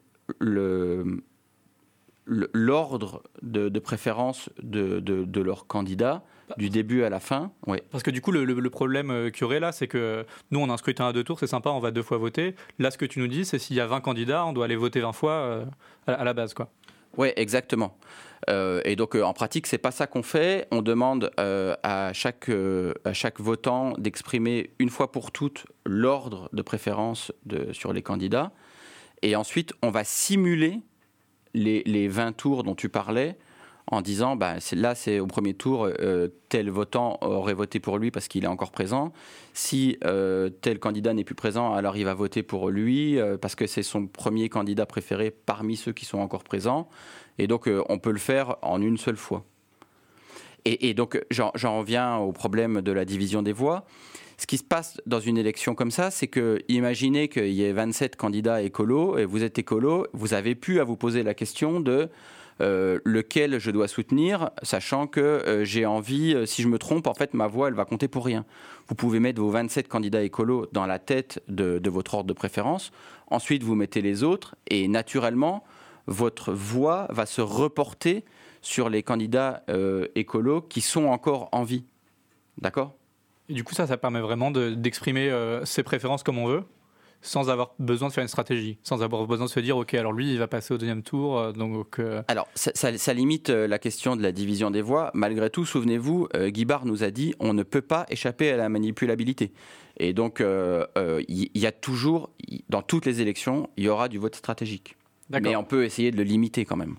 l'ordre 2.26 3.24
de, 3.41 3.80
préférence 3.80 4.50
de, 4.62 5.00
de, 5.00 5.41
leur 5.41 5.67
candidat 5.67 6.24
du 6.58 6.69
début 6.69 7.04
à 7.04 7.10
la 7.10 7.19
fin. 7.19 7.52
Parce 7.91 8.04
que 8.04 8.12
du 8.12 8.22
coup, 8.22 8.32
le, 8.32 8.69
problème 8.69 9.12
euh, 9.12 9.30
qu'il 9.30 9.41
y 9.41 9.43
aurait 9.46 9.60
là, 9.60 9.72
c'est 9.72 9.88
que 9.88 10.26
nous, 10.52 10.60
on 10.60 10.69
a 10.69 10.74
un 10.74 10.78
scrutin 10.78 11.08
à 11.08 11.13
deux 11.13 11.24
tours, 11.24 11.39
c'est 11.39 11.48
sympa, 11.48 11.69
on 11.69 11.80
va 11.80 11.91
deux 11.91 12.04
fois 12.04 12.17
voter. 12.17 12.56
Là, 12.80 12.91
ce 12.91 12.98
que 12.98 13.06
tu 13.06 13.19
nous 13.19 13.28
dis, 13.28 13.46
c'est 13.46 13.60
s'il 13.60 13.76
y 13.76 13.80
a 13.80 13.88
20 13.88 14.02
candidats, 14.02 14.46
on 14.46 14.54
doit 14.54 14.65
aller 14.65 14.76
voter 14.76 15.00
20 15.02 15.13
fois 15.13 15.32
euh, 15.32 15.65
à, 16.08 16.24
la 16.24 16.34
base. 16.34 16.54
quoi. 16.54 16.69
Oui, 17.17 17.30
exactement. 17.36 17.98
Euh, 18.50 18.82
et 18.84 18.96
donc, 18.96 19.15
en 19.15 19.34
pratique, 19.34 19.67
c'est 19.67 19.78
pas 19.78 19.91
ça 19.91 20.08
qu'on 20.08 20.24
fait. 20.24 20.67
On 20.72 20.82
demande 20.82 21.32
à, 21.38 22.12
chaque, 22.13 22.50
à 23.06 23.13
chaque 23.13 23.39
votant 23.39 23.93
d'exprimer 23.98 24.72
une 24.80 24.89
fois 24.89 25.12
pour 25.12 25.32
toutes 25.32 25.65
l'ordre 25.86 26.50
de 26.54 26.62
préférence 26.62 27.32
sur 27.72 27.93
les 27.93 28.02
candidats. 28.02 28.52
Et 29.24 29.36
ensuite, 29.38 29.74
on 29.82 29.90
va 29.90 30.04
simuler 30.04 30.82
les, 31.56 31.82
les 31.86 32.08
20 32.08 32.34
tours 32.34 32.64
dont 32.64 32.76
tu 32.76 32.90
parlais 32.90 33.38
en 33.88 34.02
disant 34.02 34.36
bah, 34.36 34.56
là 34.74 34.96
c'est 34.96 35.20
au 35.20 35.28
premier 35.28 35.54
tour 35.54 35.90
euh, 36.00 36.30
tel 36.50 36.70
votant 36.70 37.18
aurait 37.22 37.54
voté 37.54 37.80
pour 37.80 37.98
lui 37.98 38.12
parce 38.12 38.28
qu'il 38.28 38.44
est 38.44 38.48
encore 38.48 38.72
présent. 38.72 39.12
Si 39.54 39.98
euh, 40.04 40.50
tel 40.50 40.80
candidat 40.80 41.14
n'est 41.14 41.24
plus 41.24 41.36
présent 41.36 41.74
alors 41.74 41.98
il 41.98 42.06
va 42.06 42.14
voter 42.14 42.44
pour 42.44 42.70
lui 42.70 43.20
euh, 43.20 43.38
parce 43.38 43.56
que 43.56 43.68
c'est 43.68 43.84
son 43.84 44.08
premier 44.08 44.50
candidat 44.50 44.86
préféré 44.86 45.32
parmi 45.32 45.76
ceux 45.76 45.92
qui 45.92 46.06
sont 46.06 46.20
encore 46.20 46.44
présents. 46.44 46.90
Et 47.40 47.48
donc 47.48 47.70
on 47.90 47.98
peut 48.00 48.12
le 48.12 48.20
faire 48.20 48.58
en 48.62 48.82
une 48.82 48.98
seule 48.98 49.18
fois. 49.18 49.44
Et, 50.66 50.90
et 50.90 50.94
donc 50.94 51.22
j'en 51.32 51.52
reviens 51.80 52.18
au 52.18 52.32
problème 52.32 52.82
de 52.82 52.92
la 52.92 53.06
division 53.06 53.42
des 53.42 53.54
voix 53.54 53.86
ce 54.43 54.45
qui 54.45 54.58
se 54.58 54.63
passe 54.65 54.99
dans 55.06 55.21
une 55.21 55.38
élection 55.38 55.73
comme 55.73 55.89
ça, 55.89 56.12
c'est 56.12 56.27
que 56.27 56.60
imaginez 56.67 57.29
qu'il 57.29 57.53
y 57.53 57.63
ait 57.63 57.71
27 57.71 58.17
candidats 58.17 58.62
écolos 58.62 59.17
et 59.17 59.23
vous 59.23 59.41
êtes 59.41 59.58
écolo, 59.58 60.06
vous 60.12 60.34
avez 60.34 60.53
pu 60.53 60.82
à 60.82 60.84
vous 60.84 60.97
poser 60.97 61.23
la 61.23 61.34
question 61.34 61.79
de 61.79 62.10
euh, 62.60 62.99
lequel 63.06 63.58
je 63.58 63.71
dois 63.71 63.88
soutenir, 63.88 64.49
sachant 64.62 65.08
que 65.08 65.21
euh, 65.21 65.63
j'ai 65.63 65.86
envie, 65.86 66.34
euh, 66.36 66.45
si 66.45 66.62
je 66.62 66.67
me 66.67 66.77
trompe, 66.77 67.08
en 67.08 67.13
fait, 67.13 67.34
ma 67.34 67.47
voix, 67.47 67.69
elle 67.69 67.73
va 67.73 67.86
compter 67.86 68.10
pour 68.10 68.25
rien. 68.25 68.43
Vous 68.89 68.95
pouvez 68.95 69.21
mettre 69.21 69.39
vos 69.39 69.49
27 69.49 69.88
candidats 69.88 70.23
écolos 70.23 70.67
dans 70.73 70.88
la 70.88 70.99
tête 70.99 71.41
de, 71.47 71.79
de 71.79 71.89
votre 71.89 72.13
ordre 72.13 72.27
de 72.27 72.34
préférence. 72.34 72.91
Ensuite, 73.27 73.63
vous 73.63 73.75
mettez 73.75 74.01
les 74.01 74.23
autres 74.23 74.58
et 74.67 74.89
naturellement, 74.89 75.63
votre 76.06 76.51
voix 76.51 77.08
va 77.12 77.25
se 77.25 77.39
reporter 77.39 78.25
sur 78.62 78.89
les 78.89 79.03
candidats 79.03 79.63
écolos 80.15 80.62
qui 80.62 80.82
sont 80.82 81.06
encore 81.06 81.47
en 81.53 81.63
vie. 81.63 81.86
D'accord? 82.58 82.93
Et 83.54 83.56
du 83.56 83.63
coup, 83.63 83.76
ça, 83.76 83.86
ça 83.86 83.98
permet 83.98 84.20
vraiment 84.20 84.50
d'exprimer 84.50 85.30
euh, 85.30 85.63
ses 85.63 85.84
préférences 85.84 86.24
comme 86.24 86.39
on 86.39 86.48
veut, 86.48 86.63
sans 87.22 87.52
avoir 87.52 87.76
besoin 87.78 88.08
de 88.08 88.13
faire 88.13 88.24
une 88.24 88.28
stratégie, 88.28 88.80
sans 88.82 89.04
avoir 89.04 89.28
besoin 89.28 89.46
de 89.46 89.52
se 89.52 89.60
dire, 89.60 89.78
OK, 89.78 89.94
alors 89.94 90.12
lui, 90.12 90.34
il 90.34 90.39
va 90.39 90.48
passer 90.48 90.74
au 90.74 90.80
deuxième 90.80 91.04
tour. 91.04 91.38
Euh, 91.38 91.52
donc, 91.52 92.00
euh, 92.00 92.24
Alors, 92.28 92.48
ça, 92.56 93.13
limite 93.13 93.50
la 93.50 93.78
question 93.78 94.16
de 94.16 94.24
la 94.24 94.32
division 94.32 94.72
des 94.72 94.82
voix. 94.82 95.12
Malgré 95.13 95.52
tout, 95.52 95.66
souvenez-vous, 95.66 96.30
Guy 96.48 96.66
Barre 96.66 96.88
nous 96.88 97.04
a 97.04 97.12
dit, 97.12 97.36
on 97.39 97.54
ne 97.54 97.62
peut 97.62 97.84
pas 97.84 98.08
échapper 98.10 98.50
à 98.50 98.58
la 98.58 98.70
manipulabilité. 98.70 99.52
Et 99.98 100.13
donc, 100.13 100.42
il 100.42 101.50
y, 101.54 101.68
a 101.68 101.72
toujours, 101.72 102.32
dans 102.70 102.82
toutes 102.82 103.06
les 103.06 103.22
élections, 103.22 103.70
il 103.78 103.84
y 103.84 103.88
aura 103.88 104.10
du 104.10 104.18
vote 104.18 104.36
stratégique. 104.36 104.98
Mais 105.30 105.56
on 105.56 105.63
peut 105.63 105.86
essayer 105.86 106.10
de 106.10 106.18
le 106.18 106.24
limiter 106.24 106.66
quand 106.66 106.76
même. 106.76 106.96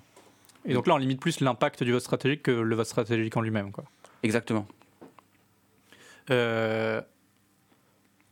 Et 0.67 0.73
donc 0.73 0.87
là, 0.87 0.95
on 0.95 0.99
limite 0.99 1.21
plus 1.21 1.41
l'impact 1.41 1.83
du 1.83 1.91
vote 1.91 2.01
stratégique 2.01 2.45
que 2.45 2.53
le 2.53 2.77
vote 2.77 2.87
stratégique 2.87 3.37
en 3.37 3.41
lui-même. 3.41 3.73
Exactement. 4.23 4.69
Euh, 6.31 7.01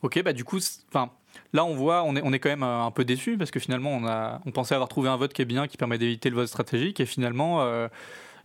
ok, 0.03 0.23
bah 0.23 0.33
du 0.33 0.45
coup, 0.45 0.59
enfin, 0.89 1.11
là 1.53 1.65
on 1.65 1.75
voit, 1.75 2.03
on 2.05 2.17
est, 2.17 2.23
on 2.25 2.33
est 2.33 2.39
quand 2.39 2.49
même 2.49 2.63
un 2.63 2.91
peu 2.91 3.05
déçu 3.05 3.37
parce 3.37 3.51
que 3.51 3.61
finalement 3.61 3.93
on 3.93 4.07
a, 4.07 4.41
on 4.47 4.51
pensait 4.51 4.75
avoir 4.75 4.89
trouvé 4.89 5.09
un 5.09 5.17
vote 5.17 5.33
qui 5.33 5.43
est 5.43 5.47
bien, 5.47 5.69
qui 5.69 5.77
permet 5.77 5.99
d'éviter 5.99 6.31
le 6.31 6.37
vote 6.37 6.49
stratégique, 6.49 7.01
et 7.01 7.07
finalement. 7.07 7.63
Euh, 7.63 7.89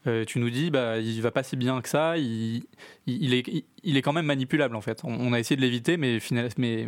euh, 0.05 0.23
tu 0.23 0.39
nous 0.39 0.49
dis, 0.49 0.71
bah, 0.71 0.99
il 0.99 1.21
va 1.21 1.31
pas 1.31 1.43
si 1.43 1.57
bien 1.57 1.81
que 1.81 1.89
ça, 1.89 2.17
il, 2.17 2.63
il, 3.07 3.33
est, 3.33 3.65
il, 3.83 3.97
est 3.97 4.01
quand 4.01 4.13
même 4.13 4.27
manipulable 4.27 4.75
en 4.75 4.81
fait. 4.81 5.01
On, 5.03 5.33
a 5.33 5.39
essayé 5.39 5.57
de 5.57 5.61
l'éviter, 5.61 5.97
mais, 5.97 6.19
mais 6.57 6.87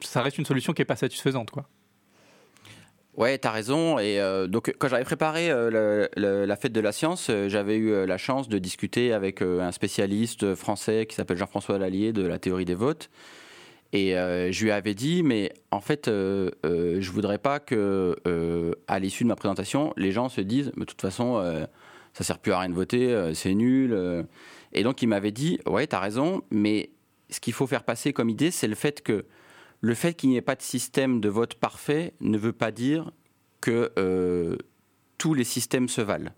ça 0.00 0.22
reste 0.22 0.38
une 0.38 0.46
solution 0.46 0.72
qui 0.72 0.80
est 0.80 0.86
pas 0.86 0.96
satisfaisante. 0.96 1.50
Quoi. 1.50 1.68
Ouais, 3.16 3.38
tu 3.38 3.48
as 3.48 3.50
raison. 3.50 3.98
Et 3.98 4.20
euh, 4.20 4.46
donc, 4.46 4.74
quand 4.78 4.88
j'avais 4.88 5.04
préparé 5.04 5.50
euh, 5.50 6.06
la 6.16 6.56
fête 6.56 6.72
de 6.72 6.80
la 6.80 6.92
science, 6.92 7.28
euh, 7.30 7.48
j'avais 7.48 7.76
eu 7.76 8.06
la 8.06 8.18
chance 8.18 8.48
de 8.48 8.58
discuter 8.58 9.12
avec 9.14 9.40
un 9.40 9.72
spécialiste 9.72 10.54
français 10.54 11.06
qui 11.06 11.16
s'appelle 11.16 11.38
Jean-François 11.38 11.78
Lallier 11.78 12.12
de 12.12 12.26
la 12.26 12.38
théorie 12.38 12.66
des 12.66 12.74
votes. 12.74 13.08
Et 13.92 14.10
je 14.12 14.64
lui 14.64 14.72
avais 14.72 14.94
dit, 14.94 15.22
mais 15.22 15.52
en 15.70 15.80
fait, 15.80 16.06
je 16.06 17.10
voudrais 17.10 17.38
pas 17.38 17.60
que, 17.60 18.16
à 18.88 18.98
l'issue 18.98 19.22
de 19.22 19.28
ma 19.28 19.36
présentation, 19.36 19.94
les 19.96 20.12
gens 20.12 20.28
se 20.28 20.42
disent, 20.42 20.72
de 20.76 20.84
toute 20.84 21.00
façon, 21.00 21.40
ça 22.12 22.24
sert 22.24 22.38
plus 22.38 22.52
à 22.52 22.58
rien 22.58 22.68
de 22.68 22.74
voter, 22.74 23.30
c'est 23.32 23.54
nul. 23.54 24.26
Et 24.74 24.82
donc, 24.82 25.00
il 25.00 25.06
m'avait 25.06 25.30
dit, 25.30 25.60
ouais, 25.66 25.86
tu 25.86 25.96
as 25.96 26.00
raison, 26.00 26.42
mais 26.50 26.90
ce 27.30 27.40
qu'il 27.40 27.54
faut 27.54 27.66
faire 27.66 27.84
passer 27.84 28.12
comme 28.12 28.28
idée, 28.28 28.50
c'est 28.50 28.68
le 28.68 28.74
fait 28.74 29.02
que 29.02 29.24
le 29.80 29.94
fait 29.94 30.14
qu'il 30.14 30.30
n'y 30.30 30.36
ait 30.36 30.42
pas 30.42 30.56
de 30.56 30.62
système 30.62 31.20
de 31.20 31.28
vote 31.28 31.54
parfait 31.54 32.14
ne 32.20 32.38
veut 32.38 32.52
pas 32.52 32.70
dire 32.70 33.12
que 33.60 33.92
euh, 33.98 34.56
tous 35.18 35.34
les 35.34 35.44
systèmes 35.44 35.88
se 35.88 36.00
valent. 36.00 36.30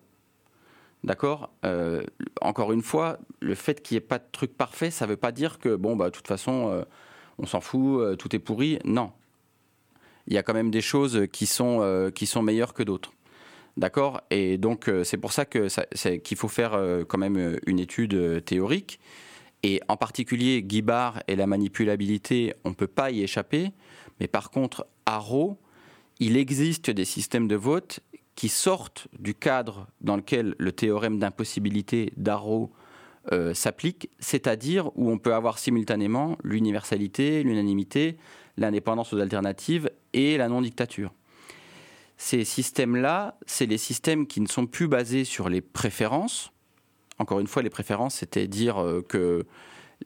D'accord? 1.04 1.52
Euh, 1.64 2.02
Encore 2.40 2.72
une 2.72 2.82
fois, 2.82 3.18
le 3.40 3.54
fait 3.54 3.82
qu'il 3.82 3.94
n'y 3.94 3.98
ait 3.98 4.06
pas 4.06 4.18
de 4.18 4.24
truc 4.32 4.56
parfait, 4.56 4.90
ça 4.90 5.06
ne 5.06 5.10
veut 5.10 5.16
pas 5.16 5.32
dire 5.32 5.58
que, 5.58 5.76
bon, 5.76 5.94
bah, 5.94 6.06
de 6.06 6.10
toute 6.10 6.26
façon, 6.26 6.70
euh, 6.70 6.84
on 7.38 7.46
s'en 7.46 7.60
fout, 7.60 8.18
tout 8.18 8.34
est 8.34 8.40
pourri. 8.40 8.78
Non. 8.84 9.12
Il 10.26 10.34
y 10.34 10.38
a 10.38 10.42
quand 10.42 10.54
même 10.54 10.70
des 10.70 10.80
choses 10.80 11.26
qui 11.32 11.46
sont, 11.46 12.10
qui 12.14 12.26
sont 12.26 12.42
meilleures 12.42 12.74
que 12.74 12.82
d'autres. 12.82 13.12
D'accord? 13.76 14.20
Et 14.30 14.58
donc, 14.58 14.90
c'est 15.04 15.16
pour 15.16 15.32
ça 15.32 15.46
qu'il 15.46 16.36
faut 16.36 16.48
faire 16.48 16.78
quand 17.06 17.16
même 17.16 17.58
une 17.66 17.78
étude 17.78 18.44
théorique 18.44 18.98
et 19.62 19.80
en 19.88 19.96
particulier, 19.96 20.62
Guibard 20.62 21.22
et 21.26 21.36
la 21.36 21.46
manipulabilité, 21.46 22.54
on 22.64 22.70
ne 22.70 22.74
peut 22.74 22.86
pas 22.86 23.10
y 23.10 23.22
échapper. 23.22 23.72
Mais 24.20 24.28
par 24.28 24.50
contre, 24.50 24.86
à 25.06 25.18
Rho, 25.18 25.58
il 26.20 26.36
existe 26.36 26.90
des 26.90 27.04
systèmes 27.04 27.48
de 27.48 27.56
vote 27.56 28.00
qui 28.34 28.48
sortent 28.48 29.08
du 29.18 29.34
cadre 29.34 29.88
dans 30.00 30.16
lequel 30.16 30.54
le 30.58 30.70
théorème 30.72 31.18
d'impossibilité 31.18 32.12
d'Arrow 32.16 32.72
euh, 33.32 33.52
s'applique, 33.52 34.10
c'est-à-dire 34.20 34.96
où 34.96 35.10
on 35.10 35.18
peut 35.18 35.34
avoir 35.34 35.58
simultanément 35.58 36.38
l'universalité, 36.44 37.42
l'unanimité, 37.42 38.16
l'indépendance 38.56 39.12
aux 39.12 39.18
alternatives 39.18 39.90
et 40.12 40.36
la 40.36 40.48
non-dictature. 40.48 41.12
Ces 42.16 42.44
systèmes-là, 42.44 43.38
c'est 43.46 43.66
les 43.66 43.78
systèmes 43.78 44.26
qui 44.26 44.40
ne 44.40 44.48
sont 44.48 44.66
plus 44.66 44.88
basés 44.88 45.24
sur 45.24 45.48
les 45.48 45.60
préférences, 45.60 46.52
encore 47.18 47.40
une 47.40 47.46
fois, 47.46 47.62
les 47.62 47.70
préférences, 47.70 48.16
c'était 48.16 48.46
dire 48.46 48.78
euh, 48.78 49.02
que 49.02 49.44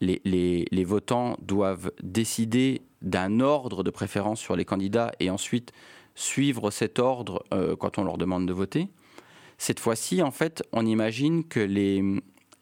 les, 0.00 0.84
votants 0.84 1.36
doivent 1.42 1.92
décider 2.02 2.82
d'un 3.02 3.40
ordre 3.40 3.82
de 3.82 3.90
préférence 3.90 4.40
sur 4.40 4.56
les 4.56 4.64
candidats 4.64 5.12
et 5.20 5.30
ensuite 5.30 5.72
suivre 6.14 6.70
cet 6.70 6.98
ordre 6.98 7.44
euh, 7.52 7.76
quand 7.76 7.98
on 7.98 8.04
leur 8.04 8.18
demande 8.18 8.46
de 8.46 8.52
voter. 8.52 8.88
Cette 9.58 9.80
fois-ci, 9.80 10.22
en 10.22 10.30
fait, 10.30 10.62
on 10.72 10.86
imagine 10.86 11.44
que 11.44 11.60
les, 11.60 12.02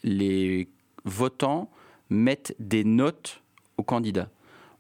les 0.02 0.68
votants 1.04 1.70
mettent 2.10 2.54
des 2.58 2.84
notes 2.84 3.42
aux 3.76 3.82
candidats. 3.82 4.28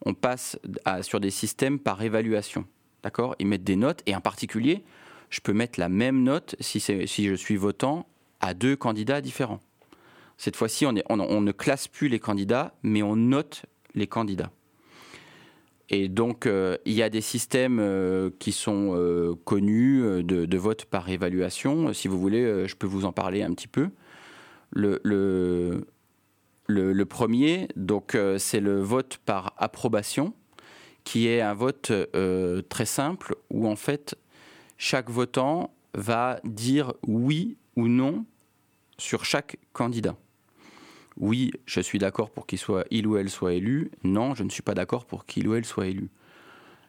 On 0.04 0.14
passe 0.14 0.58
sur 1.02 1.20
des 1.20 1.30
systèmes 1.30 1.78
par 1.78 2.02
évaluation. 2.02 2.64
D'accord? 3.02 3.36
Ils 3.38 3.46
mettent 3.46 3.64
des 3.64 3.76
notes 3.76 4.02
et 4.06 4.14
en 4.14 4.20
particulier, 4.20 4.84
je 5.30 5.40
peux 5.40 5.52
mettre 5.52 5.78
la 5.78 5.88
même 5.88 6.22
note 6.22 6.56
si, 6.60 6.80
si 6.80 7.28
je 7.28 7.34
suis 7.34 7.56
votant 7.56 8.06
à 8.40 8.54
deux 8.54 8.76
candidats 8.76 9.20
différents. 9.20 9.60
Cette 10.40 10.56
fois-ci, 10.56 10.86
on, 10.86 10.92
ne 10.92 11.52
classe 11.52 11.86
plus 11.86 12.08
les 12.08 12.18
candidats, 12.18 12.72
mais 12.82 13.02
on 13.02 13.14
note 13.14 13.66
les 13.94 14.06
candidats. 14.06 14.50
Et 15.90 16.08
donc, 16.08 16.46
euh, 16.46 16.78
il 16.86 16.94
y 16.94 17.02
a 17.02 17.10
des 17.10 17.20
systèmes 17.20 17.78
euh, 17.78 18.30
qui 18.38 18.52
sont 18.52 18.94
euh, 18.94 19.34
connus 19.44 20.22
de, 20.22 20.56
vote 20.56 20.86
par 20.86 21.10
évaluation. 21.10 21.92
Si 21.92 22.08
vous 22.08 22.18
voulez, 22.18 22.66
je 22.66 22.74
peux 22.74 22.86
vous 22.86 23.04
en 23.04 23.12
parler 23.12 23.42
un 23.42 23.52
petit 23.52 23.68
peu. 23.68 23.90
Le, 24.70 25.00
le 26.68 27.04
premier, 27.04 27.68
donc, 27.76 28.16
c'est 28.38 28.60
le 28.60 28.80
vote 28.80 29.18
par 29.26 29.52
approbation, 29.58 30.32
qui 31.04 31.28
est 31.28 31.42
un 31.42 31.54
vote 31.54 31.92
très 32.70 32.86
simple 32.86 33.34
où, 33.50 33.68
en 33.68 33.76
fait, 33.76 34.16
chaque 34.78 35.10
votant 35.10 35.74
va 35.92 36.40
dire 36.44 36.94
oui 37.06 37.58
ou 37.80 37.88
non 37.88 38.24
sur 38.98 39.24
chaque 39.24 39.56
candidat. 39.72 40.16
Oui, 41.16 41.52
je 41.66 41.80
suis 41.80 41.98
d'accord 41.98 42.30
pour 42.30 42.46
qu'il 42.46 42.58
soit 42.58 42.84
il 42.90 43.06
ou 43.06 43.16
elle 43.16 43.30
soit 43.30 43.54
élu. 43.54 43.90
Non, 44.04 44.34
je 44.34 44.42
ne 44.42 44.50
suis 44.50 44.62
pas 44.62 44.74
d'accord 44.74 45.06
pour 45.06 45.26
qu'il 45.26 45.48
ou 45.48 45.54
elle 45.54 45.64
soit 45.64 45.86
élu. 45.86 46.10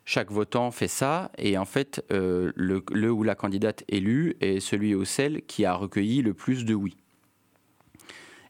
Chaque 0.05 0.31
votant 0.31 0.71
fait 0.71 0.87
ça 0.87 1.31
et 1.37 1.57
en 1.57 1.65
fait, 1.65 2.03
euh, 2.11 2.51
le, 2.55 3.11
ou 3.11 3.23
la 3.23 3.35
candidate 3.35 3.83
élue 3.87 4.35
est 4.41 4.59
celui 4.59 4.95
ou 4.95 5.05
celle 5.05 5.41
qui 5.43 5.65
a 5.65 5.73
recueilli 5.73 6.21
le 6.21 6.33
plus 6.33 6.65
de 6.65 6.73
oui. 6.73 6.97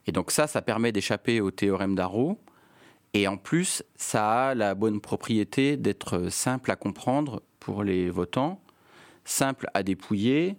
Et 0.06 0.12
donc 0.12 0.30
ça, 0.30 0.46
ça 0.46 0.62
permet 0.62 0.92
d'échapper 0.92 1.40
au 1.40 1.50
théorème 1.50 1.94
d'Arrow. 1.94 2.38
Et 3.14 3.28
en 3.28 3.36
plus, 3.36 3.84
ça 3.96 4.48
a 4.48 4.54
la 4.54 4.74
bonne 4.74 5.00
propriété 5.00 5.76
d'être 5.76 6.30
simple 6.30 6.70
à 6.70 6.76
comprendre 6.76 7.42
pour 7.60 7.84
les 7.84 8.08
votants, 8.08 8.60
simple 9.24 9.68
à 9.74 9.82
dépouiller, 9.82 10.56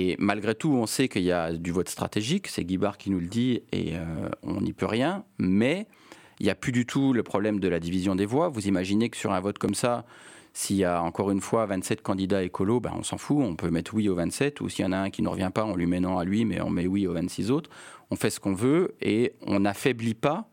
et 0.00 0.14
malgré 0.20 0.54
tout, 0.54 0.70
on 0.70 0.86
sait 0.86 1.08
qu'il 1.08 1.24
y 1.24 1.32
a 1.32 1.52
du 1.52 1.72
vote 1.72 1.88
stratégique, 1.88 2.46
c'est 2.46 2.64
Guibard 2.64 2.98
qui 2.98 3.10
nous 3.10 3.18
le 3.18 3.26
dit, 3.26 3.62
et 3.72 3.96
euh, 3.96 4.28
on 4.44 4.60
n'y 4.60 4.72
peut 4.72 4.86
rien, 4.86 5.24
mais 5.38 5.88
il 6.38 6.44
n'y 6.44 6.50
a 6.50 6.54
plus 6.54 6.70
du 6.70 6.86
tout 6.86 7.12
le 7.12 7.24
problème 7.24 7.58
de 7.58 7.66
la 7.66 7.80
division 7.80 8.14
des 8.14 8.24
voix. 8.24 8.48
Vous 8.48 8.68
imaginez 8.68 9.10
que 9.10 9.16
sur 9.16 9.32
un 9.32 9.40
vote 9.40 9.58
comme 9.58 9.74
ça, 9.74 10.04
s'il 10.52 10.76
y 10.76 10.84
a 10.84 11.02
encore 11.02 11.32
une 11.32 11.40
fois 11.40 11.66
27 11.66 12.00
candidats 12.00 12.44
écolos, 12.44 12.78
ben 12.78 12.92
on 12.96 13.02
s'en 13.02 13.18
fout, 13.18 13.38
on 13.40 13.56
peut 13.56 13.70
mettre 13.70 13.92
oui 13.92 14.08
aux 14.08 14.14
27, 14.14 14.60
ou 14.60 14.68
s'il 14.68 14.84
y 14.84 14.88
en 14.88 14.92
a 14.92 14.98
un 14.98 15.10
qui 15.10 15.20
ne 15.20 15.28
revient 15.28 15.50
pas, 15.52 15.64
on 15.64 15.74
lui 15.74 15.86
met 15.86 15.98
non 15.98 16.16
à 16.16 16.24
lui, 16.24 16.44
mais 16.44 16.60
on 16.60 16.70
met 16.70 16.86
oui 16.86 17.08
aux 17.08 17.14
26 17.14 17.50
autres. 17.50 17.68
On 18.12 18.14
fait 18.14 18.30
ce 18.30 18.38
qu'on 18.38 18.54
veut 18.54 18.94
et 19.00 19.32
on 19.48 19.58
n'affaiblit 19.58 20.14
pas 20.14 20.48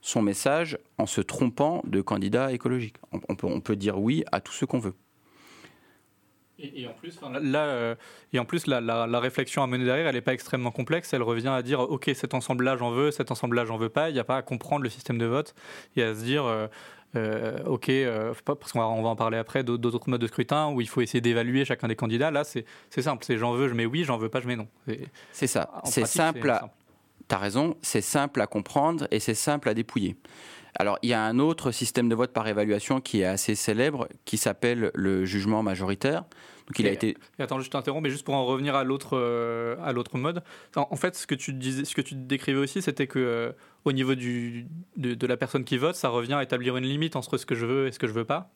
son 0.00 0.20
message 0.20 0.78
en 0.98 1.06
se 1.06 1.20
trompant 1.20 1.80
de. 1.86 2.02
On, 2.02 3.36
peut, 3.36 3.46
on 3.46 3.60
peut 3.60 3.76
dire 3.76 4.00
oui 4.00 4.24
à 4.32 4.40
tout 4.40 4.52
ce 4.52 4.64
qu'on 4.64 4.80
veut. 4.80 4.94
Et, 6.62 6.86
en 6.86 6.92
plus, 6.92 7.18
là, 7.42 7.64
euh, 7.64 7.94
et 8.32 8.38
en 8.38 8.44
plus 8.44 8.66
la, 8.66 8.80
la, 8.80 9.20
réflexion 9.20 9.62
à 9.62 9.66
mener 9.66 9.84
derrière, 9.84 10.06
elle 10.06 10.14
n'est 10.14 10.20
pas 10.20 10.34
extrêmement 10.34 10.70
complexe. 10.70 11.12
Elle 11.12 11.22
revient 11.22 11.48
à 11.48 11.62
dire, 11.62 11.80
ok, 11.80 12.10
cet 12.14 12.34
ensemble-là, 12.34 12.76
j'en 12.76 12.90
veux, 12.90 13.10
cet 13.10 13.30
ensemble-là, 13.30 13.64
j'en 13.64 13.76
veux 13.76 13.88
pas. 13.88 14.10
Il 14.10 14.12
n'y 14.12 14.18
a 14.18 14.24
pas 14.24 14.36
à 14.36 14.42
comprendre 14.42 14.82
le 14.82 14.90
système 14.90 15.18
de 15.18 15.26
vote 15.26 15.54
et 15.96 16.02
à 16.02 16.14
se 16.14 16.22
dire, 16.22 16.44
euh, 16.44 16.66
euh, 17.16 17.62
ok, 17.64 17.90
parce 18.44 18.72
qu'on 18.72 18.80
va, 18.80 18.88
on 18.88 19.02
va 19.02 19.08
en 19.08 19.16
parler 19.16 19.38
après, 19.38 19.64
d'autres 19.64 20.08
modes 20.08 20.20
de 20.20 20.26
scrutin 20.26 20.70
où 20.70 20.80
il 20.80 20.88
faut 20.88 21.00
essayer 21.00 21.20
d'évaluer 21.20 21.64
chacun 21.64 21.88
des 21.88 21.96
candidats. 21.96 22.30
Là, 22.30 22.44
c'est 22.44 22.64
simple, 22.90 23.24
c'est 23.24 23.38
j'en 23.38 23.52
veux, 23.52 23.68
je 23.68 23.74
mets 23.74 23.86
oui, 23.86 24.04
j'en 24.04 24.18
veux 24.18 24.28
pas, 24.28 24.40
je 24.40 24.46
mets 24.46 24.56
non. 24.56 24.68
C'est 25.32 25.46
ça, 25.46 25.70
c'est 25.84 26.06
simple. 26.06 26.52
Tu 27.28 27.34
as 27.34 27.38
raison, 27.38 27.76
c'est 27.80 28.00
simple 28.00 28.40
à 28.40 28.48
comprendre 28.48 29.06
et 29.12 29.20
c'est 29.20 29.34
simple 29.34 29.68
à 29.68 29.74
dépouiller. 29.74 30.16
Alors, 30.76 30.98
il 31.02 31.10
y 31.10 31.14
a 31.14 31.22
un 31.22 31.38
autre 31.38 31.72
système 31.72 32.08
de 32.08 32.14
vote 32.14 32.32
par 32.32 32.46
évaluation 32.46 33.00
qui 33.00 33.20
est 33.20 33.24
assez 33.24 33.54
célèbre, 33.54 34.08
qui 34.24 34.36
s'appelle 34.36 34.90
le 34.94 35.24
jugement 35.24 35.62
majoritaire. 35.62 36.24
Donc, 36.70 36.78
il 36.78 36.86
a 36.86 36.92
été. 36.92 37.16
attends, 37.40 37.58
je 37.58 37.68
t'interromps, 37.68 38.02
mais 38.02 38.10
juste 38.10 38.24
pour 38.24 38.34
en 38.34 38.46
revenir 38.46 38.76
à 38.76 38.84
l'autre 38.84 39.16
euh, 39.16 39.74
à 39.82 39.92
l'autre 39.92 40.16
mode. 40.18 40.44
En, 40.76 40.94
fait, 40.94 41.16
ce 41.16 41.26
que 41.26 41.34
tu 41.34 41.52
disais, 41.52 41.84
ce 41.84 41.96
que 41.96 42.00
tu 42.00 42.14
décrivais 42.14 42.60
aussi, 42.60 42.80
c'était 42.80 43.08
que 43.08 43.18
euh, 43.18 43.52
au 43.84 43.90
niveau 43.90 44.14
du, 44.14 44.68
de, 44.96 45.26
la 45.26 45.36
personne 45.36 45.64
qui 45.64 45.78
vote, 45.78 45.96
ça 45.96 46.10
revient 46.10 46.34
à 46.34 46.44
établir 46.44 46.76
une 46.76 46.84
limite 46.84 47.16
entre 47.16 47.38
ce 47.38 47.46
que 47.46 47.56
je 47.56 47.66
veux 47.66 47.88
et 47.88 47.92
ce 47.92 47.98
que 47.98 48.06
je 48.06 48.12
veux 48.12 48.24
pas. 48.24 48.52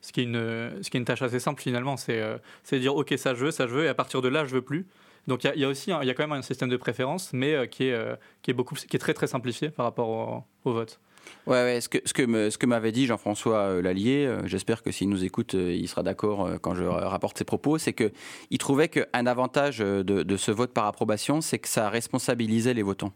Ce 0.00 0.12
qui 0.12 0.20
est 0.20 0.24
une, 0.24 0.82
ce 0.82 0.90
qui 0.90 0.96
est 0.96 1.00
une 1.00 1.06
tâche 1.06 1.22
assez 1.22 1.38
simple 1.38 1.62
finalement, 1.62 1.96
c'est 1.96 2.20
euh, 2.20 2.38
de 2.72 2.78
dire 2.78 2.96
ok 2.96 3.14
ça 3.16 3.34
je 3.34 3.44
veux, 3.44 3.50
ça 3.52 3.68
je 3.68 3.72
veux, 3.72 3.84
et 3.84 3.88
à 3.88 3.94
partir 3.94 4.20
de 4.20 4.26
là 4.26 4.44
je 4.44 4.54
veux 4.54 4.62
plus. 4.62 4.86
Donc 5.28 5.44
il 5.44 5.60
y, 5.60 5.64
a 5.64 5.68
aussi 5.68 5.92
il 5.92 6.06
y 6.06 6.10
a 6.10 6.14
quand 6.14 6.24
même 6.24 6.36
un 6.36 6.42
système 6.42 6.68
de 6.68 6.76
préférence, 6.76 7.32
mais 7.32 7.68
qui 7.68 7.84
est 7.84 7.96
qui 8.42 8.50
est 8.50 8.54
beaucoup 8.54 8.74
qui 8.74 8.96
est 8.96 8.98
très 8.98 9.14
très 9.14 9.28
simplifié 9.28 9.70
par 9.70 9.86
rapport 9.86 10.08
au, 10.08 10.68
au 10.68 10.72
vote. 10.72 10.98
Ouais, 11.46 11.80
ce 11.82 11.90
que, 11.90 11.98
ce 12.04 12.14
que, 12.56 12.66
m'avait 12.66 12.92
dit 12.92 13.04
Jean-François 13.04 13.58
euh, 13.58 13.82
Lallier, 13.82 14.24
euh, 14.26 14.46
j'espère 14.46 14.82
que 14.82 14.90
s'il 14.90 15.10
nous 15.10 15.24
écoute, 15.24 15.54
euh, 15.54 15.74
il 15.74 15.86
sera 15.88 16.02
d'accord 16.02 16.48
quand 16.62 16.74
je 16.74 16.84
rapporte 16.84 17.36
ses 17.36 17.44
propos, 17.44 17.76
c'est 17.76 17.92
qu'il 17.92 18.58
trouvait 18.58 18.88
qu'un 18.88 19.26
avantage 19.26 19.78
de, 19.78 20.36
ce 20.36 20.50
vote 20.50 20.72
par 20.72 20.86
approbation, 20.86 21.42
c'est 21.42 21.58
que 21.58 21.68
ça 21.68 21.90
responsabilisait 21.90 22.72
les 22.72 22.82
votants. 22.82 23.12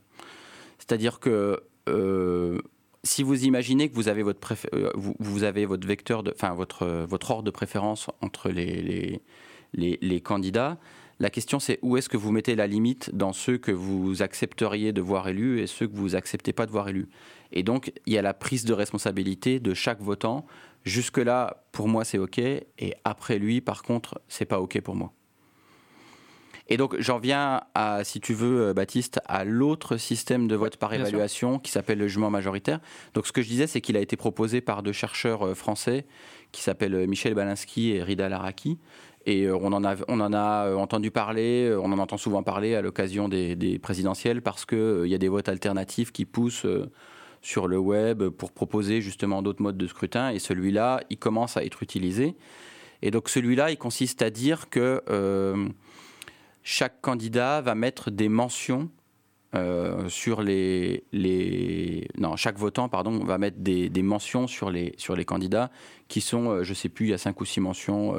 C'est-à-dire 0.79 1.21
que 1.21 1.63
si 3.03 3.23
vous 3.23 3.45
imaginez 3.45 3.89
que 3.89 3.95
vous 3.95 4.09
avez 4.09 4.23
votre, 4.23 4.55
vous, 4.95 5.45
avez 5.45 5.65
votre 5.65 5.87
vecteur, 5.87 6.23
enfin 6.35 6.53
votre, 6.53 6.87
votre 7.09 7.31
ordre 7.31 7.45
de 7.45 7.51
préférence 7.51 8.09
entre 8.21 8.51
les, 8.51 9.23
les, 9.73 9.99
les 10.03 10.21
candidats, 10.21 10.77
la 11.21 11.31
question, 11.31 11.59
c'est 11.59 11.81
où 11.83 11.97
est-ce 11.97 12.09
que 12.09 12.17
vous 12.17 12.31
mettez 12.31 12.55
la 12.55 12.67
limite 12.67 13.15
dans 13.15 13.33
ceux 13.33 13.59
que 13.59 13.73
vous 13.73 14.23
accepteriez 14.23 14.93
de 14.93 15.01
voir 15.01 15.29
élus 15.29 15.61
et 15.61 15.67
ceux 15.67 15.89
que 15.89 15.97
vous 15.97 16.15
acceptez 16.15 16.53
pas 16.53 16.65
de 16.67 16.71
voir 16.71 16.89
élus? 16.89 17.09
Et 17.51 17.63
donc, 17.63 17.93
il 18.07 18.13
y 18.13 18.19
a 18.19 18.23
la 18.23 18.35
prise 18.35 18.65
de 18.65 18.73
responsabilité 18.73 19.59
de 19.59 19.75
chaque 19.75 20.01
votant. 20.01 20.47
Jusque-là, 20.85 21.65
pour 21.73 21.89
moi, 21.89 22.05
c'est 22.05 22.19
OK. 22.19 22.39
Et 22.39 22.95
après 23.05 23.39
lui, 23.39 23.61
par 23.61 23.83
contre, 23.83 24.21
c'est 24.29 24.45
pas 24.45 24.61
OK 24.61 24.81
pour 24.81 24.95
moi. 24.95 25.13
Et 26.69 26.77
donc, 26.77 27.01
j'en 27.01 27.19
viens 27.19 27.63
à, 27.75 28.05
si 28.05 28.21
tu 28.21 28.35
veux, 28.35 28.75
Baptiste, 28.75 29.21
à 29.25 29.45
l'autre 29.45 29.97
système 29.97 30.47
de 30.47 30.55
vote 30.55 30.77
par 30.77 30.93
évaluation 30.93 31.59
qui 31.59 31.73
s'appelle 31.73 31.99
le 31.99 32.09
jugement 32.09 32.31
majoritaire. 32.31 32.79
Donc, 33.15 33.27
ce 33.27 33.33
que 33.33 33.41
je 33.41 33.49
disais, 33.49 33.67
c'est 33.67 33.81
qu'il 33.81 33.97
a 33.97 34.01
été 34.01 34.17
proposé 34.17 34.61
par 34.61 34.83
deux 34.83 34.93
chercheurs 34.93 35.47
euh, 35.47 35.55
français 35.55 36.05
qui 36.53 36.63
s'appellent 36.63 37.07
Michel 37.07 37.35
Balinski 37.35 37.93
et 37.93 38.03
Rida 38.03 38.29
Laraki 38.29 38.79
et 39.31 39.51
on 39.51 39.67
en 39.67 39.85
a, 39.85 39.97
on 40.09 40.21
en 40.21 40.33
a 40.33 40.75
entendu 40.75 41.11
parler, 41.11 41.77
on 41.81 41.93
en 41.93 41.99
entend 41.99 42.17
souvent 42.17 42.43
parler 42.43 42.75
à 42.75 42.81
l'occasion 42.81 43.29
des, 43.29 43.57
des, 43.57 43.79
présidentielles 43.79 44.43
parce 44.43 44.65
qu'il 44.65 45.03
il 45.05 45.11
y 45.11 45.15
a 45.15 45.19
des 45.19 45.29
votes 45.29 45.49
alternatifs 45.49 46.13
qui 46.13 46.25
poussent 46.25 46.67
sur 47.43 47.69
le 47.69 47.79
web 47.79 48.29
pour 48.29 48.53
proposer 48.53 49.01
justement 49.01 49.43
d'autres 49.43 49.63
modes 49.63 49.77
de 49.77 49.87
scrutin. 49.87 50.31
Et 50.31 50.39
celui-là, 50.39 51.03
il 51.11 51.19
commence 51.19 51.57
à 51.57 51.65
être 51.65 51.83
utilisé. 51.83 52.37
Et 53.03 53.11
donc 53.11 53.29
celui-là, 53.29 53.71
il 53.71 53.77
consiste 53.77 54.23
à 54.23 54.31
dire 54.31 54.71
que 54.71 55.03
chaque 56.63 57.01
candidat 57.01 57.61
va 57.61 57.75
mettre 57.75 58.11
des 58.11 58.29
mentions 58.29 58.91
euh, 59.55 60.11
sur 60.11 60.43
les, 60.43 61.05
les, 61.11 62.07
non 62.19 62.37
chaque 62.37 62.59
votant 62.59 62.91
pardon 62.91 63.25
va 63.25 63.39
mettre 63.39 63.57
des, 63.61 63.91
mentions 64.03 64.47
sur 64.47 64.71
les 64.71 64.93
sur 64.99 65.17
les 65.17 65.25
candidats 65.25 65.71
qui 66.09 66.21
sont 66.21 66.51
euh, 66.51 66.65
je 66.65 66.75
sais 66.75 66.91
plus 66.91 67.07
il 67.07 67.11
y 67.13 67.15
a 67.15 67.19
cinq 67.19 67.41
ou 67.41 67.47
six 67.47 67.59
mentions 67.59 68.15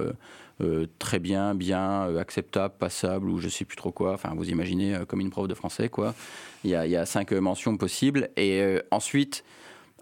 euh, 0.59 0.87
très 0.97 1.19
bien 1.19 1.53
bien 1.53 2.17
acceptable 2.17 2.73
passable 2.79 3.29
ou 3.29 3.37
je 3.37 3.47
sais 3.47 3.63
plus 3.63 3.77
trop 3.77 3.91
quoi. 3.91 4.13
Enfin 4.13 4.33
vous 4.35 4.49
imaginez 4.49 4.97
comme 5.07 5.19
une 5.19 5.29
prof 5.29 5.47
de 5.47 5.53
français 5.53 5.87
quoi. 5.87 6.15
Il 6.63 6.71
y 6.71 6.75
a, 6.75 6.87
y 6.87 6.95
a 6.95 7.05
cinq 7.05 7.31
mentions 7.33 7.77
possibles. 7.77 8.29
Et 8.35 8.79
ensuite 8.89 9.43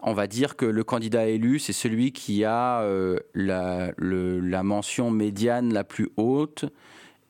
on 0.00 0.14
va 0.14 0.26
dire 0.28 0.56
que 0.56 0.64
le 0.64 0.82
candidat 0.82 1.26
élu, 1.26 1.58
c'est 1.58 1.74
celui 1.74 2.12
qui 2.12 2.44
a 2.44 2.82
la, 3.34 3.92
la 3.98 4.62
mention 4.62 5.10
médiane 5.10 5.74
la 5.74 5.84
plus 5.84 6.08
haute, 6.16 6.64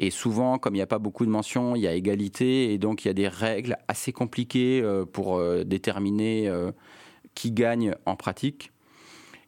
et 0.01 0.11
souvent, 0.11 0.59
comme 0.59 0.75
il 0.75 0.79
n'y 0.79 0.83
a 0.83 0.87
pas 0.87 1.01
beaucoup 1.01 1.27
de 1.27 1.31
mentions, 1.31 1.75
il 1.75 1.83
y 1.83 1.89
a 1.89 1.93
égalité 1.93 2.73
et 2.73 2.79
donc 2.79 3.05
il 3.05 3.09
y 3.09 3.11
a 3.11 3.15
des 3.15 3.29
règles 3.29 3.77
assez 3.89 4.13
compliquées 4.13 4.81
euh, 4.83 5.05
pour 5.05 5.37
euh, 5.37 5.65
déterminer 5.65 6.49
euh, 6.49 6.71
qui 7.35 7.51
gagne 7.51 7.95
en 8.07 8.15
pratique. 8.15 8.73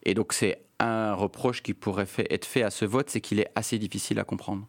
Et 0.05 0.15
donc 0.15 0.33
c'est 0.33 0.63
un 0.81 1.15
reproche 1.15 1.63
qui 1.63 1.75
pourrait 1.75 2.09
être 2.31 2.47
fait 2.47 2.63
à 2.63 2.71
ce 2.71 2.85
vote, 2.85 3.11
c'est 3.11 3.21
qu'il 3.21 3.39
est 3.39 3.51
assez 3.55 3.79
difficile 3.79 4.19
à 4.19 4.25
comprendre. 4.25 4.67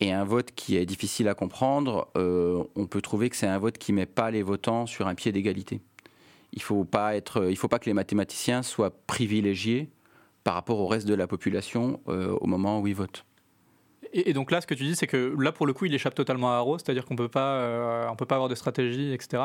Et 0.00 0.12
un 0.12 0.24
vote 0.24 0.52
qui 0.54 0.76
est 0.76 0.86
difficile 0.86 1.26
à 1.28 1.34
comprendre, 1.34 2.08
on 2.14 2.86
peut 2.86 3.00
trouver 3.00 3.30
que 3.30 3.36
c'est 3.36 3.48
un 3.48 3.58
vote 3.58 3.78
qui 3.78 3.92
met 3.92 4.06
pas 4.06 4.30
les 4.30 4.42
votants 4.42 4.86
sur 4.86 5.08
un 5.08 5.16
pied 5.16 5.32
d'égalité. 5.32 5.80
Il 6.52 6.62
faut 6.62 6.84
pas 6.84 7.16
être, 7.16 7.50
il 7.50 7.56
faut 7.56 7.66
pas 7.66 7.80
que 7.80 7.86
les 7.86 7.94
mathématiciens 7.94 8.62
soient 8.62 8.92
privilégiés 9.08 9.90
par 10.44 10.54
rapport 10.54 10.78
au 10.78 10.86
reste 10.86 11.06
de 11.08 11.14
la 11.14 11.26
population 11.26 12.00
au 12.06 12.46
moment 12.46 12.80
où 12.80 12.86
ils 12.86 12.94
votent. 12.94 13.24
Et, 14.12 14.32
donc 14.32 14.50
là, 14.50 14.60
ce 14.60 14.66
que 14.66 14.74
tu 14.74 14.84
dis, 14.84 14.96
c'est 14.96 15.06
que 15.06 15.34
là, 15.38 15.52
pour 15.52 15.66
le 15.66 15.72
coup, 15.72 15.84
il 15.84 15.94
échappe 15.94 16.14
totalement 16.14 16.50
à 16.52 16.56
Arrow, 16.56 16.78
c'est-à-dire 16.78 17.04
qu'on 17.04 17.16
peut 17.16 17.28
euh, 17.36 18.14
peut 18.14 18.26
pas 18.26 18.34
avoir 18.34 18.48
de 18.48 18.54
stratégie, 18.54 19.12
etc. 19.12 19.44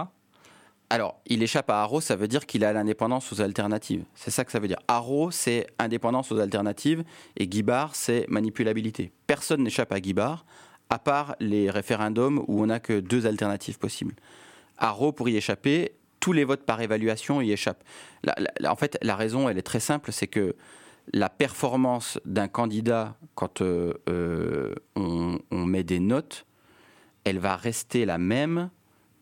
Alors, 0.89 1.19
il 1.25 1.41
échappe 1.41 1.69
à 1.69 1.81
Arrow, 1.81 2.01
ça 2.01 2.15
veut 2.15 2.27
dire 2.27 2.45
qu'il 2.45 2.63
a 2.63 2.71
l'indépendance 2.71 3.31
aux 3.33 3.41
alternatives. 3.41 4.03
C'est 4.13 4.31
ça 4.31 4.45
que 4.45 4.51
ça 4.51 4.59
veut 4.59 4.67
dire. 4.67 4.79
Arrow, 4.87 5.31
c'est 5.31 5.67
indépendance 5.79 6.31
aux 6.31 6.39
alternatives, 6.39 7.03
et 7.37 7.47
Guibard, 7.47 7.95
c'est 7.95 8.25
manipulabilité. 8.29 9.11
Personne 9.25 9.63
n'échappe 9.63 9.91
à 9.91 9.99
Guibard, 9.99 10.45
à 10.89 10.99
part 10.99 11.35
les 11.39 11.69
référendums 11.69 12.43
où 12.47 12.61
on 12.61 12.67
n'a 12.67 12.79
que 12.79 12.99
deux 12.99 13.25
alternatives 13.25 13.79
possibles. 13.79 14.15
Arrow, 14.77 15.11
pour 15.11 15.29
y 15.29 15.35
échapper, 15.35 15.93
tous 16.19 16.31
les 16.31 16.43
votes 16.43 16.63
par 16.63 16.79
évaluation 16.79 17.41
y 17.41 17.51
échappent. 17.51 17.83
en 18.63 18.75
fait, 18.75 18.97
la 19.01 19.15
raison, 19.15 19.49
elle 19.49 19.57
est 19.57 19.63
très 19.63 19.79
simple, 19.79 20.11
c'est 20.11 20.27
que 20.27 20.55
la 21.11 21.29
performance 21.29 22.19
d'un 22.25 22.47
candidat, 22.47 23.17
quand 23.35 23.61
euh, 23.61 23.93
euh, 24.09 24.73
on, 24.95 25.65
met 25.65 25.83
des 25.83 25.99
notes, 25.99 26.45
elle 27.23 27.39
va 27.39 27.55
rester 27.55 28.05
la 28.05 28.17
même 28.17 28.69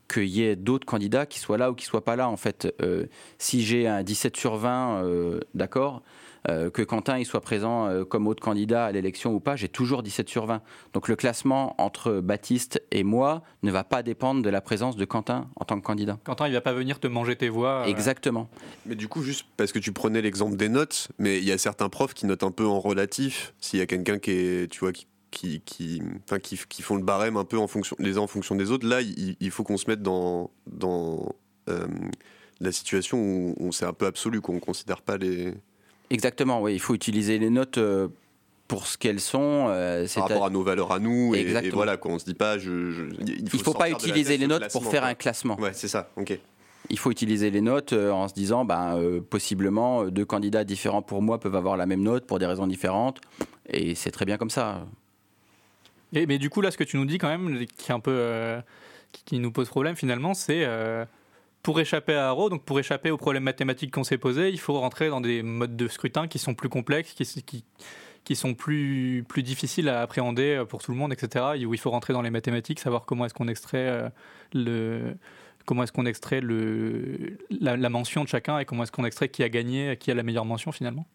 qu'il 0.07 0.27
y 0.27 0.43
ait 0.43 0.55
d'autres 0.55 0.85
candidats 0.85 1.25
qui 1.25 1.39
soient 1.39 1.57
là 1.57 1.71
ou 1.71 1.75
qui 1.75 1.85
soient 1.85 2.03
pas 2.03 2.15
là. 2.15 2.29
En 2.29 2.37
fait, 2.37 2.73
euh, 2.81 3.05
si 3.37 3.61
j'ai 3.63 3.87
un 3.87 4.03
17 4.03 4.35
sur 4.35 4.57
20, 4.57 5.39
d'accord, 5.53 6.03
que 6.47 6.81
Quentin 6.81 7.17
il 7.17 7.25
soit 7.25 7.41
présent 7.41 7.87
euh, 7.87 8.03
comme 8.03 8.27
autre 8.27 8.41
candidat 8.41 8.85
à 8.85 8.91
l'élection 8.91 9.33
ou 9.33 9.39
pas, 9.39 9.55
j'ai 9.55 9.69
toujours 9.69 10.03
17 10.03 10.27
sur 10.29 10.45
20. 10.45 10.61
Donc 10.93 11.07
le 11.07 11.15
classement 11.15 11.75
entre 11.79 12.19
Baptiste 12.19 12.81
et 12.91 13.03
moi 13.03 13.43
ne 13.63 13.71
va 13.71 13.83
pas 13.83 14.03
dépendre 14.03 14.41
de 14.41 14.49
la 14.49 14.61
présence 14.61 14.95
de 14.95 15.05
Quentin 15.05 15.49
en 15.55 15.65
tant 15.65 15.79
que 15.79 15.85
candidat. 15.85 16.17
Quentin, 16.23 16.47
il 16.47 16.53
va 16.53 16.61
pas 16.61 16.73
venir 16.73 16.99
te 16.99 17.07
manger 17.07 17.35
tes 17.35 17.49
voix. 17.49 17.83
Euh. 17.83 17.85
Exactement. 17.85 18.49
Mais 18.85 18.95
du 18.95 19.07
coup, 19.07 19.21
juste 19.23 19.45
parce 19.57 19.71
que 19.71 19.79
tu 19.79 19.91
prenais 19.91 20.21
l'exemple 20.21 20.55
des 20.55 20.69
notes, 20.69 21.09
mais 21.19 21.37
il 21.37 21.45
y 21.45 21.51
a 21.51 21.57
certains 21.57 21.89
profs 21.89 22.13
qui 22.13 22.25
notent 22.25 22.43
un 22.43 22.51
peu 22.51 22.65
en 22.65 22.79
relatif. 22.79 23.53
S'il 23.59 23.79
y 23.79 23.81
a 23.81 23.85
quelqu'un 23.85 24.19
qui 24.19 24.31
est, 24.31 24.71
tu 24.71 24.79
vois, 24.79 24.91
qui 24.91 25.07
qui, 25.29 25.61
qui, 25.61 26.01
enfin, 26.25 26.39
qui, 26.39 26.59
qui, 26.67 26.81
font 26.81 26.97
le 26.97 27.03
barème 27.03 27.37
un 27.37 27.45
peu 27.45 27.57
en 27.57 27.67
fonction, 27.67 27.95
les 27.99 28.17
uns 28.17 28.21
en 28.21 28.27
fonction 28.27 28.53
des 28.57 28.69
autres. 28.69 28.85
Là, 28.85 28.99
il, 28.99 29.49
faut 29.49 29.63
qu'on 29.63 29.77
se 29.77 29.89
mette 29.89 30.01
dans, 30.01 30.51
dans 30.67 31.33
la 32.59 32.71
situation 32.73 33.17
où 33.17 33.55
on, 33.57 33.71
c'est 33.71 33.85
un 33.85 33.93
peu 33.93 34.07
absolu, 34.07 34.41
qu'on 34.41 34.55
ne 34.55 34.59
considère 34.59 35.01
pas 35.01 35.15
les, 35.15 35.53
Exactement, 36.11 36.61
oui, 36.61 36.73
il 36.73 36.79
faut 36.79 36.93
utiliser 36.93 37.39
les 37.39 37.49
notes 37.49 37.77
euh, 37.77 38.09
pour 38.67 38.85
ce 38.85 38.97
qu'elles 38.97 39.21
sont. 39.21 39.67
Euh, 39.69 40.05
Par 40.13 40.27
rapport 40.27 40.45
à... 40.45 40.49
nos 40.49 40.61
valeurs 40.61 40.91
à 40.91 40.99
nous, 40.99 41.33
et, 41.33 41.69
voilà, 41.71 41.95
qu'on 41.95 42.19
se 42.19 42.25
dit 42.25 42.33
pas. 42.33 42.57
Je, 42.57 43.09
il 43.25 43.49
faut, 43.49 43.59
faut 43.59 43.73
pas 43.73 43.89
utiliser 43.89 44.37
les 44.37 44.45
notes 44.45 44.69
pour 44.73 44.85
faire 44.85 45.05
un 45.05 45.13
classement. 45.13 45.57
Ouais, 45.57 45.71
c'est 45.73 45.87
ça, 45.87 46.09
ok. 46.17 46.37
Il 46.89 46.99
faut 46.99 47.11
utiliser 47.11 47.49
les 47.49 47.61
notes 47.61 47.93
euh, 47.93 48.11
en 48.11 48.27
se 48.27 48.33
disant, 48.33 48.65
ben, 48.65 49.21
possiblement, 49.29 50.05
deux 50.07 50.25
candidats 50.25 50.65
différents 50.65 51.01
pour 51.01 51.21
moi 51.21 51.39
peuvent 51.39 51.55
avoir 51.55 51.77
la 51.77 51.85
même 51.85 52.03
note 52.03 52.25
pour 52.25 52.39
des 52.39 52.45
raisons 52.45 52.67
différentes, 52.67 53.21
et 53.69 53.95
c'est 53.95 54.11
très 54.11 54.25
bien 54.25 54.37
comme 54.37 54.49
ça. 54.49 54.85
Et, 56.11 56.25
mais 56.25 56.39
du 56.39 56.49
coup, 56.49 56.59
là, 56.59 56.71
ce 56.71 56.77
que 56.77 56.83
tu 56.83 56.97
nous 56.97 57.05
dis 57.05 57.19
quand 57.19 57.29
même, 57.29 57.65
qui 57.77 57.89
est 57.89 57.93
un 57.93 58.01
peu, 58.01 58.59
qui, 59.13 59.39
nous 59.39 59.51
pose 59.53 59.69
problème 59.69 59.95
finalement, 59.95 60.33
c'est 60.33 60.67
pour 61.63 61.79
échapper 61.79 62.13
à 62.13 62.29
Arrow, 62.29 62.49
donc 62.49 62.63
pour 62.63 62.79
échapper 62.79 63.11
aux 63.11 63.17
problèmes 63.17 63.43
mathématiques 63.43 63.91
qu'on 63.91 64.03
s'est 64.03 64.17
posés, 64.17 64.49
il 64.49 64.59
faut 64.59 64.79
rentrer 64.79 65.09
dans 65.09 65.21
des 65.21 65.43
modes 65.43 65.75
de 65.75 65.87
scrutin 65.87 66.27
qui 66.27 66.39
sont 66.39 66.53
plus 66.53 66.69
complexes, 66.69 67.13
qui, 67.13 68.35
sont 68.35 68.53
plus, 68.53 69.23
plus 69.27 69.43
difficiles 69.43 69.89
à 69.89 70.01
appréhender 70.01 70.63
pour 70.67 70.81
tout 70.81 70.91
le 70.91 70.97
monde, 70.97 71.13
etc. 71.13 71.45
Où 71.65 71.73
il 71.73 71.79
faut 71.79 71.91
rentrer 71.91 72.13
dans 72.13 72.21
les 72.21 72.31
mathématiques, 72.31 72.79
savoir 72.79 73.05
comment 73.05 73.25
est-ce 73.25 73.33
qu'on 73.33 73.47
extrait 73.47 73.87
euh, 73.87 74.09
le 74.53 75.15
comment 75.65 75.83
est-ce 75.83 75.91
qu'on 75.91 76.05
extrait 76.05 76.41
le, 76.41 77.37
la, 77.49 77.89
mention 77.89 78.23
de 78.23 78.27
chacun 78.27 78.59
et 78.59 78.65
comment 78.65 78.83
est-ce 78.83 78.91
qu'on 78.91 79.05
extrait 79.05 79.29
qui 79.29 79.43
a 79.43 79.49
gagné, 79.49 79.97
qui 79.97 80.11
a 80.11 80.15
la 80.15 80.23
meilleure 80.23 80.45
mention 80.45 80.71
finalement. 80.71 81.05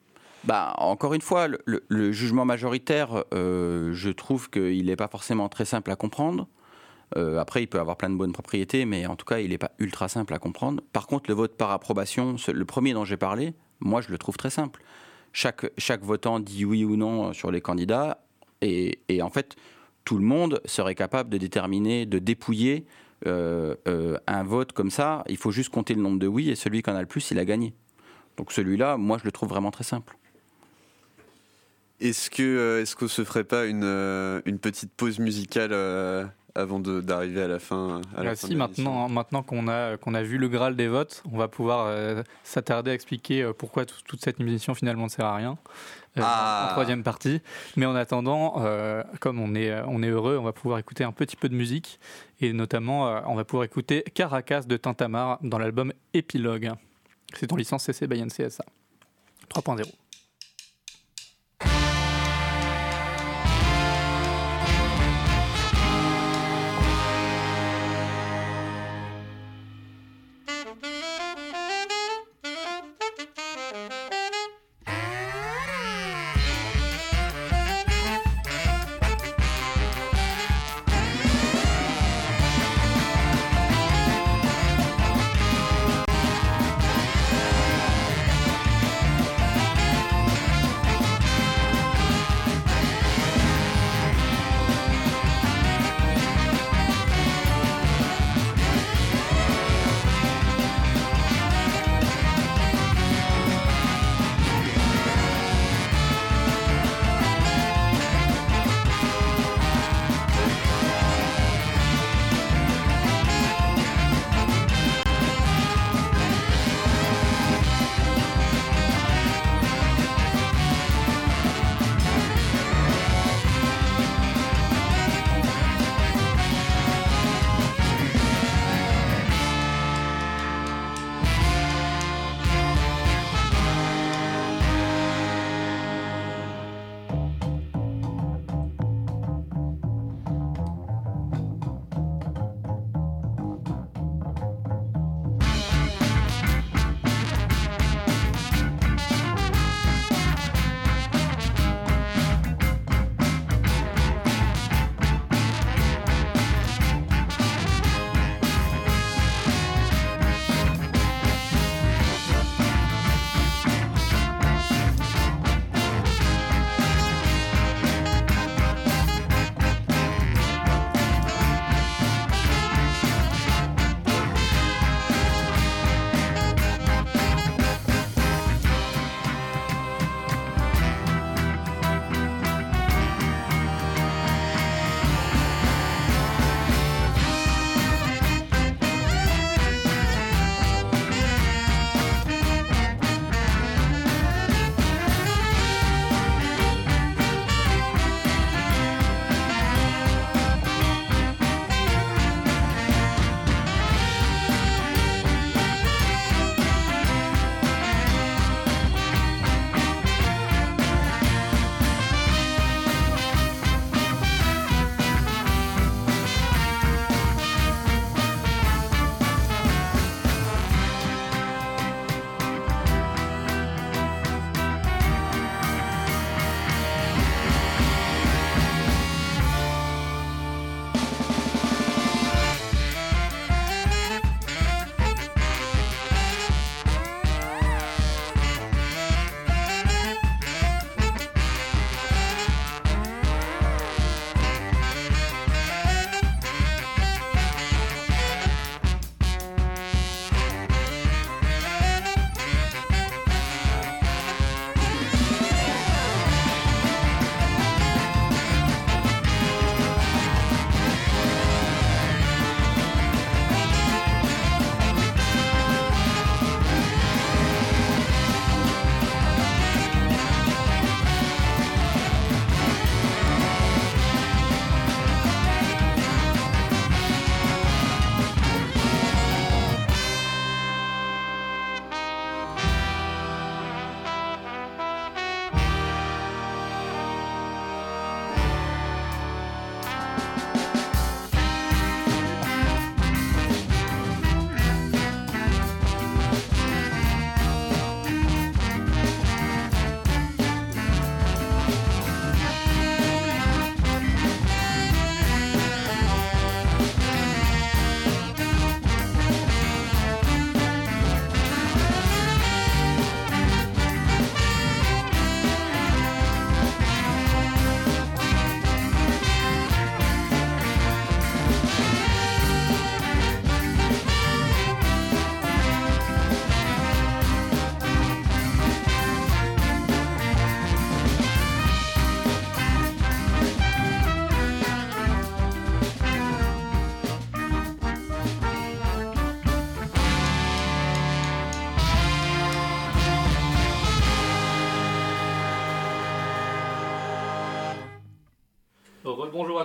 Bah, 0.45 0.75
encore 0.79 1.15
une 1.15 1.21
fois, 1.21 1.49
le, 1.49 2.13
jugement 2.13 2.45
majoritaire, 2.45 3.25
euh, 3.35 3.93
je 3.93 4.11
trouve 4.11 4.49
qu'il 4.49 4.87
n'est 4.87 4.97
pas 4.97 5.09
forcément 5.09 5.49
très 5.49 5.65
simple 5.65 5.91
à 5.91 5.97
comprendre. 5.97 6.47
Euh, 7.17 7.39
après, 7.39 7.63
il 7.63 7.67
peut 7.69 7.79
avoir 7.79 7.97
plein 7.97 8.11
de 8.11 8.17
bonnes 8.17 8.33
propriétés, 8.33 8.85
mais 8.85 9.07
en 9.07 9.17
tout 9.17 9.25
cas, 9.25 9.39
il 9.39 9.51
n'est 9.51 9.59
pas 9.59 9.73
ultra 9.79 10.09
simple 10.09 10.35
à 10.35 10.39
comprendre. 10.39 10.83
Par 10.93 11.07
contre, 11.07 11.31
le 11.31 11.35
vote 11.35 11.57
par 11.57 11.71
approbation, 11.71 12.37
le 12.53 12.65
premier 12.65 12.95
dont 12.95 13.05
j'ai 13.05 13.17
parlé, 13.17 13.55
moi, 13.81 14.01
je 14.01 14.11
le 14.11 14.19
trouve 14.19 14.37
très 14.37 14.51
simple. 14.51 14.83
Chaque, 15.33 15.71
chaque 15.79 16.03
votant 16.03 16.41
dit 16.41 16.65
oui 16.65 16.85
ou 16.85 16.97
non 16.97 17.33
sur 17.33 17.51
les 17.51 17.61
candidats, 17.61 18.23
et, 18.63 18.99
en 19.23 19.31
fait, 19.31 19.55
tout 20.05 20.17
le 20.17 20.25
monde 20.25 20.61
serait 20.65 20.95
capable 20.95 21.31
de 21.31 21.39
déterminer, 21.39 22.07
de 22.07 22.19
dépouiller 22.19 22.87
euh, 23.27 23.77
euh, 23.87 24.19
un 24.27 24.43
vote 24.43 24.73
comme 24.73 24.91
ça. 24.91 25.23
Il 25.29 25.37
faut 25.37 25.51
juste 25.51 25.69
compter 25.69 25.95
le 25.95 26.01
nombre 26.01 26.19
de 26.19 26.27
oui, 26.27 26.51
et 26.51 26.57
celui 26.57 26.83
qui 26.83 26.91
en 26.91 26.97
a 26.97 27.01
le 27.01 27.07
plus, 27.07 27.31
il 27.31 27.39
a 27.39 27.45
gagné. 27.45 27.75
Donc 28.37 28.53
celui-là, 28.53 28.97
moi, 28.97 29.19
je 29.19 29.25
le 29.25 29.33
trouve 29.33 29.51
vraiment 29.51 29.71
très 29.71 29.85
simple. 29.85 30.17
Est-ce 32.01 32.29
que 32.31 32.81
est-ce 32.83 32.95
qu'on 32.97 33.09
se 33.09 33.25
ferait 33.25 33.45
pas 33.45 33.65
une, 33.65 33.85
une 34.45 34.59
petite 34.59 34.93
pause 34.93 35.19
musicale 35.19 35.73
avant 36.57 36.81
d'arriver 36.81 37.43
à 37.43 37.49
la 37.49 37.59
fin. 37.59 38.01
À 38.17 38.25
la 38.25 38.35
si, 38.35 38.57
maintenant, 38.57 39.09
maintenant 39.09 39.43
qu'on 39.43 39.69
a, 39.69 39.97
qu'on 39.97 40.15
a 40.15 40.23
vu 40.23 40.39
le 40.39 40.49
Graal 40.49 40.75
des 40.75 40.89
votes, 40.89 41.23
on 41.31 41.37
va 41.37 41.49
pouvoir 41.49 41.87
euh, 41.87 42.23
s'attarder 42.43 42.91
à 42.91 42.95
expliquer 42.95 43.43
euh, 43.43 43.53
pourquoi 43.53 43.85
toute 43.85 44.23
cette 44.23 44.41
émission 44.41 44.75
finalement 44.75 45.05
ne 45.05 45.11
sert 45.11 45.27
à 45.27 45.37
rien. 45.37 45.59
Euh, 46.17 46.23
ah. 46.25 46.69
En 46.69 46.73
troisième 46.73 47.03
partie. 47.03 47.43
Mais 47.77 47.85
en 47.85 47.95
attendant, 47.95 48.65
comme 49.21 49.39
on 49.39 49.55
est, 49.55 49.83
on 49.87 50.03
est 50.03 50.09
heureux, 50.09 50.39
on 50.39 50.45
va 50.45 50.53
pouvoir 50.53 50.79
écouter 50.79 51.05
un 51.05 51.13
petit 51.13 51.37
peu 51.37 51.49
de 51.49 51.55
musique. 51.55 52.01
Et 52.41 52.53
notamment, 52.53 53.23
on 53.31 53.35
va 53.35 53.45
pouvoir 53.45 53.65
écouter 53.65 54.03
Caracas 54.15 54.63
de 54.63 54.77
Tintamar 54.77 55.39
dans 55.43 55.59
l'album 55.59 55.93
Épilogue. 56.15 56.73
C'est 57.35 57.53
en 57.53 57.57
licence 57.57 57.85
CC 57.85 58.07
by 58.07 58.23
NCSA 58.23 58.65
3.0. 59.51 60.06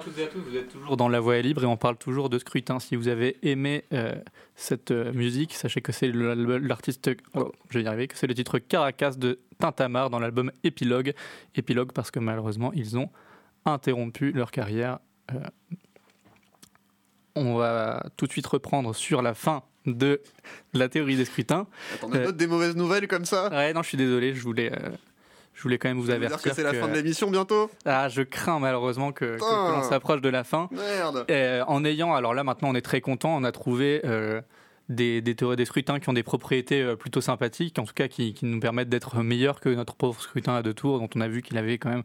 toutes 0.01 0.17
et 0.17 0.23
à 0.23 0.27
tous, 0.27 0.39
vous 0.39 0.55
êtes 0.55 0.69
toujours 0.69 0.97
dans 0.97 1.07
La 1.07 1.19
Voix 1.19 1.37
est 1.37 1.41
libre 1.41 1.63
et 1.63 1.67
on 1.67 1.77
parle 1.77 1.97
toujours 1.97 2.29
de 2.29 2.39
scrutin. 2.39 2.79
Si 2.79 2.95
vous 2.95 3.07
avez 3.07 3.37
aimé 3.47 3.85
euh, 3.93 4.13
cette 4.55 4.91
euh, 4.91 5.13
musique, 5.13 5.53
sachez 5.53 5.81
que 5.81 5.91
c'est 5.91 6.11
l'artiste, 6.11 7.11
oh, 7.35 7.51
je 7.69 7.77
vais 7.77 7.85
y 7.85 7.87
arriver, 7.87 8.07
que 8.07 8.17
c'est 8.17 8.27
le 8.27 8.33
titre 8.33 8.59
Caracas 8.59 9.11
de 9.11 9.39
Tintamar 9.59 10.09
dans 10.09 10.19
l'album 10.19 10.51
Épilogue. 10.63 11.13
Épilogue 11.55 11.91
parce 11.93 12.11
que 12.11 12.19
malheureusement 12.19 12.71
ils 12.73 12.97
ont 12.97 13.09
interrompu 13.65 14.31
leur 14.31 14.51
carrière. 14.51 14.99
Euh, 15.33 15.39
on 17.35 17.55
va 17.55 18.03
tout 18.17 18.27
de 18.27 18.31
suite 18.31 18.47
reprendre 18.47 18.93
sur 18.93 19.21
la 19.21 19.33
fin 19.33 19.63
de 19.85 20.21
la 20.73 20.89
théorie 20.89 21.15
des 21.15 21.25
scrutins. 21.25 21.67
Attendez, 21.95 22.31
des 22.33 22.47
mauvaises 22.47 22.75
nouvelles 22.75 23.07
comme 23.07 23.25
ça? 23.25 23.49
Ouais, 23.49 23.73
non, 23.73 23.81
je 23.83 23.87
suis 23.87 23.97
désolé, 23.97 24.33
je 24.33 24.41
voulais 24.41 24.71
je 25.61 25.63
voulais 25.63 25.77
quand 25.77 25.89
même 25.89 25.99
vous 25.99 26.09
avertir. 26.09 26.39
dire 26.39 26.43
que 26.43 26.55
c'est 26.55 26.63
la 26.63 26.73
fin 26.73 26.87
de 26.87 26.95
l'émission 26.95 27.29
bientôt? 27.29 27.69
Ah, 27.85 28.09
je 28.09 28.23
crains 28.23 28.57
malheureusement 28.57 29.11
que, 29.11 29.37
l'on 29.39 29.83
s'approche 29.83 30.19
de 30.19 30.29
la 30.29 30.43
fin. 30.43 30.69
Merde. 30.71 31.23
Euh, 31.29 31.63
en 31.67 31.85
ayant, 31.85 32.15
alors 32.15 32.33
là 32.33 32.43
maintenant 32.43 32.69
on 32.69 32.73
est 32.73 32.81
très 32.81 32.99
content, 32.99 33.35
on 33.37 33.43
a 33.43 33.51
trouvé 33.51 34.01
euh, 34.03 34.41
des, 34.89 35.21
des, 35.21 35.35
des, 35.35 35.65
scrutins 35.65 35.99
qui 35.99 36.09
ont 36.09 36.13
des 36.13 36.23
propriétés 36.23 36.81
euh, 36.81 36.95
plutôt 36.95 37.21
sympathiques, 37.21 37.77
en 37.77 37.83
tout 37.83 37.93
cas 37.93 38.07
qui, 38.07 38.33
qui 38.33 38.47
nous 38.47 38.59
permettent 38.59 38.89
d'être 38.89 39.21
meilleurs 39.21 39.59
que 39.59 39.69
notre 39.69 39.93
pauvre 39.93 40.19
scrutin 40.19 40.55
à 40.55 40.63
deux 40.63 40.73
tours, 40.73 40.99
dont 40.99 41.09
on 41.15 41.21
a 41.21 41.27
vu 41.27 41.43
qu'il 41.43 41.59
avait 41.59 41.77
quand 41.77 41.91
même 41.91 42.03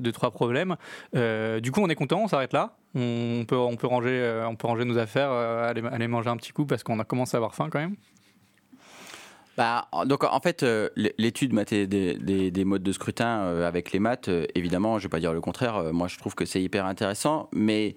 deux 0.00 0.10
trois 0.10 0.32
problèmes. 0.32 0.74
du 1.14 1.70
coup, 1.70 1.82
on 1.82 1.88
est 1.88 1.94
content, 1.94 2.24
on 2.24 2.28
s'arrête 2.28 2.52
là. 2.52 2.74
On 2.96 3.44
peut, 3.46 3.56
on 3.56 3.76
peut 3.76 3.86
ranger, 3.86 4.42
on 4.48 4.56
peut 4.56 4.66
ranger 4.66 4.84
nos 4.84 4.98
affaires, 4.98 5.30
aller, 5.30 5.82
aller 5.88 6.08
manger 6.08 6.30
un 6.30 6.36
petit 6.36 6.50
coup 6.50 6.66
parce 6.66 6.82
qu'on 6.82 6.98
a 6.98 7.04
commencé 7.04 7.36
à 7.36 7.38
avoir 7.38 7.54
faim 7.54 7.68
quand 7.70 7.78
même. 7.78 7.94
Bah, 9.56 9.88
donc 10.06 10.24
en 10.24 10.40
fait, 10.40 10.62
euh, 10.62 10.88
l'étude 11.18 11.52
des, 11.52 11.86
des, 11.86 12.50
des, 12.50 12.64
modes 12.64 12.82
de 12.82 12.92
scrutin 12.92 13.40
euh, 13.40 13.68
avec 13.68 13.92
les 13.92 13.98
maths, 13.98 14.28
euh, 14.28 14.46
évidemment, 14.54 14.98
je 14.98 15.04
ne 15.04 15.08
vais 15.08 15.10
pas 15.10 15.20
dire 15.20 15.34
le 15.34 15.42
contraire, 15.42 15.92
moi 15.92 16.08
je 16.08 16.16
trouve 16.16 16.34
que 16.34 16.46
c'est 16.46 16.62
hyper 16.62 16.86
intéressant, 16.86 17.50
mais 17.52 17.96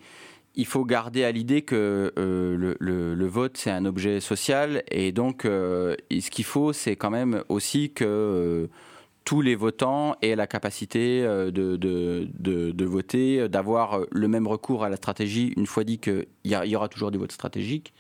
il 0.56 0.66
faut 0.66 0.84
garder 0.84 1.24
à 1.24 1.32
l'idée 1.32 1.62
que 1.62 2.12
le, 2.16 3.28
vote 3.28 3.58
c'est 3.58 3.72
un 3.72 3.86
objet 3.86 4.20
social 4.20 4.84
et 4.90 5.12
donc 5.12 5.42
ce 5.44 6.30
qu'il 6.30 6.46
faut 6.46 6.72
c'est 6.72 6.96
quand 6.96 7.10
même 7.10 7.44
aussi 7.50 7.92
que 7.92 8.70
tous 9.26 9.42
les 9.42 9.56
votants 9.56 10.16
aient 10.22 10.36
la 10.36 10.48
capacité 10.48 11.24
de 11.24 12.86
voter, 12.86 13.50
d'avoir 13.50 14.00
le 14.12 14.28
même 14.30 14.48
recours 14.48 14.86
à 14.86 14.90
la 14.90 14.96
stratégie 14.96 15.54
une 15.58 15.66
fois 15.66 15.84
dit 15.84 15.98
qu'il 15.98 16.26
y, 16.46 16.54
y, 16.54 16.76
aura 16.78 16.88
toujours 16.88 17.12
du 17.12 17.18
vote 17.18 17.34
stratégique. 17.34 17.94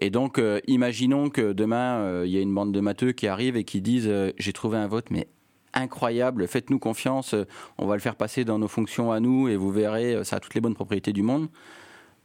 Et 0.00 0.10
donc, 0.10 0.38
euh, 0.38 0.60
imaginons 0.66 1.28
que 1.28 1.52
demain, 1.52 1.98
euh, 1.98 2.22
il 2.24 2.32
y 2.32 2.38
a 2.38 2.40
une 2.40 2.54
bande 2.54 2.72
de 2.72 2.80
matheux 2.80 3.12
qui 3.12 3.26
arrivent 3.26 3.56
et 3.56 3.64
qui 3.64 3.80
disent 3.80 4.08
euh, 4.08 4.32
J'ai 4.38 4.52
trouvé 4.52 4.78
un 4.78 4.86
vote, 4.86 5.10
mais 5.10 5.28
incroyable, 5.74 6.46
faites-nous 6.48 6.78
confiance, 6.78 7.34
on 7.76 7.86
va 7.86 7.94
le 7.94 8.00
faire 8.00 8.16
passer 8.16 8.44
dans 8.44 8.58
nos 8.58 8.68
fonctions 8.68 9.12
à 9.12 9.20
nous 9.20 9.48
et 9.48 9.56
vous 9.56 9.70
verrez, 9.70 10.24
ça 10.24 10.36
a 10.36 10.40
toutes 10.40 10.54
les 10.54 10.62
bonnes 10.62 10.74
propriétés 10.74 11.12
du 11.12 11.22
monde. 11.22 11.48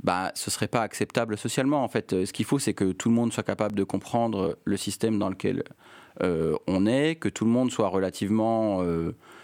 Bah, 0.01 0.32
ce 0.34 0.49
serait 0.49 0.69
pas 0.69 0.82
acceptable 0.82 1.38
socialement. 1.38 1.84
En 1.84 1.89
fait, 1.89 2.26
ce 2.26 2.32
qu'il 2.32 2.45
faut, 2.45 2.57
c'est 2.57 2.74
que 2.74 2.93
tout 2.93 3.09
le 3.09 3.15
monde 3.15 3.34
soit 3.34 3.43
capable 3.43 3.76
de 3.76 3.84
comprendre 3.84 4.57
le 4.63 4.78
système 4.78 5.19
dans 5.19 5.30
lequel 5.30 5.63
on 6.21 6.86
est, 6.86 7.15
que 7.15 7.28
tout 7.28 7.43
le 7.43 7.51
monde 7.51 7.69
soit 7.69 7.89
relativement 7.89 8.82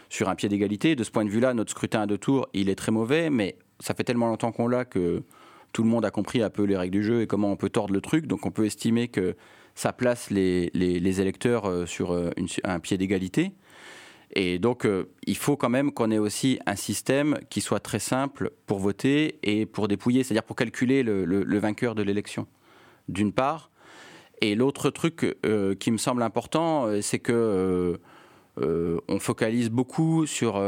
sur 0.09 0.30
un 0.30 0.36
pied 0.36 0.47
d'égalité. 0.49 0.95
De 0.95 1.03
ce 1.03 1.11
point 1.11 1.25
de 1.25 1.30
vue-là, 1.30 1.53
notre 1.53 1.71
scrutin 1.71 2.01
à 2.01 2.07
deux 2.07 2.17
tours, 2.17 2.47
il 2.53 2.69
est 2.69 2.75
très 2.75 2.93
mauvais, 2.93 3.30
mais 3.30 3.57
ça 3.80 3.93
fait 3.93 4.05
tellement 4.05 4.27
longtemps 4.27 4.53
qu'on 4.53 4.67
l'a 4.67 4.86
que 4.86 5.23
tout 5.72 5.84
le 5.84 5.89
monde 5.89 6.05
a 6.05 6.11
compris 6.11 6.41
un 6.41 6.49
peu 6.49 6.63
les 6.63 6.78
règles 6.78 6.97
du 6.97 7.03
jeu 7.03 7.22
et 7.22 7.28
comment 7.28 7.51
on 7.51 7.55
peut 7.55 7.70
tordre 7.70 7.93
le 7.93 8.01
truc. 8.01 8.28
Donc 8.28 8.45
on 8.45 8.51
peut 8.51 8.65
estimer 8.65 9.07
que 9.07 9.36
ça 9.80 9.93
place 9.93 10.30
les, 10.30 11.22
électeurs 11.22 11.65
euh, 11.65 11.86
sur 11.86 12.11
euh, 12.11 12.32
un 12.65 12.80
pied 12.80 12.97
d'égalité. 12.97 13.53
Et 14.34 14.59
donc, 14.59 14.86
euh, 14.86 15.09
il 15.26 15.38
faut 15.38 15.55
quand 15.55 15.70
même 15.70 15.91
qu'on 15.93 16.11
ait 16.11 16.20
aussi 16.20 16.59
un 16.65 16.76
système 16.76 17.39
qui 17.49 17.61
soit 17.61 17.80
très 17.80 17.99
simple 17.99 18.51
pour 18.65 18.80
voter 18.80 19.39
et 19.41 19.65
pour 19.65 19.88
dépouiller, 19.88 20.24
c'est-à-dire 20.24 20.43
pour 20.43 20.57
calculer 20.57 21.01
le, 21.01 21.59
vainqueur 21.59 21.95
de 21.95 22.03
l'élection, 22.03 22.45
d'une 23.07 23.32
part. 23.32 23.72
Et 24.41 24.53
l'autre 24.55 24.89
truc 24.89 25.38
qui 25.80 25.91
me 25.91 25.97
semble 25.97 26.24
important, 26.24 26.88
c'est 27.01 27.20
que 27.20 27.99
on 28.57 29.20
focalise 29.20 29.70
beaucoup 29.70 30.26
sur 30.26 30.61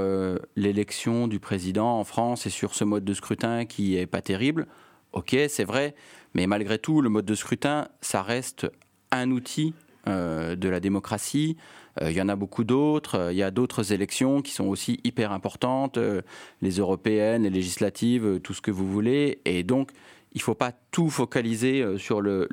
l'élection 0.58 1.28
du 1.30 1.40
président 1.40 2.00
en 2.00 2.04
France 2.04 2.46
et 2.48 2.50
sur 2.50 2.74
ce 2.74 2.84
mode 2.84 3.06
de 3.06 3.14
scrutin 3.14 3.66
qui 3.66 3.96
est 3.96 4.08
pas 4.08 4.22
terrible. 4.22 4.68
Ok, 5.14 5.36
c'est 5.50 5.66
vrai, 5.66 5.94
mais 6.34 6.48
malgré 6.48 6.80
tout, 6.80 7.02
le 7.02 7.10
mode 7.10 7.26
de 7.26 7.36
scrutin, 7.36 7.90
ça 8.00 8.22
reste 8.22 8.68
un 9.12 9.30
outil 9.32 9.74
euh, 10.08 10.56
de 10.56 10.70
la 10.70 10.80
démocratie. 10.80 11.58
Euh, 12.02 12.12
il 12.12 12.18
y 12.18 12.22
en 12.22 12.30
a 12.30 12.36
beaucoup 12.36 12.64
d'autres. 12.64 13.30
Il 13.32 13.38
y 13.38 13.44
a 13.44 13.52
d'autres 13.52 13.92
élections 13.92 14.42
qui 14.42 14.52
sont 14.52 14.68
aussi 14.68 15.02
hyper 15.04 15.34
importantes, 15.34 15.98
euh, 15.98 16.22
les 16.62 16.78
européennes, 16.78 17.44
les 17.44 17.50
législatives, 17.50 18.40
tout 18.40 18.54
ce 18.54 18.62
que 18.62 18.72
vous 18.72 18.90
voulez. 18.90 19.42
Et 19.44 19.64
donc, 19.64 19.92
il 20.34 20.38
ne 20.38 20.44
faut 20.44 20.56
pas 20.56 20.72
tout 20.92 21.10
focaliser 21.10 21.86
sur 21.98 22.22
le, 22.22 22.48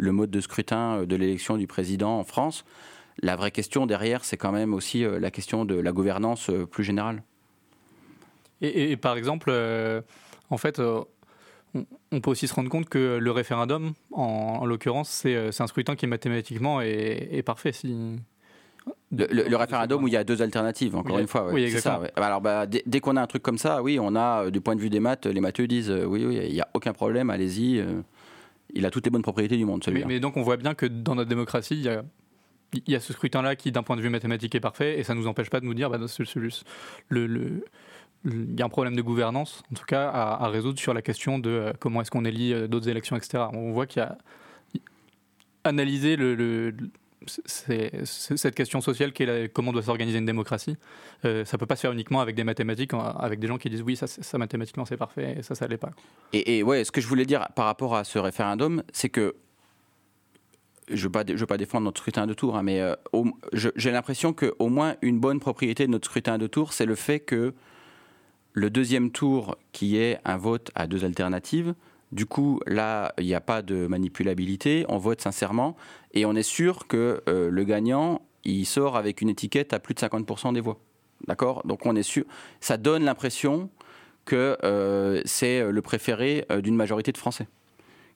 mode 0.00 0.30
de 0.30 0.40
scrutin 0.40 1.04
de 1.04 1.16
l'élection 1.16 1.58
du 1.58 1.66
président 1.66 2.18
en 2.18 2.24
France. 2.24 2.64
La 3.22 3.36
vraie 3.36 3.50
question 3.50 3.84
derrière, 3.84 4.24
c'est 4.24 4.38
quand 4.38 4.52
même 4.52 4.72
aussi 4.72 5.04
la 5.04 5.30
question 5.30 5.66
de 5.66 5.74
la 5.74 5.92
gouvernance 5.92 6.50
plus 6.70 6.82
générale. 6.82 7.22
Et, 8.62 8.92
et 8.92 8.96
par 8.96 9.18
exemple, 9.18 9.52
en 10.48 10.56
fait, 10.56 10.80
on 11.74 12.20
peut 12.20 12.30
aussi 12.30 12.48
se 12.48 12.54
rendre 12.54 12.68
compte 12.68 12.88
que 12.88 13.18
le 13.20 13.30
référendum, 13.30 13.92
en, 14.12 14.64
l'occurrence, 14.66 15.22
euh, 15.26 15.50
c'est 15.52 15.62
un 15.62 15.66
scrutin 15.66 15.96
qui 15.96 16.06
mathématiquement 16.06 16.80
est, 16.80 17.42
parfait. 17.44 17.72
Si... 17.72 18.16
Le, 19.12 19.56
référendum 19.56 20.04
où 20.04 20.08
il 20.08 20.14
y 20.14 20.16
a 20.16 20.24
deux 20.24 20.42
alternatives, 20.42 20.96
encore 20.96 21.18
une 21.18 21.26
fois. 21.26 21.52
oui, 21.52 21.64
exactement. 21.64 22.02
Ça, 22.02 22.22
Alors, 22.22 22.40
bah, 22.40 22.66
dès, 22.66 23.00
qu'on 23.00 23.16
a 23.16 23.22
un 23.22 23.26
truc 23.26 23.42
comme 23.42 23.58
ça, 23.58 23.82
oui, 23.82 23.98
on 24.00 24.16
a, 24.16 24.46
euh, 24.46 24.50
du 24.50 24.60
point 24.60 24.74
de 24.74 24.80
vue 24.80 24.90
des 24.90 25.00
maths, 25.00 25.26
les 25.26 25.40
matheux 25.40 25.66
disent 25.66 25.90
euh, 25.90 26.04
oui, 26.04 26.24
oui, 26.24 26.40
il 26.42 26.52
n'y 26.52 26.60
a 26.60 26.68
aucun 26.74 26.92
problème, 26.92 27.30
allez-y. 27.30 27.84
il 28.74 28.86
a 28.86 28.90
toutes 28.90 29.04
les 29.04 29.10
bonnes 29.10 29.22
propriétés 29.22 29.56
du 29.56 29.64
monde, 29.64 29.84
celui-là. 29.84 30.06
Mais, 30.06 30.14
mais, 30.14 30.20
donc, 30.20 30.36
on 30.36 30.42
voit 30.42 30.56
bien 30.56 30.74
que 30.74 30.86
dans 30.86 31.14
notre 31.14 31.28
démocratie, 31.28 31.74
il 31.74 31.82
y 31.82 31.88
a, 31.88 32.02
il 32.72 32.92
y 32.92 32.96
a 32.96 33.00
ce 33.00 33.12
scrutin-là 33.12 33.56
qui, 33.56 33.70
d'un 33.70 33.82
point 33.82 33.96
de 33.96 34.02
vue 34.02 34.10
mathématique, 34.10 34.54
est 34.54 34.60
parfait, 34.60 34.98
et 34.98 35.04
ça 35.04 35.14
ne 35.14 35.20
nous 35.20 35.26
empêche 35.26 35.50
pas 35.50 35.60
de 35.60 35.66
nous 35.66 35.74
dire, 35.74 35.90
bah, 35.90 35.98
le, 37.08 37.26
le, 37.26 37.64
il 38.24 38.58
y 38.58 38.62
a 38.62 38.66
un 38.66 38.68
problème 38.68 38.96
de 38.96 39.02
gouvernance, 39.02 39.62
en 39.72 39.74
tout 39.74 39.84
cas, 39.86 40.08
à, 40.10 40.48
résoudre 40.48 40.78
sur 40.78 40.92
la 40.92 41.02
question 41.02 41.38
de 41.38 41.50
euh, 41.50 41.72
comment 41.78 42.02
est-ce 42.02 42.10
qu'on 42.10 42.24
élit 42.24 42.52
euh, 42.52 42.68
d'autres 42.68 42.88
élections, 42.88 43.16
etc. 43.16 43.44
On 43.52 43.72
voit 43.72 43.86
qu'il 43.86 44.02
y 44.02 44.04
a 44.04 44.18
analysé 45.64 46.16
le, 46.16 46.74
cette 47.26 48.54
question 48.54 48.80
sociale 48.80 49.12
qui 49.12 49.22
est 49.22 49.52
comment 49.52 49.72
doit 49.72 49.82
s'organiser 49.82 50.18
une 50.18 50.26
démocratie. 50.26 50.76
Euh, 51.24 51.44
ça 51.44 51.58
peut 51.58 51.66
pas 51.66 51.76
se 51.76 51.82
faire 51.82 51.92
uniquement 51.92 52.20
avec 52.20 52.34
des 52.34 52.44
mathématiques, 52.44 52.92
avec 52.94 53.40
des 53.40 53.46
gens 53.46 53.58
qui 53.58 53.70
disent 53.70 53.82
oui, 53.82 53.96
ça, 53.96 54.38
mathématiquement 54.38 54.84
c'est 54.84 54.96
parfait, 54.96 55.36
et 55.38 55.42
ça, 55.42 55.54
ça 55.54 55.66
l'est 55.66 55.76
pas. 55.76 55.90
Et, 56.32 56.58
et, 56.58 56.62
ouais, 56.62 56.84
ce 56.84 56.92
que 56.92 57.00
je 57.00 57.06
voulais 57.06 57.26
dire 57.26 57.46
par 57.54 57.66
rapport 57.66 57.94
à 57.94 58.04
ce 58.04 58.18
référendum, 58.18 58.82
c'est 58.92 59.10
que 59.10 59.36
je 60.88 61.06
ne 61.06 61.36
veux, 61.36 61.46
pas, 61.46 61.56
défendre 61.56 61.84
notre 61.84 62.00
scrutin 62.00 62.26
de 62.26 62.34
tour, 62.34 62.56
hein, 62.56 62.64
mais 62.64 62.82
j'ai 63.54 63.92
l'impression 63.92 64.32
qu'au 64.32 64.68
moins 64.68 64.96
une 65.02 65.20
bonne 65.20 65.38
propriété 65.38 65.86
de 65.86 65.92
notre 65.92 66.06
scrutin 66.06 66.36
de 66.36 66.48
tour, 66.48 66.72
c'est 66.72 66.86
le 66.86 66.96
fait 66.96 67.20
que 67.20 67.54
le 68.52 68.70
deuxième 68.70 69.10
tour, 69.10 69.56
qui 69.72 69.96
est 69.96 70.18
un 70.24 70.36
vote 70.36 70.70
à 70.74 70.86
deux 70.86 71.04
alternatives, 71.04 71.74
du 72.12 72.26
coup, 72.26 72.60
là, 72.66 73.12
il 73.18 73.26
n'y 73.26 73.34
a 73.34 73.40
pas 73.40 73.62
de 73.62 73.86
manipulabilité, 73.86 74.84
on 74.88 74.98
vote 74.98 75.20
sincèrement, 75.20 75.76
et 76.12 76.26
on 76.26 76.34
est 76.34 76.42
sûr 76.42 76.88
que 76.88 77.22
euh, 77.28 77.50
le 77.50 77.64
gagnant, 77.64 78.22
il 78.44 78.66
sort 78.66 78.96
avec 78.96 79.20
une 79.20 79.28
étiquette 79.28 79.72
à 79.72 79.78
plus 79.78 79.94
de 79.94 80.00
50% 80.00 80.52
des 80.52 80.60
voix. 80.60 80.78
D'accord? 81.28 81.62
Donc 81.64 81.86
on 81.86 81.94
est 81.94 82.02
sûr. 82.02 82.24
Ça 82.60 82.78
donne 82.78 83.04
l'impression 83.04 83.70
que 84.24 84.56
euh, 84.64 85.22
c'est 85.24 85.70
le 85.70 85.82
préféré 85.82 86.46
euh, 86.50 86.60
d'une 86.60 86.74
majorité 86.74 87.12
de 87.12 87.18
Français. 87.18 87.46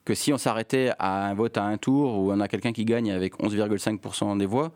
Que 0.03 0.13
si 0.13 0.33
on 0.33 0.37
s'arrêtait 0.37 0.91
à 0.99 1.27
un 1.27 1.33
vote 1.33 1.57
à 1.57 1.63
un 1.63 1.77
tour 1.77 2.19
où 2.19 2.31
on 2.31 2.39
a 2.39 2.47
quelqu'un 2.47 2.73
qui 2.73 2.83
gagne 2.83 3.11
avec 3.11 3.39
11,5% 3.39 4.37
des 4.37 4.45
voix, 4.45 4.71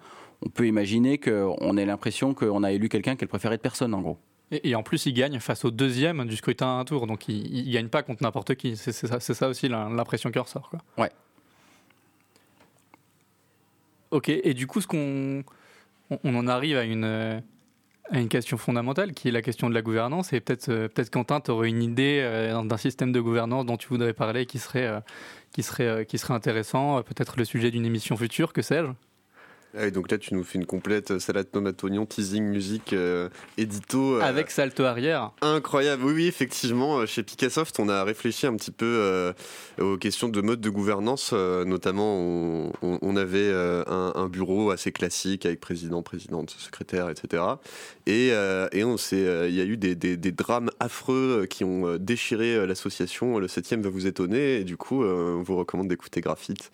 on 0.45 0.49
peut 0.49 0.65
imaginer 0.65 1.17
qu'on 1.17 1.77
ait 1.77 1.85
l'impression 1.85 2.33
qu'on 2.33 2.63
a 2.63 2.71
élu 2.71 2.87
quelqu'un 2.87 3.15
qui 3.15 3.23
est 3.23 3.27
le 3.27 3.29
préféré 3.29 3.57
de 3.57 3.61
personne, 3.61 3.93
en 3.93 4.01
gros. 4.01 4.17
Et, 4.51 4.73
en 4.73 4.81
plus, 4.81 5.05
il 5.05 5.13
gagne 5.13 5.39
face 5.39 5.63
au 5.63 5.71
deuxième 5.71 6.25
du 6.25 6.35
scrutin 6.35 6.67
à 6.67 6.79
un 6.79 6.85
tour. 6.85 7.05
Donc, 7.05 7.27
il 7.27 7.67
ne 7.67 7.71
gagne 7.71 7.87
pas 7.87 8.01
contre 8.01 8.23
n'importe 8.23 8.55
qui. 8.55 8.75
C'est 8.75 8.91
ça, 8.91 9.19
ça, 9.19 9.47
aussi 9.47 9.67
l'impression 9.67 10.31
qui 10.31 10.39
ressort. 10.39 10.69
Quoi. 10.69 10.79
Ouais. 10.97 11.11
Ok, 14.11 14.29
et 14.29 14.53
du 14.55 14.65
coup, 14.65 14.81
ce 14.81 14.87
qu'on 14.87 15.43
on 16.23 16.35
en 16.35 16.47
arrive 16.47 16.77
à 16.77 16.83
une, 16.83 17.43
à 18.11 18.19
une 18.19 18.29
question 18.29 18.57
fondamentale 18.57 19.13
qui 19.13 19.27
est 19.27 19.31
la 19.31 19.41
question 19.41 19.69
de 19.69 19.73
la 19.73 19.81
gouvernance. 19.81 20.33
Et 20.33 20.39
peut-être, 20.39 20.69
euh, 20.69 20.87
peut-être 20.87 21.11
Quentin, 21.11 21.41
tu 21.41 21.51
aurais 21.51 21.69
une 21.69 21.83
idée 21.83 22.19
euh, 22.23 22.61
d'un 22.63 22.77
système 22.77 23.11
de 23.11 23.19
gouvernance 23.19 23.65
dont 23.65 23.77
tu 23.77 23.87
voudrais 23.87 24.13
parler 24.13 24.45
qui 24.45 24.59
serait, 24.59 24.87
euh, 24.87 24.99
qui 25.53 25.63
serait, 25.63 26.05
qui 26.05 26.17
serait 26.17 26.33
intéressant. 26.33 27.01
Peut-être 27.03 27.37
le 27.37 27.45
sujet 27.45 27.71
d'une 27.71 27.85
émission 27.85 28.17
future, 28.17 28.53
que 28.53 28.61
sais-je? 28.61 28.89
Ah 29.77 29.91
donc 29.91 30.09
là, 30.09 30.17
tu 30.17 30.33
nous 30.33 30.43
fais 30.43 30.57
une 30.57 30.65
complète 30.65 31.11
euh, 31.11 31.19
salade 31.19 31.51
tomate 31.51 31.83
oignon, 31.83 32.07
teasing, 32.07 32.43
musique, 32.43 32.93
euh, 32.93 33.29
édito. 33.57 34.15
euh, 34.15 34.21
Avec 34.21 34.49
salto 34.49 34.83
arrière. 34.83 35.31
Incroyable, 35.41 36.03
oui, 36.05 36.13
oui, 36.13 36.27
effectivement. 36.27 37.05
Chez 37.05 37.21
Picassoft, 37.21 37.79
on 37.79 37.87
a 37.87 38.03
réfléchi 38.03 38.47
un 38.47 38.55
petit 38.55 38.71
peu 38.71 39.33
aux 39.79 39.97
questions 39.97 40.27
de 40.29 40.41
mode 40.41 40.59
de 40.61 40.69
gouvernance. 40.69 41.33
notamment, 41.33 42.17
on, 42.17 42.71
on 42.81 43.15
avait 43.15 43.51
un, 43.53 44.11
un, 44.15 44.27
bureau 44.27 44.71
assez 44.71 44.91
classique 44.91 45.45
avec 45.45 45.59
président, 45.59 46.01
présidente, 46.01 46.49
secrétaire, 46.57 47.09
etc. 47.09 47.43
Et, 48.05 48.29
et 48.29 48.83
on 48.83 48.95
il 49.11 49.53
y 49.53 49.61
a 49.61 49.65
eu 49.65 49.77
des, 49.77 49.95
des, 49.95 50.17
des, 50.17 50.31
drames 50.31 50.71
affreux 50.79 51.45
qui 51.49 51.63
ont 51.63 51.97
déchiré 51.97 52.65
l'association. 52.65 53.39
Le 53.39 53.47
7 53.47 53.75
va 53.81 53.89
vous 53.89 54.07
étonner. 54.07 54.57
Et 54.59 54.63
du 54.63 54.77
coup, 54.77 55.03
on 55.03 55.41
vous 55.41 55.55
recommande 55.57 55.87
d'écouter 55.87 56.21
Graphite 56.21 56.71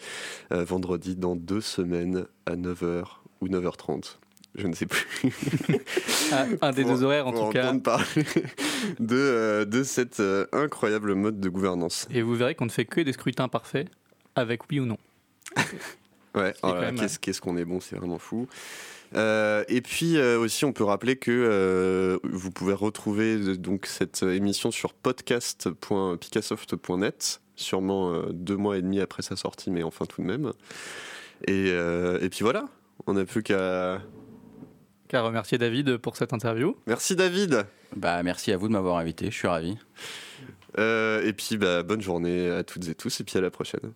vendredi 0.52 1.16
dans 1.16 1.36
deux 1.36 1.62
semaines 1.62 2.26
à 2.46 2.56
9h 2.56 3.06
ou 3.42 3.48
9h30 3.48 4.18
je 4.56 4.68
ne 4.68 4.74
sais 4.74 4.86
plus. 4.86 5.06
Ah, 6.32 6.46
un 6.64 6.72
des 6.72 6.84
deux 6.84 7.04
horaires 7.04 7.28
en 7.28 7.34
tout 7.34 7.50
cas. 7.50 7.72
parler 7.78 8.06
de, 9.00 9.16
euh, 9.16 9.64
de 9.64 9.84
cette 9.84 10.20
euh, 10.20 10.48
incroyable 10.52 11.14
mode 11.14 11.40
de 11.40 11.50
gouvernance. 11.50 12.08
Et 12.10 12.24
vous 12.24 12.34
verrez 12.34 12.56
qu'on 12.56 12.66
ne 12.66 12.72
fait 12.72 12.86
que 12.86 13.00
des 13.00 13.14
scrutins 13.14 13.48
parfaits, 13.48 13.88
avec 14.36 14.68
oui 14.72 14.80
ou 14.80 14.88
non. 14.88 14.98
ouais, 16.36 16.56
oh 16.64 16.74
qu'est-ce 17.22 17.42
qu'on 17.42 17.58
est 17.58 17.66
bon, 17.66 17.80
c'est 17.80 17.96
vraiment 17.96 18.18
fou. 18.18 18.48
Euh, 19.16 19.64
et 19.68 19.82
puis 19.82 20.20
aussi, 20.20 20.66
on 20.66 20.74
peut 20.74 20.84
rappeler 20.84 21.16
que 21.16 22.20
vous 22.24 22.50
pouvez 22.50 22.74
retrouver 22.74 23.56
donc 23.56 23.86
cette 23.86 24.24
émission 24.24 24.72
sur 24.72 24.96
podcast.picassoft.net, 24.96 27.40
sûrement 27.56 28.24
deux 28.32 28.58
mois 28.58 28.80
et 28.80 28.82
demi 28.82 29.00
après 29.00 29.22
sa 29.22 29.36
sortie, 29.36 29.70
mais 29.70 29.84
enfin 29.84 30.06
tout 30.06 30.24
de 30.24 30.28
même. 30.28 30.54
Et, 31.48 31.70
euh, 31.70 32.20
et 32.22 32.30
puis 32.30 32.40
voilà, 32.42 32.66
on 33.08 33.14
n'a 33.14 33.26
plus 33.26 33.44
qu'à 33.44 34.02
qu'à 35.08 35.22
remercier 35.22 35.58
David 35.58 35.98
pour 35.98 36.16
cette 36.18 36.34
interview. 36.34 36.76
Merci 36.88 37.16
David. 37.16 37.66
Bah 37.96 38.24
merci 38.24 38.52
à 38.52 38.58
vous 38.58 38.68
de 38.68 38.74
m'avoir 38.74 38.98
invité, 38.98 39.26
je 39.28 39.36
suis 39.36 39.48
ravi. 39.48 39.78
Euh, 40.78 41.26
et 41.26 41.34
puis 41.34 41.58
bah, 41.58 41.84
bonne 41.84 42.02
journée 42.02 42.50
à 42.50 42.64
toutes 42.64 42.88
et 42.88 42.96
tous 42.96 43.20
et 43.20 43.24
puis 43.24 43.38
à 43.38 43.42
la 43.42 43.52
prochaine. 43.52 43.94